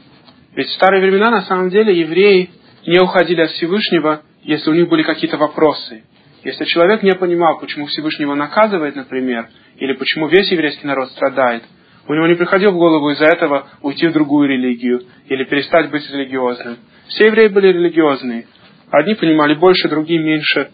Ведь 0.55 0.67
в 0.67 0.73
старые 0.73 1.01
времена, 1.01 1.29
на 1.29 1.41
самом 1.43 1.69
деле, 1.69 1.97
евреи 1.97 2.49
не 2.87 2.99
уходили 2.99 3.41
от 3.41 3.51
Всевышнего, 3.51 4.23
если 4.41 4.71
у 4.71 4.73
них 4.73 4.89
были 4.89 5.03
какие-то 5.03 5.37
вопросы. 5.37 6.03
Если 6.43 6.65
человек 6.65 7.03
не 7.03 7.13
понимал, 7.13 7.59
почему 7.59 7.85
Всевышнего 7.85 8.33
наказывает, 8.33 8.95
например, 8.95 9.47
или 9.77 9.93
почему 9.93 10.27
весь 10.27 10.51
еврейский 10.51 10.87
народ 10.87 11.09
страдает, 11.11 11.63
у 12.07 12.13
него 12.13 12.25
не 12.25 12.35
приходило 12.35 12.71
в 12.71 12.77
голову 12.77 13.11
из-за 13.11 13.25
этого 13.25 13.67
уйти 13.81 14.07
в 14.07 14.13
другую 14.13 14.49
религию 14.49 15.01
или 15.27 15.43
перестать 15.43 15.91
быть 15.91 16.09
религиозным. 16.09 16.77
Все 17.09 17.27
евреи 17.27 17.49
были 17.49 17.67
религиозные. 17.67 18.47
Одни 18.89 19.13
понимали 19.13 19.53
больше, 19.53 19.87
другие 19.89 20.19
меньше. 20.19 20.71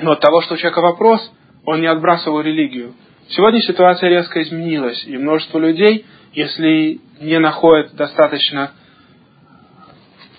Но 0.00 0.12
от 0.12 0.20
того, 0.20 0.42
что 0.42 0.54
у 0.54 0.56
человека 0.56 0.82
вопрос, 0.82 1.32
он 1.64 1.80
не 1.80 1.86
отбрасывал 1.86 2.42
религию. 2.42 2.94
Сегодня 3.34 3.62
ситуация 3.62 4.10
резко 4.10 4.42
изменилась, 4.42 5.04
и 5.06 5.16
множество 5.16 5.58
людей, 5.58 6.04
если 6.34 7.00
не 7.18 7.38
находят 7.38 7.94
достаточно 7.94 8.72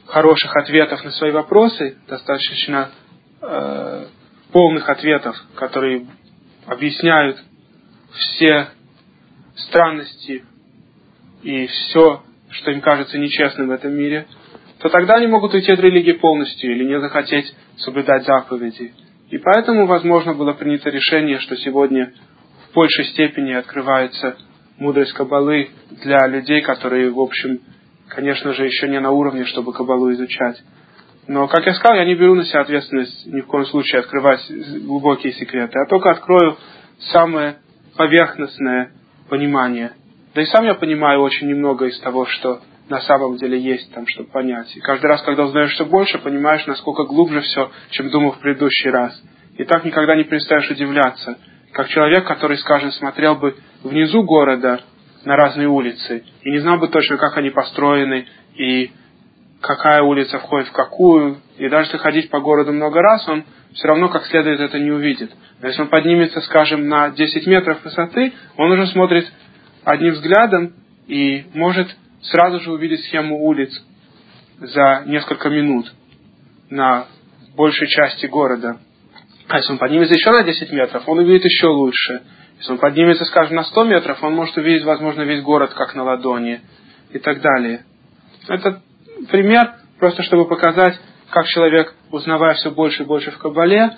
хороших 0.06 0.56
ответов 0.56 1.04
на 1.04 1.10
свои 1.10 1.32
вопросы, 1.32 1.98
достаточно 2.08 2.92
э, 3.42 4.06
полных 4.52 4.88
ответов, 4.90 5.36
которые 5.56 6.06
объясняют 6.68 7.44
все 8.12 8.68
странности 9.56 10.44
и 11.42 11.66
все, 11.66 12.22
что 12.52 12.70
им 12.70 12.82
кажется 12.82 13.18
нечестным 13.18 13.70
в 13.70 13.72
этом 13.72 13.92
мире, 13.92 14.28
то 14.78 14.90
тогда 14.90 15.16
они 15.16 15.26
могут 15.26 15.56
уйти 15.56 15.72
от 15.72 15.80
религии 15.80 16.12
полностью 16.12 16.72
или 16.72 16.84
не 16.84 17.00
захотеть 17.00 17.56
соблюдать 17.78 18.24
заповеди. 18.26 18.94
И 19.32 19.40
поэтому, 19.40 19.88
возможно, 19.88 20.36
было 20.36 20.54
принято 20.54 20.92
решение, 20.92 21.40
что 21.40 21.58
сегодня 21.58 22.14
в 22.74 22.76
большей 22.76 23.06
степени 23.06 23.54
открывается 23.54 24.36
мудрость 24.80 25.14
Кабалы 25.14 25.70
для 26.04 26.26
людей, 26.28 26.62
которые, 26.62 27.12
в 27.12 27.20
общем, 27.20 27.60
конечно 28.10 28.52
же, 28.54 28.66
еще 28.66 28.90
не 28.90 29.00
на 29.00 29.12
уровне, 29.12 29.46
чтобы 29.46 29.74
Кабалу 29.74 30.12
изучать. 30.14 30.60
Но, 31.28 31.48
как 31.48 31.68
я 31.68 31.76
сказал, 31.76 31.98
я 31.98 32.06
не 32.06 32.16
беру 32.16 32.34
на 32.34 32.46
себя 32.46 32.62
ответственность 32.62 33.28
ни 33.28 33.42
в 33.42 33.46
коем 33.46 33.66
случае 33.68 34.00
открывать 34.00 34.42
глубокие 34.86 35.34
секреты, 35.34 35.78
а 35.80 35.88
только 35.88 36.10
открою 36.10 36.58
самое 37.12 37.58
поверхностное 37.96 38.92
понимание. 39.30 39.92
Да 40.34 40.42
и 40.42 40.46
сам 40.46 40.66
я 40.66 40.74
понимаю 40.74 41.22
очень 41.22 41.48
немного 41.48 41.86
из 41.86 42.00
того, 42.00 42.26
что 42.26 42.62
на 42.90 43.02
самом 43.02 43.38
деле 43.38 43.60
есть 43.60 43.94
там, 43.94 44.08
чтобы 44.08 44.30
понять. 44.30 44.76
И 44.76 44.80
каждый 44.80 45.06
раз, 45.06 45.22
когда 45.22 45.46
узнаешь 45.46 45.74
все 45.74 45.86
больше, 45.86 46.18
понимаешь, 46.18 46.66
насколько 46.66 47.04
глубже 47.04 47.42
все, 47.42 47.70
чем 47.92 48.10
думал 48.10 48.32
в 48.32 48.40
предыдущий 48.40 48.90
раз. 48.90 49.22
И 49.60 49.64
так 49.64 49.86
никогда 49.86 50.16
не 50.16 50.24
перестаешь 50.24 50.72
удивляться– 50.72 51.38
как 51.74 51.88
человек, 51.90 52.26
который, 52.26 52.58
скажем, 52.58 52.92
смотрел 52.92 53.36
бы 53.36 53.56
внизу 53.84 54.24
города 54.24 54.82
на 55.26 55.36
разные 55.36 55.68
улицы 55.68 56.24
и 56.44 56.52
не 56.52 56.60
знал 56.60 56.78
бы 56.78 56.88
точно, 56.88 57.18
как 57.18 57.36
они 57.38 57.50
построены 57.50 58.28
и 58.56 58.92
какая 59.60 60.02
улица 60.02 60.40
входит 60.40 60.68
в 60.68 60.74
какую, 60.74 61.38
и 61.58 61.70
даже 61.70 61.88
если 61.88 61.98
ходить 61.98 62.30
по 62.30 62.40
городу 62.42 62.74
много 62.74 63.02
раз, 63.02 63.28
он 63.28 63.46
все 63.74 63.88
равно 63.88 64.10
как 64.10 64.26
следует 64.26 64.60
это 64.60 64.78
не 64.78 64.92
увидит. 64.92 65.32
Но 65.62 65.68
если 65.68 65.82
он 65.82 65.88
поднимется, 65.88 66.42
скажем, 66.42 66.88
на 66.88 67.10
10 67.10 67.48
метров 67.48 67.84
высоты, 67.84 68.34
он 68.58 68.72
уже 68.72 68.88
смотрит 68.88 69.26
одним 69.84 70.14
взглядом 70.14 70.74
и 71.08 71.46
может 71.54 71.88
сразу 72.22 72.60
же 72.60 72.72
увидеть 72.72 73.04
схему 73.06 73.44
улиц 73.46 73.72
за 74.60 75.04
несколько 75.08 75.50
минут 75.50 75.92
на 76.70 77.08
большей 77.56 77.88
части 77.88 78.26
города. 78.26 78.78
А 79.54 79.58
если 79.58 79.74
он 79.74 79.78
поднимется 79.78 80.16
еще 80.16 80.32
на 80.32 80.42
10 80.42 80.72
метров, 80.72 81.08
он 81.08 81.20
увидит 81.20 81.46
еще 81.46 81.68
лучше. 81.68 82.24
Если 82.58 82.72
он 82.72 82.80
поднимется, 82.80 83.24
скажем, 83.26 83.56
на 83.56 83.64
100 83.64 83.84
метров, 83.84 84.24
он 84.24 84.34
может 84.34 84.58
увидеть, 84.58 84.84
возможно, 84.84 85.22
весь 85.22 85.44
город 85.44 85.76
как 85.76 85.94
на 85.94 86.02
ладони 86.02 86.62
и 87.12 87.20
так 87.20 87.40
далее. 87.40 87.86
Это 88.48 88.82
пример, 89.30 89.76
просто 90.00 90.24
чтобы 90.24 90.48
показать, 90.48 91.00
как 91.30 91.46
человек, 91.46 91.94
узнавая 92.10 92.56
все 92.56 92.72
больше 92.72 93.04
и 93.04 93.06
больше 93.06 93.30
в 93.30 93.38
Кабале, 93.38 93.92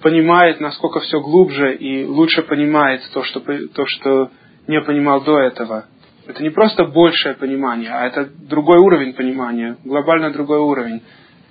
понимает, 0.00 0.58
насколько 0.60 1.00
все 1.00 1.20
глубже 1.20 1.74
и 1.74 2.06
лучше 2.06 2.40
понимает 2.40 3.02
то, 3.12 3.24
что, 3.24 3.40
то, 3.40 3.84
что 3.84 4.30
не 4.66 4.80
понимал 4.80 5.22
до 5.22 5.38
этого. 5.38 5.84
Это 6.26 6.42
не 6.42 6.48
просто 6.48 6.86
большее 6.86 7.34
понимание, 7.34 7.90
а 7.90 8.06
это 8.06 8.24
другой 8.24 8.78
уровень 8.78 9.12
понимания, 9.12 9.76
глобально 9.84 10.30
другой 10.30 10.60
уровень. 10.60 11.02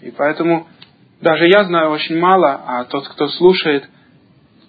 И 0.02 0.10
поэтому 0.10 0.66
даже 1.24 1.48
я 1.48 1.64
знаю 1.64 1.92
очень 1.92 2.20
мало, 2.20 2.62
а 2.68 2.84
тот, 2.84 3.08
кто 3.08 3.28
слушает, 3.30 3.86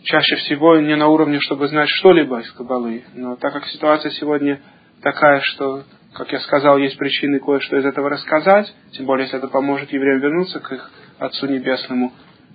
чаще 0.04 0.36
всего 0.36 0.78
не 0.78 0.94
на 0.96 1.08
уровне, 1.08 1.40
чтобы 1.40 1.66
знать 1.68 1.88
что-либо 1.88 2.40
из 2.40 2.50
Кабалы. 2.52 3.04
Но 3.14 3.36
так 3.36 3.52
как 3.52 3.66
ситуация 3.66 4.12
сегодня 4.12 4.60
такая, 5.02 5.40
что, 5.40 5.82
как 6.14 6.32
я 6.32 6.40
сказал, 6.40 6.78
есть 6.78 6.96
причины 6.96 7.40
кое-что 7.40 7.76
из 7.76 7.84
этого 7.84 8.08
рассказать, 8.08 8.72
тем 8.92 9.06
более, 9.06 9.24
если 9.24 9.38
это 9.38 9.48
поможет 9.48 9.92
евреям 9.92 10.20
вернуться 10.20 10.60
к 10.60 10.72
их 10.72 10.90
Отцу 11.18 11.46
Небесному, 11.46 12.12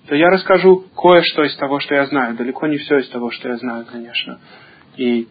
то 0.08 0.16
я 0.16 0.30
расскажу 0.30 0.86
кое-что 0.96 1.44
из 1.44 1.56
того, 1.58 1.80
что 1.80 1.96
я 1.96 2.06
знаю. 2.06 2.36
Далеко 2.36 2.68
не 2.68 2.78
все 2.78 3.00
из 3.00 3.10
того, 3.10 3.32
что 3.32 3.50
я 3.50 3.58
знаю, 3.58 3.86
конечно. 3.86 4.40
И, 4.96 5.28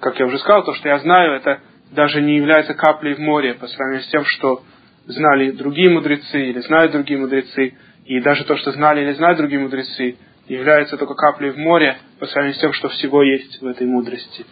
как 0.00 0.18
я 0.20 0.26
уже 0.26 0.38
сказал, 0.38 0.64
то, 0.64 0.74
что 0.74 0.88
я 0.88 0.98
знаю, 1.00 1.34
это 1.34 1.60
даже 1.90 2.22
не 2.22 2.36
является 2.36 2.74
каплей 2.74 3.14
в 3.14 3.18
море 3.18 3.54
по 3.54 3.66
сравнению 3.66 4.04
с 4.04 4.10
тем, 4.10 4.24
что 4.24 4.62
знали 5.06 5.50
другие 5.50 5.90
мудрецы 5.90 6.50
или 6.50 6.60
знают 6.60 6.92
другие 6.92 7.18
мудрецы. 7.18 7.74
И 8.04 8.20
даже 8.20 8.44
то, 8.44 8.56
что 8.56 8.72
знали 8.72 9.02
или 9.02 9.12
знают 9.12 9.38
другие 9.38 9.60
мудрецы, 9.60 10.16
является 10.48 10.96
только 10.96 11.14
каплей 11.14 11.50
в 11.50 11.56
море 11.56 11.98
по 12.18 12.26
сравнению 12.26 12.56
с 12.56 12.60
тем, 12.60 12.72
что 12.72 12.88
всего 12.88 13.22
есть 13.22 13.60
в 13.60 13.66
этой 13.66 13.86
мудрости. 13.86 14.44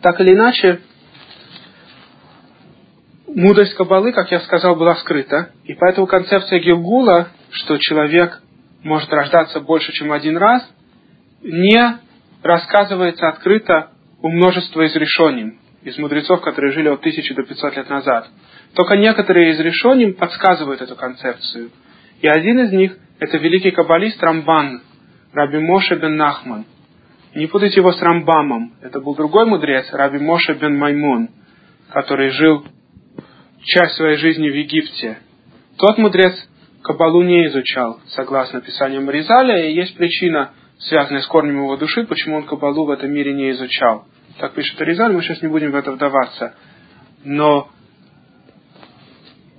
Так 0.00 0.20
или 0.20 0.34
иначе, 0.34 0.80
мудрость 3.26 3.74
Кабалы, 3.74 4.12
как 4.12 4.30
я 4.30 4.40
сказал, 4.40 4.76
была 4.76 4.94
скрыта. 4.96 5.50
И 5.64 5.74
поэтому 5.74 6.06
концепция 6.06 6.60
Гилгула, 6.60 7.28
что 7.50 7.76
человек 7.78 8.40
может 8.82 9.12
рождаться 9.12 9.60
больше, 9.60 9.92
чем 9.92 10.12
один 10.12 10.36
раз, 10.36 10.66
не 11.42 11.98
рассказывается 12.42 13.28
открыто 13.28 13.90
у 14.22 14.28
множества 14.28 14.82
из 14.82 14.94
решений, 14.94 15.58
из 15.82 15.98
мудрецов, 15.98 16.40
которые 16.40 16.72
жили 16.72 16.88
от 16.88 17.00
тысячи 17.00 17.34
до 17.34 17.42
500 17.42 17.76
лет 17.76 17.90
назад. 17.90 18.28
Только 18.74 18.96
некоторые 18.96 19.52
из 19.52 19.60
решений 19.60 20.12
подсказывают 20.12 20.80
эту 20.80 20.94
концепцию. 20.96 21.70
И 22.20 22.28
один 22.28 22.60
из 22.60 22.72
них– 22.72 22.96
это 23.18 23.38
великий 23.38 23.70
каббалист 23.70 24.22
Рамбан, 24.22 24.82
Раби 25.32 25.58
Моше 25.58 25.96
бен 25.96 26.16
Нахман. 26.16 26.64
Не 27.34 27.46
путайте 27.46 27.80
его 27.80 27.92
с 27.92 28.00
Рамбамом. 28.00 28.74
Это 28.82 29.00
был 29.00 29.14
другой 29.14 29.46
мудрец, 29.46 29.92
Раби 29.92 30.18
Моше 30.18 30.54
бен 30.54 30.76
Маймун, 30.76 31.30
который 31.92 32.30
жил 32.30 32.64
часть 33.62 33.96
своей 33.96 34.16
жизни 34.16 34.48
в 34.48 34.54
Египте. 34.54 35.18
Тот 35.76 35.98
мудрец 35.98 36.34
Кабалу 36.82 37.22
не 37.22 37.46
изучал, 37.46 38.00
согласно 38.08 38.60
писаниям 38.60 39.08
Ризаля, 39.10 39.66
и 39.66 39.74
есть 39.74 39.96
причина, 39.96 40.52
связанная 40.78 41.20
с 41.20 41.26
корнем 41.26 41.58
его 41.58 41.76
души, 41.76 42.04
почему 42.04 42.36
он 42.36 42.46
Кабалу 42.46 42.86
в 42.86 42.90
этом 42.90 43.12
мире 43.12 43.32
не 43.34 43.50
изучал. 43.50 44.06
Так 44.38 44.54
пишет 44.54 44.80
Ризаль, 44.80 45.12
мы 45.12 45.22
сейчас 45.22 45.42
не 45.42 45.48
будем 45.48 45.72
в 45.72 45.76
это 45.76 45.92
вдаваться. 45.92 46.54
Но 47.22 47.68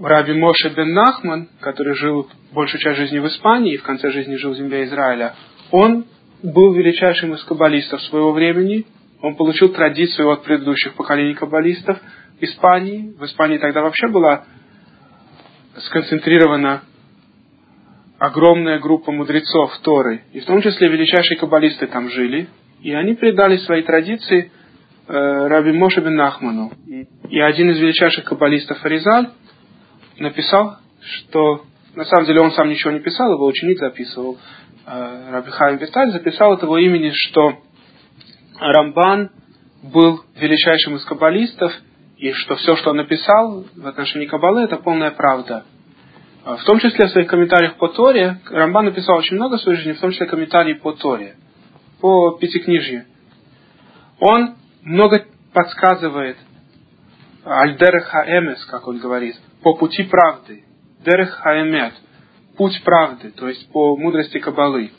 Раби 0.03 0.33
Моше 0.33 0.69
бен 0.69 0.93
Нахман, 0.93 1.49
который 1.59 1.93
жил 1.93 2.27
большую 2.53 2.81
часть 2.81 2.97
жизни 2.97 3.19
в 3.19 3.27
Испании 3.27 3.73
и 3.73 3.77
в 3.77 3.83
конце 3.83 4.09
жизни 4.09 4.35
жил 4.35 4.53
в 4.53 4.57
земле 4.57 4.85
Израиля, 4.85 5.35
он 5.71 6.05
был 6.41 6.73
величайшим 6.73 7.33
из 7.35 7.43
каббалистов 7.43 8.01
своего 8.03 8.31
времени. 8.31 8.85
Он 9.21 9.35
получил 9.35 9.69
традицию 9.69 10.31
от 10.31 10.43
предыдущих 10.43 10.95
поколений 10.95 11.35
каббалистов 11.35 11.99
Испании. 12.39 13.13
В 13.17 13.25
Испании 13.25 13.59
тогда 13.59 13.81
вообще 13.81 14.07
была 14.07 14.45
сконцентрирована 15.77 16.81
огромная 18.17 18.79
группа 18.79 19.11
мудрецов 19.11 19.77
Торы, 19.83 20.23
и 20.33 20.39
в 20.39 20.45
том 20.45 20.61
числе 20.61 20.89
величайшие 20.89 21.37
каббалисты 21.37 21.87
там 21.87 22.09
жили, 22.09 22.47
и 22.81 22.93
они 22.93 23.15
передали 23.15 23.57
свои 23.57 23.83
традиции 23.83 24.51
э, 25.07 25.47
Раби 25.47 25.71
Моше 25.71 26.01
бен 26.01 26.15
Нахману. 26.15 26.71
И 27.29 27.39
один 27.39 27.71
из 27.71 27.79
величайших 27.79 28.25
каббалистов 28.25 28.83
Аризаль 28.83 29.29
написал, 30.21 30.77
что 31.01 31.65
на 31.95 32.05
самом 32.05 32.25
деле 32.25 32.41
он 32.41 32.51
сам 32.51 32.69
ничего 32.69 32.91
не 32.91 32.99
писал, 32.99 33.33
его 33.33 33.45
ученик 33.45 33.79
записывал, 33.79 34.37
э, 34.85 35.31
Раби 35.31 35.51
Хайм 35.51 35.77
Виталь 35.77 36.11
записал 36.11 36.53
от 36.53 36.63
его 36.63 36.77
имени, 36.77 37.11
что 37.13 37.59
Рамбан 38.59 39.31
был 39.83 40.21
величайшим 40.35 40.95
из 40.95 41.05
каббалистов, 41.05 41.73
и 42.17 42.31
что 42.33 42.55
все, 42.55 42.75
что 42.75 42.91
он 42.91 42.97
написал 42.97 43.65
в 43.75 43.87
отношении 43.87 44.27
Каббалы, 44.27 44.61
это 44.61 44.77
полная 44.77 45.09
правда. 45.09 45.65
А, 46.45 46.57
в 46.57 46.63
том 46.65 46.79
числе 46.79 47.07
в 47.07 47.11
своих 47.11 47.27
комментариях 47.27 47.75
по 47.77 47.87
Торе, 47.87 48.39
Рамбан 48.49 48.85
написал 48.85 49.17
очень 49.17 49.37
много 49.37 49.57
в 49.57 49.61
своей 49.61 49.77
жизни, 49.79 49.93
в 49.93 49.99
том 49.99 50.11
числе 50.11 50.27
комментарии 50.27 50.73
по 50.73 50.91
Торе, 50.91 51.35
по 51.99 52.37
Пятикнижье. 52.37 53.07
Он 54.19 54.55
много 54.83 55.25
подсказывает 55.51 56.37
Альдерех 57.43 58.05
Хаэмес, 58.05 58.65
как 58.65 58.87
он 58.87 58.99
говорит, 58.99 59.35
по 59.63 59.75
пути 59.75 60.03
правды. 60.03 60.63
Дерех 61.05 61.31
Хаэмет, 61.31 61.93
путь 62.57 62.81
правды, 62.83 63.31
то 63.31 63.47
есть 63.47 63.71
по 63.71 63.97
мудрости 63.97 64.39
Кабалы. 64.39 64.91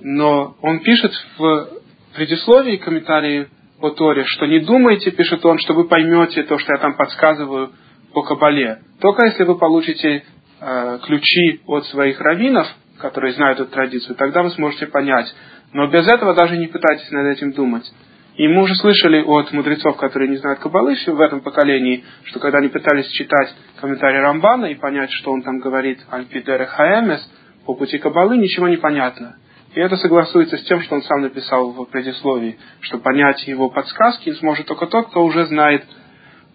Но 0.00 0.56
он 0.62 0.80
пишет 0.80 1.12
в 1.36 1.68
предисловии 2.14 2.76
комментарии 2.76 3.48
по 3.80 3.90
Торе, 3.90 4.24
что 4.24 4.46
не 4.46 4.60
думайте, 4.60 5.10
пишет 5.10 5.44
он, 5.44 5.58
что 5.58 5.74
вы 5.74 5.84
поймете 5.84 6.42
то, 6.44 6.58
что 6.58 6.72
я 6.72 6.78
там 6.78 6.96
подсказываю 6.96 7.72
по 8.12 8.22
Кабале. 8.22 8.80
Только 9.00 9.26
если 9.26 9.44
вы 9.44 9.58
получите 9.58 10.24
э, 10.60 10.98
ключи 11.04 11.60
от 11.66 11.86
своих 11.86 12.20
раввинов, 12.20 12.66
которые 12.98 13.32
знают 13.34 13.60
эту 13.60 13.70
традицию, 13.70 14.16
тогда 14.16 14.42
вы 14.42 14.50
сможете 14.50 14.86
понять. 14.86 15.34
Но 15.72 15.88
без 15.88 16.06
этого 16.06 16.34
даже 16.34 16.56
не 16.56 16.66
пытайтесь 16.66 17.10
над 17.10 17.36
этим 17.36 17.52
думать. 17.52 17.90
И 18.36 18.48
мы 18.48 18.62
уже 18.62 18.74
слышали 18.76 19.22
от 19.22 19.52
мудрецов, 19.52 19.96
которые 19.96 20.30
не 20.30 20.36
знают 20.36 20.60
Кабалы 20.60 20.94
в 20.94 21.20
этом 21.20 21.40
поколении, 21.40 22.04
что 22.24 22.38
когда 22.38 22.58
они 22.58 22.68
пытались 22.68 23.08
читать 23.08 23.54
комментарий 23.80 24.20
Рамбана 24.20 24.66
и 24.66 24.76
понять, 24.76 25.10
что 25.12 25.32
он 25.32 25.42
там 25.42 25.58
говорит 25.58 25.98
«Альпидере 26.10 26.66
Хаэмес», 26.66 27.28
по 27.66 27.74
пути 27.74 27.98
Кабалы 27.98 28.38
ничего 28.38 28.68
не 28.68 28.76
понятно. 28.76 29.36
И 29.74 29.80
это 29.80 29.96
согласуется 29.96 30.56
с 30.56 30.64
тем, 30.64 30.80
что 30.80 30.96
он 30.96 31.02
сам 31.02 31.20
написал 31.20 31.70
в 31.70 31.84
предисловии, 31.86 32.58
что 32.80 32.98
понять 32.98 33.46
его 33.46 33.68
подсказки 33.70 34.32
сможет 34.34 34.66
только 34.66 34.86
тот, 34.86 35.08
кто 35.08 35.24
уже 35.24 35.46
знает 35.46 35.84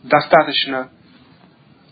достаточно 0.04 0.90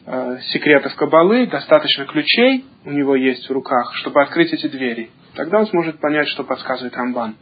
э, 0.05 0.39
секретов 0.51 0.95
Кабалы, 0.95 1.47
достаточно 1.47 2.05
ключей 2.05 2.65
у 2.85 2.91
него 2.91 3.15
есть 3.15 3.47
в 3.47 3.53
руках, 3.53 3.93
чтобы 3.95 4.21
открыть 4.21 4.51
эти 4.51 4.67
двери. 4.67 5.11
Тогда 5.35 5.59
он 5.59 5.67
сможет 5.67 5.99
понять, 5.99 6.27
что 6.27 6.43
подсказывает 6.43 6.95
Рамбан. 6.95 7.35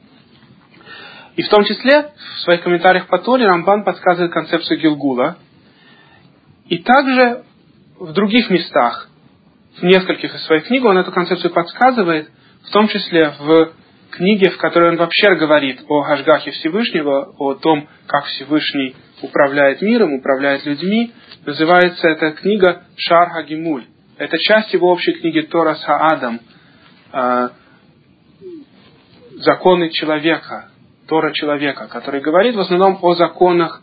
И 1.36 1.44
в 1.44 1.50
том 1.50 1.63
числе 1.63 2.12
в 2.36 2.39
своих 2.41 2.62
комментариях 2.62 3.08
по 3.08 3.17
Торе 3.17 3.46
Рамбан 3.46 3.84
подсказывает 3.84 4.34
концепцию 4.34 4.80
Гилгула. 4.80 5.38
И 6.67 6.80
также 6.80 7.44
в 8.00 8.12
других 8.13 8.50
местах, 8.50 9.10
в 9.80 9.84
нескольких 9.84 10.34
из 10.36 10.44
своих 10.46 10.65
книг 10.65 10.84
он 10.86 10.98
эту 10.98 11.12
концепцию 11.12 11.52
подсказывает– 11.52 12.30
в 12.63 12.70
том 12.72 12.88
числе 12.88 13.34
в 13.39 13.74
книге, 14.12 14.50
в 14.50 14.58
которой 14.58 14.91
он 14.91 14.98
вообще 14.98 15.36
говорит 15.36 15.82
о 15.88 16.04
Хашгахе 16.04 16.52
Всевышнего, 16.52 17.34
о 17.38 17.56
том, 17.56 17.88
как 18.08 18.26
Всевышний 18.26 18.96
управляет 19.22 19.82
миром, 19.82 20.13
управляет 20.13 20.65
людьми, 20.65 21.13
называется 21.46 22.08
эта 22.08 22.32
книга 22.32 22.84
Шар 22.98 23.44
Гимуль. 23.46 23.86
Это 24.17 24.38
часть 24.38 24.74
его 24.74 24.91
общей 24.91 25.13
книги 25.13 25.41
Тора 25.41 25.76
Саадам, 25.76 26.39
э, 27.13 27.50
законы 29.38 29.89
человека, 29.89 30.70
Тора 31.12 31.34
человека, 31.34 31.89
который 31.89 32.21
говорит 32.21 32.56
в 32.56 32.62
основном 32.62 32.97
о 33.02 33.15
законах 33.15 33.82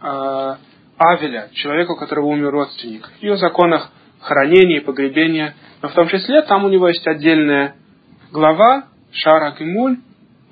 э, 0.00 0.54
Авеля, 0.96 1.50
человека, 1.52 1.90
у 1.90 1.96
которого 1.96 2.28
умер 2.28 2.52
родственник, 2.52 3.06
и 3.20 3.28
о 3.28 3.36
законах 3.36 3.90
хранения 4.20 4.78
и 4.78 4.80
погребения. 4.80 5.56
Но 5.82 5.90
в 5.90 5.92
том 5.92 6.08
числе 6.08 6.40
там 6.40 6.64
у 6.64 6.70
него 6.70 6.88
есть 6.88 7.06
отдельная 7.06 7.74
глава 8.32 8.84
Шара 9.12 9.54
Гимуль, 9.58 9.98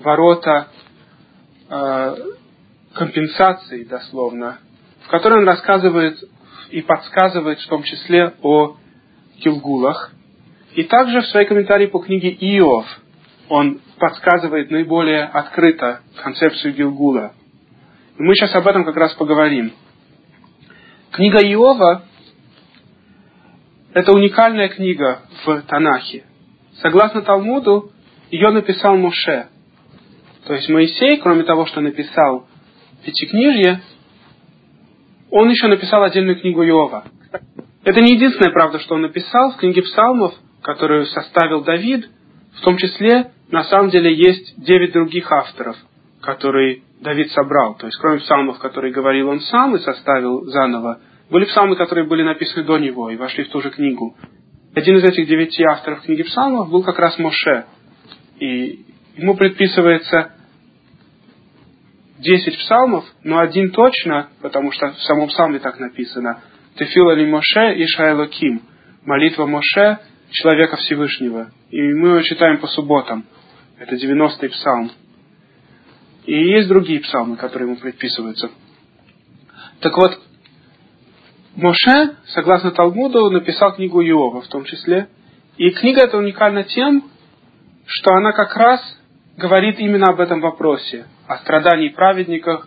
ворота 0.01 0.68
э, 1.70 2.16
компенсации, 2.93 3.84
дословно, 3.84 4.59
в 5.07 5.09
которой 5.09 5.39
он 5.39 5.47
рассказывает 5.47 6.18
и 6.68 6.82
подсказывает 6.82 7.59
в 7.59 7.68
том 7.68 7.84
числе 7.84 8.34
о 8.43 8.76
Килгулах. 9.41 10.12
И 10.74 10.82
также 10.82 11.22
в 11.22 11.26
своей 11.28 11.47
комментарии 11.47 11.86
по 11.86 12.01
книге 12.01 12.28
Иов 12.32 12.84
он 13.49 13.80
подсказывает 14.03 14.68
наиболее 14.72 15.26
открыто 15.26 16.00
концепцию 16.24 16.74
Гилгула. 16.74 17.34
И 18.18 18.22
мы 18.22 18.34
сейчас 18.34 18.53
об 18.57 18.66
этом 18.66 18.84
как 18.84 18.96
раз 18.96 19.14
поговорим. 19.14 19.72
Книга 21.12 21.38
Иова– 21.38 22.03
это 23.94 24.12
уникальная 24.12 24.70
книга 24.70 25.20
в 25.46 25.62
Танахе. 25.68 26.24
Согласно 26.80 27.22
Талмуду, 27.22 27.92
ее 28.32 28.50
написал 28.50 28.96
Моше. 28.96 29.46
То 30.46 30.55
есть 30.55 30.68
Моисей, 30.68 31.18
кроме 31.18 31.44
того, 31.44 31.66
что 31.66 31.80
написал 31.80 32.48
Пятикнижье, 33.05 33.82
он 35.30 35.48
еще 35.48 35.68
написал 35.68 36.03
отдельную 36.03 36.40
книгу 36.40 36.64
Иова. 36.64 37.05
Это 37.84 38.00
не 38.00 38.16
единственная 38.16 38.50
правда, 38.50 38.80
что 38.80 38.96
он 38.96 39.03
написал. 39.03 39.53
В 39.53 39.59
книге 39.59 39.82
псалмов, 39.82 40.34
которую 40.61 41.07
составил 41.07 41.62
Давид, 41.62 42.11
в 42.57 42.62
том 42.62 42.76
числе, 42.78 43.30
на 43.53 43.64
самом 43.64 43.90
деле, 43.90 44.14
есть 44.14 44.55
девять 44.64 44.92
других 44.92 45.30
авторов, 45.30 45.76
которые 46.22 46.82
Давид 47.03 47.30
собрал. 47.32 47.74
То 47.74 47.86
есть, 47.86 47.98
кроме 47.98 48.20
псалмов, 48.20 48.59
которые 48.59 48.94
говорил 48.94 49.28
он 49.28 49.40
сам 49.40 49.76
и 49.76 49.78
составил 49.78 50.46
заново, 50.46 51.00
были 51.30 51.44
псалмы, 51.44 51.76
которые 51.76 52.07
были 52.09 52.22
написаны 52.22 52.64
до 52.64 52.78
него 52.78 53.11
и 53.11 53.16
вошли 53.16 53.44
в 53.44 53.50
ту 53.50 53.61
же 53.61 53.70
книгу. 53.70 54.16
Один 54.74 54.96
из 54.96 55.05
этих 55.05 55.28
девяти 55.28 55.62
авторов 55.64 56.00
книги 56.00 56.22
псалмов 56.22 56.70
был 56.70 56.82
как 56.82 56.98
раз 56.98 57.18
Моше. 57.18 57.66
И 58.40 58.86
ему 59.16 59.36
предписывается 59.36 60.32
десять 62.20 62.59
псалмов, 62.59 63.05
но 63.22 63.38
один 63.38 63.70
точно, 63.70 64.28
потому 64.40 64.72
что 64.72 64.92
в 64.92 65.03
самом 65.03 65.28
псалме 65.28 65.59
так 65.59 65.78
написано. 65.78 66.40
Тефила 66.76 67.12
ли 67.12 67.26
Моше 67.26 67.74
и 67.74 67.86
Шайлоким. 67.86 68.62
Молитва 69.05 69.44
Моше, 69.44 69.98
человека 70.30 70.76
Всевышнего. 70.76 71.50
И 71.70 71.78
мы 71.82 72.09
его 72.09 72.22
читаем 72.22 72.57
по 72.59 72.66
субботам. 72.66 73.26
Это 73.83 73.97
90-й 73.97 74.49
псалм. 74.49 74.93
И 76.24 76.33
есть 76.33 76.68
другие 76.68 77.01
псалмы, 77.01 77.37
которые 77.37 77.68
ему 77.68 77.80
предписываются. 77.80 78.51
Так 79.80 79.97
вот, 79.97 80.20
Моше, 81.57 82.16
согласно 82.26 82.70
Талмуду, 82.70 83.28
написал 83.30 83.74
книгу 83.74 84.01
Иова 84.01 84.41
в 84.43 84.47
том 84.47 84.64
числе. 84.64 85.09
И 85.57 85.70
книга 85.70 86.03
эта 86.03 86.16
уникальна 86.16 86.62
тем, 86.62 87.11
что 87.87 88.12
она 88.12 88.30
как 88.30 88.55
раз 88.55 88.80
говорит 89.37 89.80
именно 89.80 90.07
об 90.07 90.20
этом 90.20 90.41
вопросе, 90.41 91.07
о 91.26 91.39
страдании 91.39 91.89
праведников, 91.89 92.64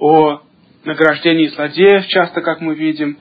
о 0.00 0.40
награждении 0.84 1.46
злодеев, 1.46 2.06
часто, 2.08 2.40
как 2.40 2.60
мы 2.60 2.74
видим, 2.74 3.16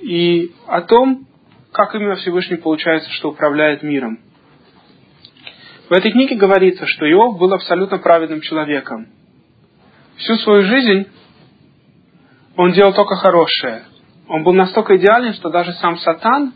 и 0.00 0.52
о 0.68 0.82
том, 0.82 1.26
как 1.72 1.92
именно 1.96 2.14
Всевышний 2.14 2.56
получается, 2.56 3.10
что 3.10 3.30
управляет 3.30 3.82
миром. 3.82 4.20
В 5.88 5.92
этой 5.92 6.10
книге 6.10 6.34
говорится, 6.34 6.84
что 6.84 7.08
Иов 7.08 7.38
был 7.38 7.52
абсолютно 7.52 7.98
праведным 7.98 8.40
человеком. 8.40 9.06
Всю 10.16 10.34
свою 10.36 10.62
жизнь 10.62 11.06
он 12.56 12.72
делал 12.72 12.92
только 12.92 13.14
хорошее. 13.14 13.84
Он 14.28 14.42
был 14.42 14.52
настолько 14.52 14.96
идеален, 14.96 15.34
что 15.34 15.48
даже 15.48 15.72
сам 15.74 15.96
Сатан, 15.98 16.54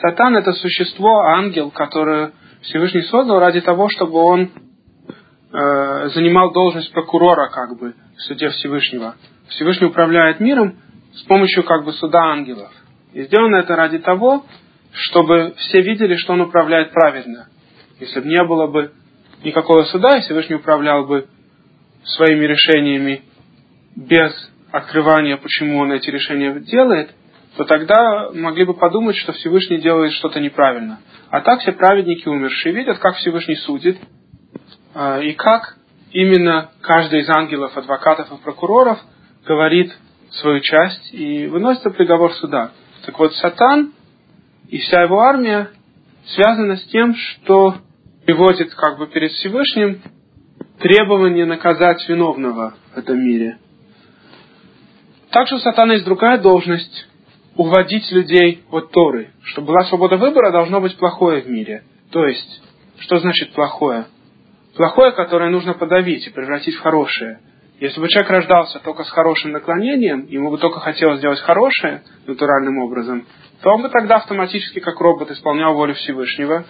Сатан 0.00 0.36
это 0.36 0.52
существо, 0.52 1.22
ангел, 1.22 1.72
которое 1.72 2.30
Всевышний 2.62 3.02
создал 3.02 3.40
ради 3.40 3.60
того, 3.60 3.88
чтобы 3.88 4.18
он 4.18 4.42
э, 4.42 6.08
занимал 6.10 6.52
должность 6.52 6.92
прокурора, 6.92 7.48
как 7.48 7.76
бы, 7.80 7.94
в 8.16 8.22
суде 8.22 8.48
Всевышнего. 8.50 9.16
Всевышний 9.48 9.88
управляет 9.88 10.38
миром 10.38 10.76
с 11.14 11.22
помощью, 11.22 11.64
как 11.64 11.84
бы, 11.84 11.92
суда 11.94 12.20
ангелов. 12.20 12.70
И 13.12 13.22
сделано 13.22 13.56
это 13.56 13.74
ради 13.74 13.98
того, 13.98 14.44
чтобы 14.92 15.54
все 15.56 15.80
видели, 15.80 16.14
что 16.14 16.34
он 16.34 16.42
управляет 16.42 16.92
праведно. 16.92 17.48
Если 18.00 18.20
бы 18.20 18.28
не 18.28 18.42
было 18.44 18.66
бы 18.66 18.92
никакого 19.42 19.84
суда, 19.84 20.16
и 20.16 20.22
Всевышний 20.22 20.56
управлял 20.56 21.06
бы 21.06 21.26
своими 22.04 22.44
решениями 22.44 23.22
без 23.96 24.32
открывания, 24.70 25.36
почему 25.36 25.78
он 25.78 25.92
эти 25.92 26.10
решения 26.10 26.58
делает, 26.60 27.10
то 27.56 27.64
тогда 27.64 28.30
могли 28.32 28.64
бы 28.64 28.74
подумать, 28.74 29.16
что 29.16 29.32
Всевышний 29.32 29.78
делает 29.78 30.12
что-то 30.12 30.38
неправильно. 30.38 31.00
А 31.30 31.40
так 31.40 31.60
все 31.60 31.72
праведники 31.72 32.28
умершие 32.28 32.74
видят, 32.74 32.98
как 32.98 33.16
Всевышний 33.16 33.56
судит, 33.56 33.98
а, 34.94 35.18
и 35.20 35.32
как 35.32 35.76
именно 36.12 36.70
каждый 36.80 37.20
из 37.20 37.28
ангелов, 37.28 37.76
адвокатов 37.76 38.30
и 38.32 38.42
прокуроров 38.42 38.98
говорит 39.44 39.92
свою 40.30 40.60
часть 40.60 41.12
и 41.12 41.46
выносит 41.46 41.96
приговор 41.96 42.32
суда. 42.34 42.72
Так 43.04 43.18
вот, 43.18 43.34
Сатан 43.34 43.92
и 44.68 44.78
вся 44.78 45.02
его 45.02 45.20
армия 45.20 45.70
связаны 46.26 46.76
с 46.76 46.84
тем, 46.84 47.14
что 47.14 47.76
приводит 48.28 48.74
как 48.74 48.98
бы 48.98 49.06
перед 49.06 49.32
Всевышним 49.32 50.02
требование 50.80 51.46
наказать 51.46 52.06
виновного 52.10 52.74
в 52.94 52.98
этом 52.98 53.18
мире. 53.18 53.56
Также 55.30 55.54
у 55.54 55.58
сатана 55.60 55.94
есть 55.94 56.04
другая 56.04 56.36
должность– 56.36 57.08
уводить 57.56 58.12
людей 58.12 58.64
от 58.70 58.90
Торы. 58.90 59.30
Чтобы 59.44 59.68
была 59.68 59.84
свобода 59.84 60.18
выбора, 60.18 60.52
должно 60.52 60.78
быть 60.82 60.98
плохое 60.98 61.40
в 61.40 61.48
мире. 61.48 61.84
То 62.10 62.26
есть, 62.26 62.62
что 62.98 63.18
значит 63.18 63.52
плохое? 63.52 64.04
Плохое, 64.76 65.12
которое 65.12 65.48
нужно 65.48 65.72
подавить 65.72 66.26
и 66.26 66.30
превратить 66.30 66.74
в 66.74 66.82
хорошее. 66.82 67.40
Если 67.80 67.98
бы 67.98 68.08
человек 68.08 68.30
рождался 68.30 68.78
только 68.80 69.04
с 69.04 69.10
хорошим 69.10 69.52
наклонением, 69.52 70.26
ему 70.26 70.50
бы 70.50 70.58
только 70.58 70.80
хотелось 70.80 71.20
сделать 71.20 71.40
хорошее 71.40 72.02
натуральным 72.26 72.76
образом, 72.76 73.24
то 73.62 73.70
он 73.70 73.80
бы 73.80 73.88
тогда 73.88 74.16
автоматически, 74.16 74.80
как 74.80 75.00
робот, 75.00 75.30
исполнял 75.30 75.72
волю 75.72 75.94
Всевышнего. 75.94 76.66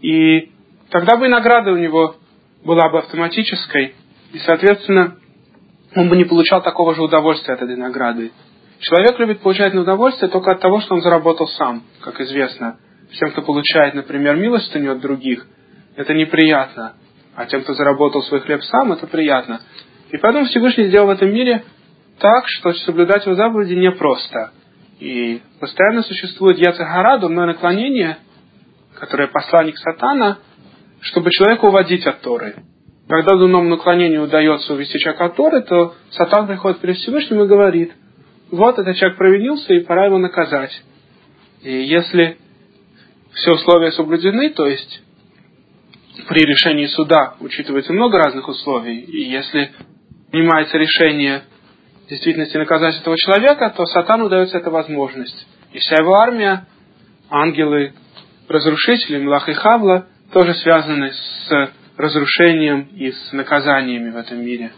И 0.00 0.55
тогда 0.90 1.16
бы 1.16 1.26
и 1.26 1.28
награда 1.28 1.72
у 1.72 1.76
него 1.76 2.16
была 2.64 2.88
бы 2.88 2.98
автоматической, 2.98 3.94
и, 4.32 4.38
соответственно, 4.38 5.16
он 5.94 6.08
бы 6.08 6.16
не 6.16 6.24
получал 6.24 6.62
такого 6.62 6.94
же 6.94 7.02
удовольствия 7.02 7.54
от 7.54 7.62
этой 7.62 7.76
награды. 7.76 8.32
Человек 8.80 9.18
любит 9.18 9.40
получать 9.40 9.74
удовольствие 9.74 10.30
только 10.30 10.52
от 10.52 10.60
того, 10.60 10.80
что 10.80 10.94
он 10.94 11.00
заработал 11.00 11.48
сам, 11.48 11.82
как 12.00 12.20
известно. 12.20 12.78
Всем, 13.10 13.30
кто 13.30 13.42
получает, 13.42 13.94
например, 13.94 14.36
милостыню 14.36 14.92
от 14.92 15.00
других, 15.00 15.46
это 15.96 16.12
неприятно. 16.12 16.94
А 17.34 17.46
тем, 17.46 17.62
кто 17.62 17.74
заработал 17.74 18.22
свой 18.22 18.40
хлеб 18.40 18.62
сам, 18.62 18.92
это 18.92 19.06
приятно. 19.06 19.60
И 20.10 20.18
поэтому 20.18 20.46
Всевышний 20.46 20.88
сделал 20.88 21.06
в 21.06 21.10
этом 21.10 21.32
мире 21.32 21.64
так, 22.18 22.44
что 22.46 22.72
соблюдать 22.72 23.24
его 23.24 23.34
заповеди 23.34 23.74
непросто. 23.74 24.52
И 25.00 25.42
постоянно 25.60 26.02
существует 26.02 26.58
яцехара, 26.58 27.18
дурное 27.18 27.46
наклонение, 27.46 28.18
которое 28.98 29.28
посланник 29.28 29.76
сатана, 29.78 30.38
чтобы 31.00 31.30
человека 31.30 31.64
уводить 31.66 32.06
от 32.06 32.20
Торы. 32.20 32.56
Когда 33.08 33.36
дурному 33.36 33.68
наклонению 33.68 34.24
удается 34.24 34.74
увести 34.74 34.98
человека 34.98 35.26
от 35.26 35.36
Торы, 35.36 35.62
то 35.62 35.94
сатан 36.10 36.46
приходит 36.46 36.80
перед 36.80 36.96
Всевышним 36.96 37.42
и 37.42 37.46
говорит, 37.46 37.92
вот 38.50 38.78
этот 38.78 38.96
человек 38.96 39.18
провинился, 39.18 39.74
и 39.74 39.84
пора 39.84 40.06
его 40.06 40.18
наказать. 40.18 40.82
И 41.62 41.72
если 41.84 42.38
все 43.32 43.52
условия 43.52 43.92
соблюдены, 43.92 44.50
то 44.50 44.66
есть 44.66 45.02
при 46.28 46.40
решении 46.40 46.86
суда 46.86 47.34
учитывается 47.40 47.92
много 47.92 48.18
разных 48.18 48.48
условий, 48.48 48.98
и 49.00 49.30
если 49.30 49.72
принимается 50.30 50.78
решение 50.78 51.42
в 52.04 52.08
действительности 52.08 52.56
наказать 52.56 53.00
этого 53.00 53.16
человека, 53.16 53.72
то 53.76 53.84
сатану 53.86 54.28
дается 54.28 54.58
эта 54.58 54.70
возможность. 54.70 55.46
И 55.72 55.78
вся 55.78 55.96
его 55.96 56.14
армия, 56.14 56.66
ангелы, 57.28 57.92
разрушители, 58.48 59.18
Млах 59.18 59.48
и 59.48 59.52
Хавла, 59.52 60.06
тоже 60.36 60.52
связаны 60.52 61.12
с 61.12 61.70
разрушением 61.96 62.90
и 62.94 63.10
с 63.10 63.32
наказаниями 63.32 64.10
в 64.10 64.18
этом 64.18 64.44
мире. 64.44 64.70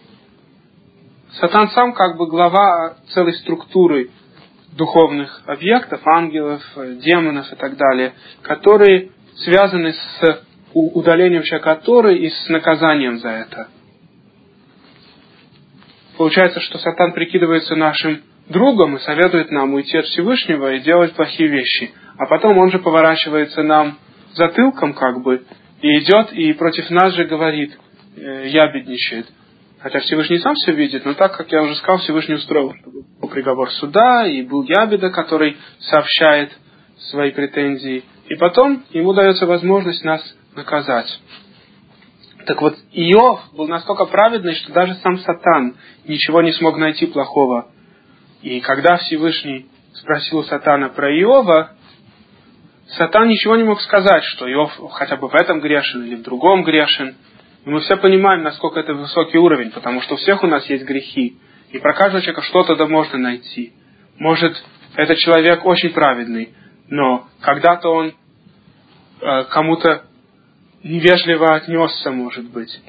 Сатан 1.33 1.71
сам 1.71 1.95
как 1.95 2.17
бы 2.17 2.29
глава 2.29 2.95
целой 3.13 3.33
структуры 3.33 4.09
духовных 4.77 5.43
объектов, 5.47 6.01
ангелов, 6.07 6.63
демонов 7.03 7.53
и 7.53 7.57
так 7.57 7.77
далее, 7.77 8.13
которые 8.43 9.11
связаны 9.35 9.95
с 9.95 10.45
удалением 10.75 11.43
человека 11.43 11.73
от 11.73 11.89
и 11.89 12.31
с 12.31 12.49
наказанием 12.49 13.19
за 13.19 13.31
это. 13.31 13.67
Получается, 16.17 16.61
что 16.61 16.79
Сатан 16.79 17.15
прикидывается 17.15 17.75
нашим 17.75 18.23
другом 18.49 18.95
и 18.95 19.01
советует 19.01 19.51
нам 19.51 19.75
уйти 19.75 19.99
от 19.99 20.05
Всевышнего 20.05 20.75
и 20.75 20.83
делать 20.83 21.15
плохие 21.15 21.49
вещи. 21.49 21.91
А 22.17 22.27
потом 22.27 22.59
он 22.59 22.71
же 22.71 22.79
поворачивается 22.79 23.65
нам 23.65 23.99
затылком 24.35 24.95
как 24.95 25.23
бы 25.23 25.45
и 25.81 25.99
идет 26.01 26.33
и 26.33 26.53
против 26.55 26.91
нас 26.91 27.15
же 27.15 27.25
говорит, 27.25 27.79
э, 28.17 28.49
ябедничает. 28.49 29.27
Хотя 29.81 30.01
Всевышний 30.01 30.39
сам 30.39 30.55
все 30.57 30.73
видит, 30.73 31.05
но 31.05 31.15
так, 31.15 31.37
как 31.37 31.53
я 31.53 31.63
уже 31.63 31.77
сказал, 31.77 31.99
Всевышний 31.99 32.35
устроил, 32.35 32.75
чтобы 32.81 33.03
был 33.21 33.29
приговор 33.29 33.71
суда, 33.73 34.27
и 34.27 34.43
был 34.43 34.65
ябеда, 34.65 35.11
который 35.11 35.57
сообщает 35.79 36.51
свои 37.11 37.31
претензии. 37.31 38.03
И 38.29 38.35
потом 38.35 38.83
ему 38.91 39.13
дается 39.13 39.47
возможность 39.47 40.03
нас 40.03 40.21
наказать. 40.57 41.07
Так 42.47 42.61
вот, 42.61 42.77
Иов 42.93 43.41
был 43.53 43.69
настолько 43.69 44.07
праведный, 44.07 44.55
что 44.55 44.73
даже 44.73 44.95
сам 44.97 45.19
Сатан 45.19 45.77
ничего 46.07 46.43
не 46.43 46.53
смог 46.53 46.77
найти 46.77 47.07
плохого. 47.07 47.69
И 48.43 48.61
когда 48.61 48.97
Всевышний 48.97 49.67
спросил 49.93 50.43
Сатана 50.45 50.89
про 50.89 51.09
Иова, 51.21 51.73
Сатан 52.97 53.29
ничего 53.29 53.57
не 53.57 53.65
мог 53.65 53.81
сказать, 53.83 54.25
что 54.25 54.51
Иов 54.51 54.73
хотя 54.93 55.17
бы 55.17 55.29
в 55.29 55.35
этом 55.35 55.61
грешен 55.61 56.05
или 56.05 56.17
в 56.17 56.23
другом 56.23 56.65
грешен. 56.65 57.17
И 57.65 57.69
мы 57.69 57.81
все 57.81 57.97
понимаем, 57.97 58.43
насколько 58.43 58.81
это 58.81 58.95
высокий 58.95 59.37
уровень, 59.37 59.71
потому 59.73 60.01
что 60.01 60.15
у 60.15 60.17
всех 60.17 60.43
у 60.43 60.47
нас 60.47 60.65
есть 60.71 60.85
грехи. 60.85 61.37
И 61.71 61.79
про 61.79 61.93
каждого 61.93 62.23
человека 62.23 62.43
что-то 62.43 62.77
да 62.77 62.87
можно 62.87 63.19
найти. 63.19 63.75
Может, 64.19 64.57
этот 64.97 65.19
человек 65.19 65.67
очень 65.67 65.91
праведный, 65.91 66.55
но 66.89 67.27
когда-то 67.41 67.91
он 67.91 68.15
э, 69.21 69.45
кому-то 69.51 70.05
невежливо 70.83 71.57
отнесся, 71.57 72.11
может 72.11 72.49
быть. 72.51 72.81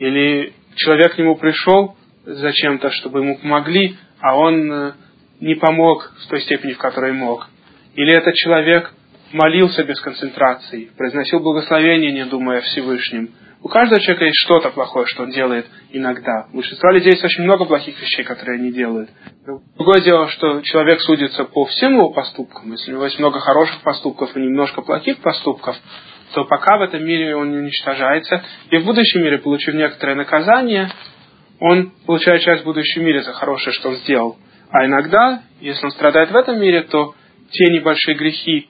Или 0.00 0.52
человек 0.74 1.14
к 1.14 1.18
нему 1.18 1.36
пришел 1.36 1.96
зачем-то, 2.24 2.90
чтобы 2.90 3.20
ему 3.20 3.38
помогли, 3.38 3.96
а 4.20 4.36
он 4.36 4.72
э, 4.72 4.92
не 5.38 5.54
помог 5.54 6.12
в 6.24 6.28
той 6.28 6.40
степени, 6.40 6.72
в 6.72 6.78
которой 6.78 7.12
мог. 7.12 7.48
Или 7.94 8.12
этот 8.12 8.34
человек 8.34 8.92
молился 9.34 9.82
без 9.82 10.00
концентрации, 10.00 10.90
произносил 10.96 11.40
благословение, 11.40 12.12
не 12.12 12.24
думая 12.24 12.58
о 12.58 12.62
Всевышнем. 12.62 13.30
У 13.62 13.68
каждого 13.68 14.00
человека 14.00 14.26
есть 14.26 14.38
что-то 14.44 14.70
плохое, 14.70 15.06
что 15.06 15.24
он 15.24 15.30
делает 15.30 15.66
иногда. 15.90 16.46
У 16.52 16.56
большинства 16.56 16.92
людей 16.92 17.12
есть 17.12 17.24
очень 17.24 17.42
много 17.42 17.64
плохих 17.64 18.00
вещей, 18.00 18.22
которые 18.22 18.60
они 18.60 18.70
делают. 18.72 19.10
Другое 19.76 20.02
дело, 20.02 20.28
что 20.28 20.60
человек 20.60 21.00
судится 21.00 21.44
по 21.44 21.64
всем 21.64 21.94
его 21.94 22.10
поступкам. 22.10 22.70
Если 22.72 22.92
у 22.92 22.94
него 22.94 23.04
есть 23.06 23.18
много 23.18 23.40
хороших 23.40 23.82
поступков 23.82 24.36
и 24.36 24.40
немножко 24.40 24.82
плохих 24.82 25.18
поступков, 25.18 25.76
то 26.34 26.44
пока 26.44 26.78
в 26.78 26.82
этом 26.82 27.04
мире 27.04 27.34
он 27.34 27.50
не 27.50 27.56
уничтожается, 27.56 28.44
и 28.70 28.76
в 28.78 28.84
будущем 28.84 29.22
мире, 29.22 29.38
получив 29.38 29.74
некоторое 29.74 30.14
наказание, 30.14 30.90
он 31.58 31.92
получает 32.06 32.42
часть 32.42 32.62
в 32.62 32.66
будущем 32.66 33.04
мире 33.04 33.22
за 33.22 33.32
хорошее, 33.32 33.72
что 33.72 33.88
он 33.88 33.96
сделал. 33.96 34.36
А 34.70 34.86
иногда, 34.86 35.42
если 35.60 35.86
он 35.86 35.90
страдает 35.90 36.30
в 36.30 36.36
этом 36.36 36.60
мире, 36.60 36.82
то 36.82 37.14
те 37.50 37.70
небольшие 37.70 38.16
грехи, 38.16 38.68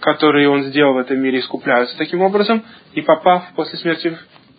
которые 0.00 0.48
он 0.48 0.64
сделал 0.64 0.94
в 0.94 0.98
этом 0.98 1.20
мире, 1.20 1.40
искупляются 1.40 1.96
таким 1.96 2.22
образом, 2.22 2.62
и 2.92 3.00
попав 3.02 3.44
после 3.56 3.78
смерти 3.78 4.16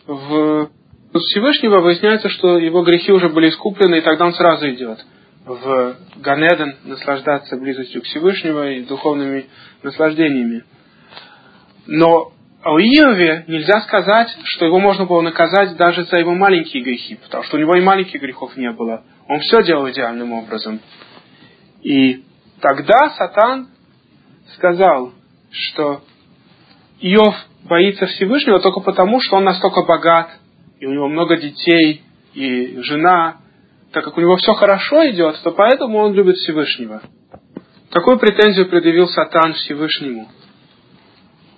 в 0.07 0.69
Всевышнего, 1.13 1.79
выясняется, 1.79 2.29
что 2.29 2.57
его 2.57 2.83
грехи 2.83 3.11
уже 3.11 3.29
были 3.29 3.49
искуплены, 3.49 3.95
и 3.95 4.01
тогда 4.01 4.25
он 4.25 4.33
сразу 4.33 4.69
идет 4.69 4.99
в 5.45 5.97
Ганеден 6.17 6.75
наслаждаться 6.85 7.55
близостью 7.57 8.01
к 8.01 8.05
Всевышнего 8.05 8.71
и 8.71 8.83
духовными 8.83 9.45
наслаждениями. 9.83 10.63
Но 11.85 12.31
о 12.63 12.79
Иове 12.79 13.45
нельзя 13.47 13.81
сказать, 13.81 14.35
что 14.43 14.65
его 14.65 14.79
можно 14.79 15.05
было 15.05 15.21
наказать 15.21 15.77
даже 15.77 16.05
за 16.05 16.17
его 16.17 16.33
маленькие 16.33 16.83
грехи, 16.83 17.15
потому 17.15 17.43
что 17.43 17.57
у 17.57 17.59
него 17.59 17.75
и 17.77 17.81
маленьких 17.81 18.19
грехов 18.19 18.57
не 18.57 18.71
было. 18.71 19.03
Он 19.27 19.39
все 19.39 19.63
делал 19.63 19.89
идеальным 19.89 20.33
образом. 20.33 20.79
И 21.83 22.23
тогда 22.59 23.11
Сатан 23.11 23.67
сказал, 24.55 25.13
что 25.55 26.01
Иов 26.99 27.35
боится 27.63 28.05
Всевышнего 28.07 28.59
только 28.59 28.79
потому, 28.81 29.19
что 29.21 29.37
он 29.37 29.43
настолько 29.43 29.83
богат, 29.83 30.29
и 30.79 30.85
у 30.85 30.91
него 30.91 31.07
много 31.07 31.37
детей, 31.37 32.03
и 32.33 32.77
жена, 32.81 33.37
так 33.91 34.03
как 34.03 34.17
у 34.17 34.21
него 34.21 34.35
все 34.35 34.53
хорошо 34.53 35.09
идет, 35.09 35.39
то 35.43 35.51
поэтому 35.51 35.99
он 35.99 36.13
любит 36.13 36.35
Всевышнего. 36.37 37.01
Какую 37.91 38.19
претензию 38.19 38.67
предъявил 38.67 39.07
Сатан 39.07 39.53
Всевышнему? 39.53 40.27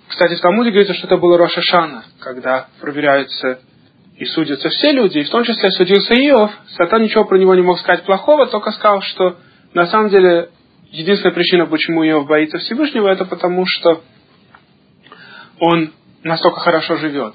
Кстати, 0.06 0.36
в 0.36 0.40
Талмуде 0.40 0.70
говорится, 0.70 0.94
что 0.94 1.06
это 1.08 1.16
было 1.16 1.36
Рошашана, 1.36 2.04
когда 2.20 2.68
проверяются 2.80 3.60
и 4.16 4.24
судятся 4.24 4.68
все 4.68 4.92
люди, 4.92 5.18
и 5.18 5.24
в 5.24 5.30
том 5.30 5.44
числе 5.44 5.70
судился 5.70 6.14
Иов. 6.14 6.50
Сатан 6.76 7.02
ничего 7.02 7.24
про 7.24 7.38
него 7.38 7.54
не 7.54 7.62
мог 7.62 7.78
сказать 7.80 8.04
плохого, 8.04 8.46
только 8.46 8.70
сказал, 8.72 9.02
что 9.02 9.36
на 9.74 9.86
самом 9.86 10.10
деле 10.10 10.50
единственная 10.90 11.34
причина, 11.34 11.66
почему 11.66 12.06
Иов 12.06 12.26
боится 12.26 12.58
Всевышнего, 12.58 13.08
это 13.08 13.24
потому, 13.24 13.64
что 13.66 14.02
он 15.60 15.92
настолько 16.22 16.60
хорошо 16.60 16.96
живет. 16.96 17.34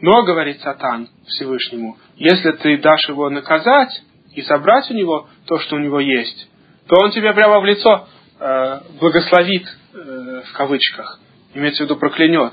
Но, 0.00 0.24
говорит 0.24 0.60
Сатан 0.60 1.08
Всевышнему, 1.26 1.96
если 2.16 2.52
ты 2.52 2.78
дашь 2.78 3.08
его 3.08 3.30
наказать 3.30 4.02
и 4.34 4.42
собрать 4.42 4.90
у 4.90 4.94
него 4.94 5.28
то, 5.46 5.58
что 5.60 5.76
у 5.76 5.78
него 5.78 6.00
есть, 6.00 6.48
то 6.86 6.96
он 7.02 7.12
тебе 7.12 7.32
прямо 7.32 7.60
в 7.60 7.64
лицо 7.64 8.06
э, 8.38 8.80
благословит, 9.00 9.66
э, 9.94 10.42
в 10.46 10.52
кавычках, 10.56 11.20
имеется 11.54 11.82
в 11.82 11.86
виду 11.86 11.96
проклянет. 11.96 12.52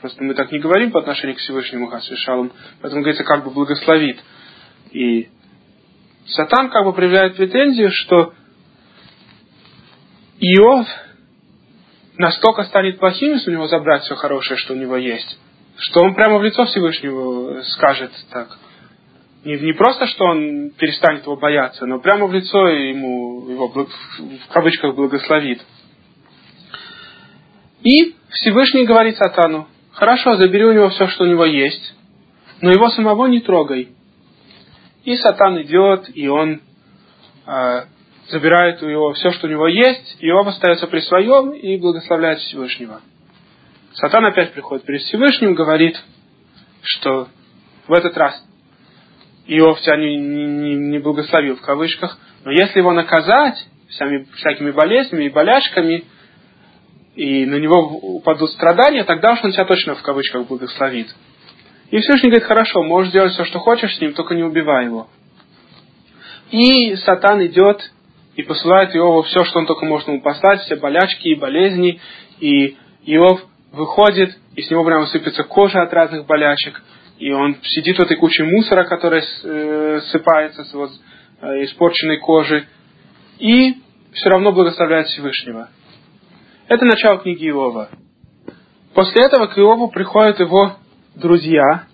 Просто 0.00 0.22
мы 0.22 0.34
так 0.34 0.52
не 0.52 0.58
говорим 0.58 0.90
по 0.90 1.00
отношению 1.00 1.36
к 1.36 1.40
Всевышнему 1.40 1.88
Хасвишалам, 1.88 2.52
поэтому 2.80 3.02
говорится 3.02 3.24
как 3.24 3.44
бы 3.44 3.50
благословит. 3.50 4.18
И 4.92 5.28
Сатан 6.26 6.70
как 6.70 6.84
бы 6.84 6.92
проявляет 6.92 7.36
претензию, 7.36 7.90
что 7.92 8.34
Иов 10.44 10.88
настолько 12.18 12.64
станет 12.64 12.98
плохим, 12.98 13.34
если 13.34 13.50
у 13.50 13.54
него 13.54 13.68
забрать 13.68 14.02
все 14.02 14.16
хорошее, 14.16 14.58
что 14.58 14.74
у 14.74 14.76
него 14.76 14.96
есть, 14.96 15.38
что 15.76 16.02
он 16.02 16.14
прямо 16.14 16.38
в 16.38 16.42
лицо 16.42 16.64
Всевышнего 16.64 17.62
скажет 17.62 18.10
так. 18.32 18.58
Не, 19.44 19.56
не 19.60 19.72
просто, 19.72 20.06
что 20.06 20.24
он 20.24 20.70
перестанет 20.70 21.22
его 21.22 21.36
бояться, 21.36 21.86
но 21.86 22.00
прямо 22.00 22.26
в 22.26 22.32
лицо 22.32 22.68
ему 22.68 23.48
его 23.50 23.68
в 23.68 24.52
кавычках 24.52 24.96
благословит. 24.96 25.64
И 27.84 28.16
Всевышний 28.30 28.84
говорит 28.84 29.16
Сатану, 29.18 29.68
хорошо, 29.92 30.34
забери 30.34 30.64
у 30.64 30.72
него 30.72 30.88
все, 30.88 31.06
что 31.06 31.22
у 31.22 31.28
него 31.28 31.44
есть, 31.44 31.94
но 32.60 32.72
его 32.72 32.88
самого 32.90 33.26
не 33.26 33.40
трогай. 33.40 33.90
И 35.04 35.16
Сатан 35.16 35.62
идет, 35.62 36.10
и 36.14 36.26
он 36.26 36.62
э, 37.46 37.82
забирает 38.32 38.82
у 38.82 38.88
него 38.88 39.12
все, 39.12 39.30
что 39.32 39.46
у 39.46 39.50
него 39.50 39.68
есть, 39.68 40.16
и 40.18 40.30
он 40.30 40.48
остается 40.48 40.86
при 40.86 41.00
своем 41.00 41.50
и 41.52 41.76
благословляет 41.76 42.40
Всевышнего. 42.40 43.00
Сатан 43.92 44.24
опять 44.24 44.52
приходит 44.52 44.86
перед 44.86 45.02
Всевышним, 45.02 45.54
говорит, 45.54 46.02
что 46.82 47.28
в 47.86 47.92
этот 47.92 48.16
раз 48.16 48.42
Иов 49.46 49.80
тебя 49.82 49.96
не, 49.98 50.16
не, 50.16 50.74
не 50.76 50.98
благословил 50.98 51.56
в 51.56 51.60
кавычках, 51.60 52.18
но 52.44 52.52
если 52.52 52.78
его 52.78 52.92
наказать 52.92 53.66
всякими, 53.90 54.26
всякими 54.36 54.70
болезнями 54.70 55.24
и 55.24 55.30
болячками, 55.30 56.04
и 57.14 57.44
на 57.44 57.56
него 57.56 57.80
упадут 58.16 58.50
страдания, 58.52 59.04
тогда 59.04 59.32
уж 59.32 59.44
он 59.44 59.52
тебя 59.52 59.66
точно 59.66 59.94
в 59.94 60.02
кавычках 60.02 60.46
благословит. 60.46 61.14
И 61.90 61.98
Всевышний 61.98 62.30
говорит, 62.30 62.48
хорошо, 62.48 62.82
можешь 62.82 63.12
делать 63.12 63.32
все, 63.32 63.44
что 63.44 63.58
хочешь 63.58 63.94
с 63.94 64.00
ним, 64.00 64.14
только 64.14 64.34
не 64.34 64.42
убивай 64.42 64.86
его. 64.86 65.08
И 66.50 66.96
Сатан 66.96 67.44
идет 67.44 67.92
и 68.36 68.42
посылает 68.42 68.94
Иову 68.94 69.22
все, 69.22 69.44
что 69.44 69.58
он 69.58 69.66
только 69.66 69.84
может 69.84 70.08
ему 70.08 70.22
послать, 70.22 70.62
все 70.62 70.76
болячки 70.76 71.28
и 71.28 71.34
болезни, 71.34 72.00
и 72.40 72.76
Иов 73.04 73.40
выходит, 73.72 74.36
и 74.54 74.62
с 74.62 74.70
него 74.70 74.84
прямо 74.84 75.06
сыпется 75.06 75.44
кожа 75.44 75.82
от 75.82 75.92
разных 75.92 76.26
болячек, 76.26 76.82
и 77.18 77.30
он 77.32 77.56
сидит 77.62 77.98
в 77.98 78.02
этой 78.02 78.16
куче 78.16 78.44
мусора, 78.44 78.84
которая 78.84 79.22
э, 79.22 80.00
сыпается 80.10 80.64
с 80.64 80.72
его 80.72 80.88
э, 81.40 81.64
испорченной 81.64 82.18
кожи, 82.18 82.66
и 83.38 83.76
все 84.12 84.28
равно 84.30 84.52
благословляет 84.52 85.06
Всевышнего. 85.08 85.68
Это 86.68 86.84
начало 86.84 87.18
книги 87.18 87.48
Иова. 87.48 87.90
После 88.94 89.24
этого 89.24 89.46
к 89.46 89.58
Иову 89.58 89.88
приходят 89.88 90.40
его 90.40 90.76
друзья, 91.14 91.84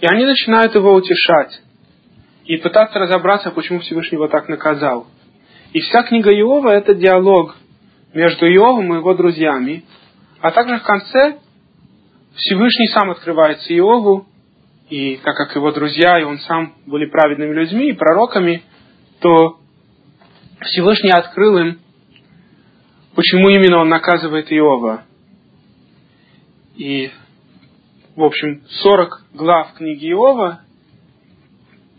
и 0.00 0.06
они 0.06 0.24
начинают 0.24 0.74
его 0.74 0.92
утешать 0.94 1.62
и 2.44 2.56
пытаться 2.58 2.98
разобраться, 2.98 3.50
почему 3.50 3.80
Всевышний 3.80 4.16
его 4.16 4.28
так 4.28 4.48
наказал. 4.48 5.06
И 5.74 5.80
вся 5.80 6.04
книга 6.04 6.30
Иова– 6.30 6.68
это 6.70 6.94
диалог 6.94 7.56
между 8.14 8.46
Иовом 8.46 8.94
и 8.94 8.98
его 8.98 9.12
друзьями, 9.14 9.84
а 10.40 10.52
также 10.52 10.78
в 10.78 10.84
конце 10.84 11.40
Всевышний 12.36 12.86
сам 12.86 13.10
открывается 13.10 13.74
Иову, 13.74 14.24
и 14.88 15.16
так 15.16 15.36
как 15.36 15.56
его 15.56 15.72
друзья 15.72 16.20
и 16.20 16.22
он 16.22 16.38
сам 16.38 16.74
были 16.86 17.06
праведными 17.06 17.52
людьми 17.52 17.88
и 17.88 17.92
пророками, 17.92 18.62
то 19.18 19.58
Всевышний 20.60 21.10
открыл 21.10 21.58
им, 21.58 21.80
почему 23.16 23.48
именно 23.48 23.78
он 23.78 23.88
наказывает 23.88 24.52
Иова. 24.52 25.02
И, 26.76 27.10
в 28.14 28.22
общем, 28.22 28.62
40 28.68 29.24
глав 29.32 29.74
книги 29.74 30.08
Иова, 30.12 30.60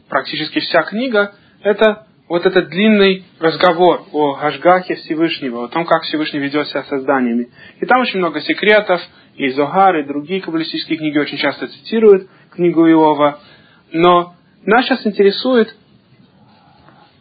практически 0.07 0.59
вся 0.59 0.83
книга, 0.83 1.35
это 1.61 2.04
вот 2.27 2.45
этот 2.45 2.69
длинный 2.69 3.23
разговор 3.39 4.07
о 4.11 4.35
Гашгахе 4.35 4.95
Всевышнего, 4.95 5.65
о 5.65 5.67
том, 5.67 5.85
как 5.85 6.03
Всевышний 6.03 6.39
ведет 6.39 6.67
себя 6.67 6.83
созданиями. 6.83 7.49
И 7.79 7.85
там 7.85 8.01
очень 8.01 8.19
много 8.19 8.41
секретов, 8.41 9.01
и 9.35 9.49
Зогар, 9.49 9.97
и 9.97 10.07
другие 10.07 10.41
каббалистические 10.41 10.97
книги 10.97 11.17
очень 11.17 11.37
часто 11.37 11.67
цитируют 11.67 12.27
книгу 12.51 12.87
Иова. 12.87 13.39
Но 13.91 14.33
нас 14.63 14.85
сейчас 14.85 15.05
интересует 15.05 15.75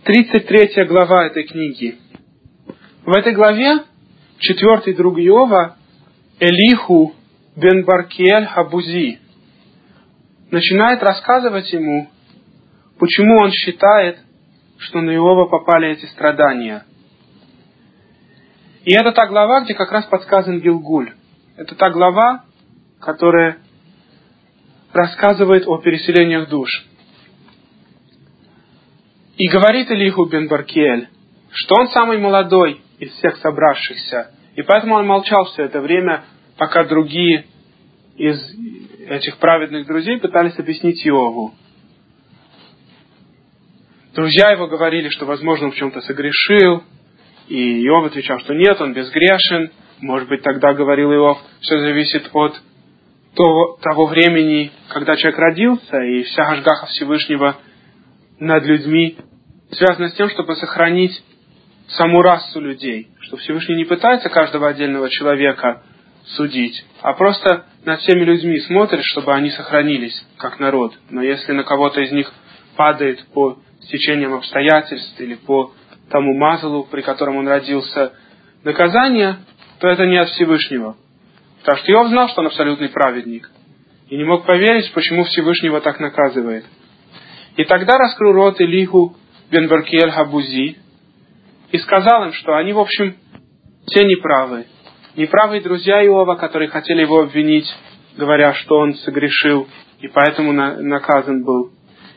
33 0.04 0.84
глава 0.86 1.26
этой 1.26 1.44
книги. 1.44 1.96
В 3.04 3.14
этой 3.14 3.34
главе 3.34 3.80
четвертый 4.38 4.94
друг 4.94 5.18
Иова, 5.18 5.76
Элиху 6.40 7.14
бен 7.56 7.84
Баркиэль 7.84 8.46
Хабузи, 8.46 9.18
начинает 10.50 11.02
рассказывать 11.02 11.70
ему, 11.72 12.08
почему 12.98 13.42
он 13.42 13.50
считает, 13.50 14.18
что 14.84 15.00
на 15.00 15.14
Иова 15.14 15.46
попали 15.46 15.88
эти 15.88 16.06
страдания. 16.06 16.84
И 18.84 18.92
это 18.92 19.12
та 19.12 19.26
глава, 19.26 19.62
где 19.62 19.74
как 19.74 19.90
раз 19.90 20.04
подсказан 20.06 20.60
Гилгуль. 20.60 21.12
Это 21.56 21.74
та 21.74 21.90
глава, 21.90 22.44
которая 23.00 23.58
рассказывает 24.92 25.66
о 25.66 25.78
переселениях 25.78 26.48
душ. 26.48 26.68
И 29.36 29.48
говорит 29.48 29.90
Илиху 29.90 30.26
бен 30.26 30.48
Баркиэль, 30.48 31.08
что 31.50 31.74
он 31.80 31.88
самый 31.88 32.18
молодой 32.18 32.82
из 32.98 33.10
всех 33.12 33.36
собравшихся, 33.38 34.32
и 34.54 34.62
поэтому 34.62 34.96
он 34.96 35.06
молчал 35.06 35.46
все 35.46 35.64
это 35.64 35.80
время, 35.80 36.24
пока 36.56 36.84
другие 36.84 37.46
из 38.16 38.38
этих 39.08 39.38
праведных 39.38 39.86
друзей 39.86 40.18
пытались 40.20 40.58
объяснить 40.58 41.04
Иову. 41.06 41.54
Друзья 44.14 44.52
его 44.52 44.68
говорили, 44.68 45.08
что, 45.08 45.26
возможно, 45.26 45.66
он 45.66 45.72
в 45.72 45.76
чем-то 45.76 46.00
согрешил, 46.02 46.84
и 47.48 47.84
Иов 47.84 48.06
отвечал, 48.06 48.38
что 48.38 48.54
нет, 48.54 48.80
он 48.80 48.92
безгрешен. 48.92 49.72
Может 50.00 50.28
быть, 50.28 50.40
тогда 50.42 50.72
говорил 50.72 51.12
Иов, 51.12 51.38
все 51.60 51.80
зависит 51.80 52.30
от 52.32 52.54
того, 53.34 53.76
того 53.82 54.06
времени, 54.06 54.70
когда 54.88 55.16
человек 55.16 55.40
родился, 55.40 56.00
и 56.00 56.22
вся 56.22 56.44
Ашгаха 56.44 56.86
Всевышнего 56.86 57.56
над 58.38 58.64
людьми 58.64 59.16
связана 59.72 60.08
с 60.10 60.14
тем, 60.14 60.28
чтобы 60.28 60.54
сохранить 60.54 61.20
саму 61.88 62.22
расу 62.22 62.60
людей, 62.60 63.08
что 63.18 63.36
Всевышний 63.38 63.74
не 63.74 63.84
пытается 63.84 64.28
каждого 64.28 64.68
отдельного 64.68 65.10
человека 65.10 65.82
судить, 66.36 66.86
а 67.02 67.14
просто 67.14 67.64
над 67.84 67.98
всеми 67.98 68.22
людьми 68.22 68.60
смотрит, 68.60 69.02
чтобы 69.06 69.34
они 69.34 69.50
сохранились 69.50 70.24
как 70.38 70.60
народ. 70.60 70.94
Но 71.10 71.20
если 71.20 71.50
на 71.50 71.64
кого-то 71.64 72.00
из 72.00 72.12
них 72.12 72.32
падает 72.76 73.24
по 73.34 73.58
течением 73.88 74.34
обстоятельств 74.34 75.20
или 75.20 75.34
по 75.34 75.72
тому 76.10 76.34
мазалу, 76.34 76.84
при 76.84 77.02
котором 77.02 77.36
он 77.36 77.48
родился, 77.48 78.12
наказание, 78.62 79.38
то 79.80 79.88
это 79.88 80.06
не 80.06 80.16
от 80.16 80.28
Всевышнего. 80.30 80.96
Потому 81.60 81.78
что 81.78 81.92
Иов 81.92 82.08
знал, 82.08 82.28
что 82.28 82.40
он 82.40 82.48
абсолютный 82.48 82.88
праведник. 82.88 83.50
И 84.08 84.16
не 84.16 84.24
мог 84.24 84.44
поверить, 84.44 84.92
почему 84.92 85.24
Всевышний 85.24 85.68
его 85.68 85.80
так 85.80 85.98
наказывает. 85.98 86.64
И 87.56 87.64
тогда 87.64 87.96
раскрыл 87.96 88.32
рот 88.32 88.60
Илиху 88.60 89.16
бен 89.50 89.68
Баркиэль 89.68 90.10
Хабузи 90.10 90.76
и 91.70 91.78
сказал 91.78 92.26
им, 92.26 92.32
что 92.32 92.54
они, 92.54 92.72
в 92.72 92.78
общем, 92.78 93.16
все 93.86 94.04
неправы. 94.04 94.66
Неправые 95.16 95.62
друзья 95.62 96.04
Иова, 96.04 96.34
которые 96.34 96.68
хотели 96.68 97.02
его 97.02 97.20
обвинить, 97.20 97.72
говоря, 98.16 98.52
что 98.54 98.78
он 98.78 98.94
согрешил 98.94 99.68
и 100.00 100.08
поэтому 100.08 100.52
наказан 100.52 101.44
был. 101.44 101.70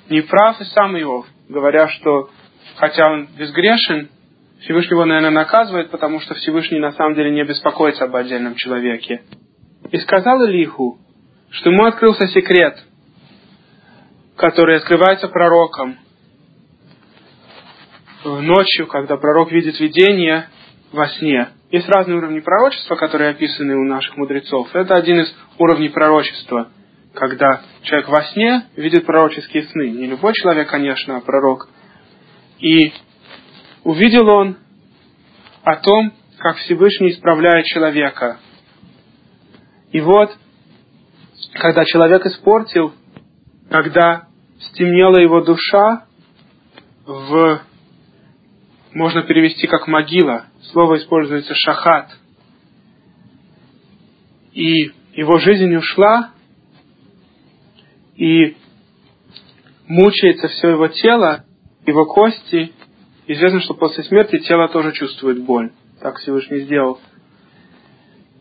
Неправ 0.10 0.60
и 0.60 0.66
сам 0.66 0.98
Иов, 0.98 1.26
говоря, 1.50 1.88
что 1.88 2.30
хотя 2.76 3.12
он 3.12 3.28
безгрешен, 3.38 4.10
Всевышний 4.62 4.92
его, 4.92 5.06
наверное, 5.06 5.32
наказывает, 5.32 5.92
потому 5.92 6.20
что 6.20 6.34
Всевышний 6.36 6.80
на 6.80 6.92
самом 6.94 7.16
деле 7.16 7.32
не 7.32 7.44
беспокоится 7.44 8.06
об 8.06 8.16
отдельном 8.16 8.56
человеке. 8.56 9.22
И 9.92 9.98
сказал 10.00 10.44
Илиху, 10.44 10.98
что 11.52 11.70
ему 11.70 11.86
открылся 11.86 12.28
секрет, 12.28 12.78
который 14.36 14.78
открывается 14.78 15.28
пророком. 15.28 15.98
Ночью, 18.24 18.88
когда 18.88 19.16
пророк 19.18 19.52
видит 19.52 19.80
видение 19.80 20.48
во 20.92 21.08
сне. 21.08 21.50
Есть 21.72 21.88
разные 21.88 22.18
уровни 22.18 22.40
пророчества, 22.40 22.96
которые 22.96 23.32
описаны 23.32 23.76
у 23.76 23.84
наших 23.84 24.18
мудрецов. 24.18 24.70
Это 24.74 24.96
один 24.96 25.20
из 25.20 25.34
уровней 25.58 25.90
пророчества, 25.90 26.70
когда 27.18 27.62
человек 27.82 28.10
во 28.10 28.24
сне 28.26 28.68
видит 28.76 29.06
пророческие 29.06 29.64
сны. 29.64 29.90
Не 29.90 30.08
любой 30.08 30.34
человек, 30.34 30.70
конечно, 30.70 31.18
а 31.18 31.22
пророк. 31.22 31.68
И 32.60 32.94
увидел 33.84 34.28
он 34.28 34.58
о 35.64 35.76
том, 35.78 36.14
как 36.38 36.58
Всевышний 36.58 37.12
исправляет 37.12 37.66
человека. 37.66 38.40
И 39.92 40.00
вот, 40.00 40.36
когда 41.54 41.84
человек 41.86 42.26
испортил, 42.26 42.94
когда 43.70 44.28
стемнела 44.60 45.20
его 45.20 45.42
душа, 45.42 46.06
в, 47.06 47.62
можно 48.94 49.24
перевести 49.24 49.66
как 49.68 49.88
могила, 49.88 50.46
слово 50.72 50.98
используется 50.98 51.54
шахат, 51.56 52.12
и 54.54 54.92
его 55.14 55.40
жизнь 55.40 55.74
ушла, 55.76 56.32
и 58.18 58.58
мучается 59.88 60.48
все 60.50 60.72
его 60.72 60.88
тело, 60.88 61.46
его 61.86 62.06
кости, 62.06 62.74
известно, 63.28 63.62
что 63.62 63.76
после 63.76 64.04
смерти 64.04 64.40
тело 64.40 64.68
тоже 64.68 64.92
чувствует 64.92 65.44
боль. 65.44 65.72
Так 66.02 66.18
Всевышний 66.18 66.62
сделал. 66.62 67.00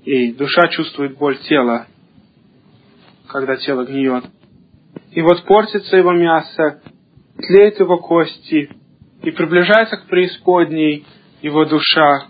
И 0.04 0.32
душа 0.32 0.68
чувствует 0.68 1.16
боль 1.18 1.38
тела, 1.48 1.86
когда 3.28 3.56
тело 3.56 3.84
гниет. 3.84 4.24
И 5.12 5.20
вот 5.20 5.44
портится 5.44 5.96
его 5.96 6.12
мясо, 6.12 6.80
тлеют 7.36 7.78
его 7.78 7.98
кости, 7.98 8.70
и 9.22 9.30
приближается 9.30 9.96
к 9.96 10.06
преисподней 10.06 11.04
его 11.42 11.64
душа. 11.64 12.28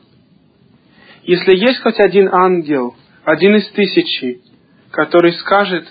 Если 1.24 1.56
есть 1.56 1.80
хоть 1.82 2.00
один 2.00 2.28
ангел, 2.32 2.94
один 3.24 3.56
из 3.56 3.68
тысячи, 3.70 4.40
который 4.90 5.32
скажет 5.34 5.86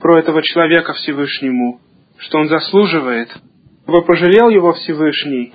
про 0.00 0.18
этого 0.18 0.42
человека 0.42 0.92
Всевышнему, 0.94 1.80
что 2.18 2.38
он 2.38 2.48
заслуживает, 2.48 3.30
чтобы 3.82 4.02
пожалел 4.02 4.48
его 4.48 4.72
Всевышний, 4.74 5.52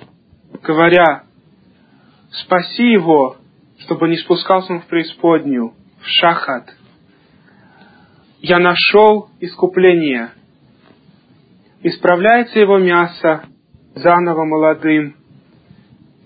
говоря, 0.62 1.24
спаси 2.30 2.84
его, 2.84 3.36
чтобы 3.80 4.08
не 4.08 4.16
спускался 4.16 4.72
он 4.72 4.80
в 4.80 4.86
преисподнюю, 4.86 5.72
в 6.00 6.06
шахат. 6.06 6.74
Я 8.40 8.58
нашел 8.58 9.30
искупление. 9.40 10.30
Исправляется 11.82 12.58
его 12.58 12.78
мясо 12.78 13.44
заново 13.94 14.44
молодым. 14.44 15.16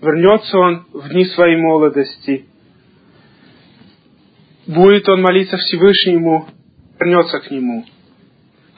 Вернется 0.01 0.57
он 0.57 0.85
в 0.93 1.09
дни 1.09 1.25
своей 1.25 1.57
молодости. 1.57 2.45
Будет 4.67 5.07
он 5.09 5.21
молиться 5.21 5.57
Всевышнему, 5.57 6.47
вернется 6.99 7.39
к 7.39 7.51
нему. 7.51 7.85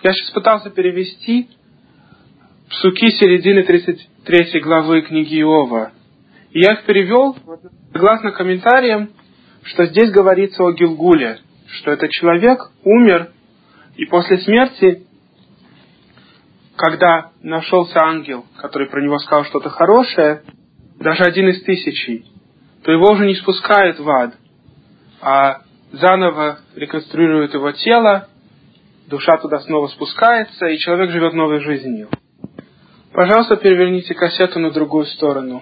Я 0.03 0.13
сейчас 0.13 0.31
пытался 0.31 0.71
перевести 0.71 1.47
псуки 2.69 3.11
середины 3.11 3.63
33 3.63 4.59
главы 4.61 5.03
книги 5.03 5.39
Иова. 5.41 5.91
И 6.49 6.59
я 6.59 6.73
их 6.73 6.85
перевел 6.85 7.37
согласно 7.93 8.31
комментариям, 8.31 9.11
что 9.63 9.85
здесь 9.85 10.09
говорится 10.09 10.63
о 10.63 10.71
Гилгуле, 10.71 11.37
что 11.67 11.91
этот 11.91 12.09
человек 12.09 12.59
умер, 12.83 13.29
и 13.95 14.05
после 14.05 14.39
смерти, 14.39 15.05
когда 16.75 17.29
нашелся 17.43 17.99
ангел, 17.99 18.47
который 18.57 18.89
про 18.89 19.03
него 19.03 19.19
сказал 19.19 19.45
что-то 19.45 19.69
хорошее, 19.69 20.41
даже 20.99 21.23
один 21.23 21.49
из 21.49 21.61
тысячи, 21.61 22.25
то 22.83 22.91
его 22.91 23.11
уже 23.11 23.27
не 23.27 23.35
спускают 23.35 23.99
в 23.99 24.09
ад, 24.09 24.33
а 25.21 25.61
заново 25.91 26.59
реконструируют 26.75 27.53
его 27.53 27.71
тело, 27.73 28.29
душа 29.12 29.38
туда 29.38 29.59
снова 29.59 29.88
спускается, 29.88 30.66
и 30.68 30.80
человек 30.80 31.12
живет 31.12 31.34
новой 31.34 31.59
жизнью. 31.59 32.07
Пожалуйста, 33.14 33.57
переверните 33.57 34.16
кассету 34.16 34.59
на 34.59 34.72
другую 34.72 35.05
сторону. 35.05 35.62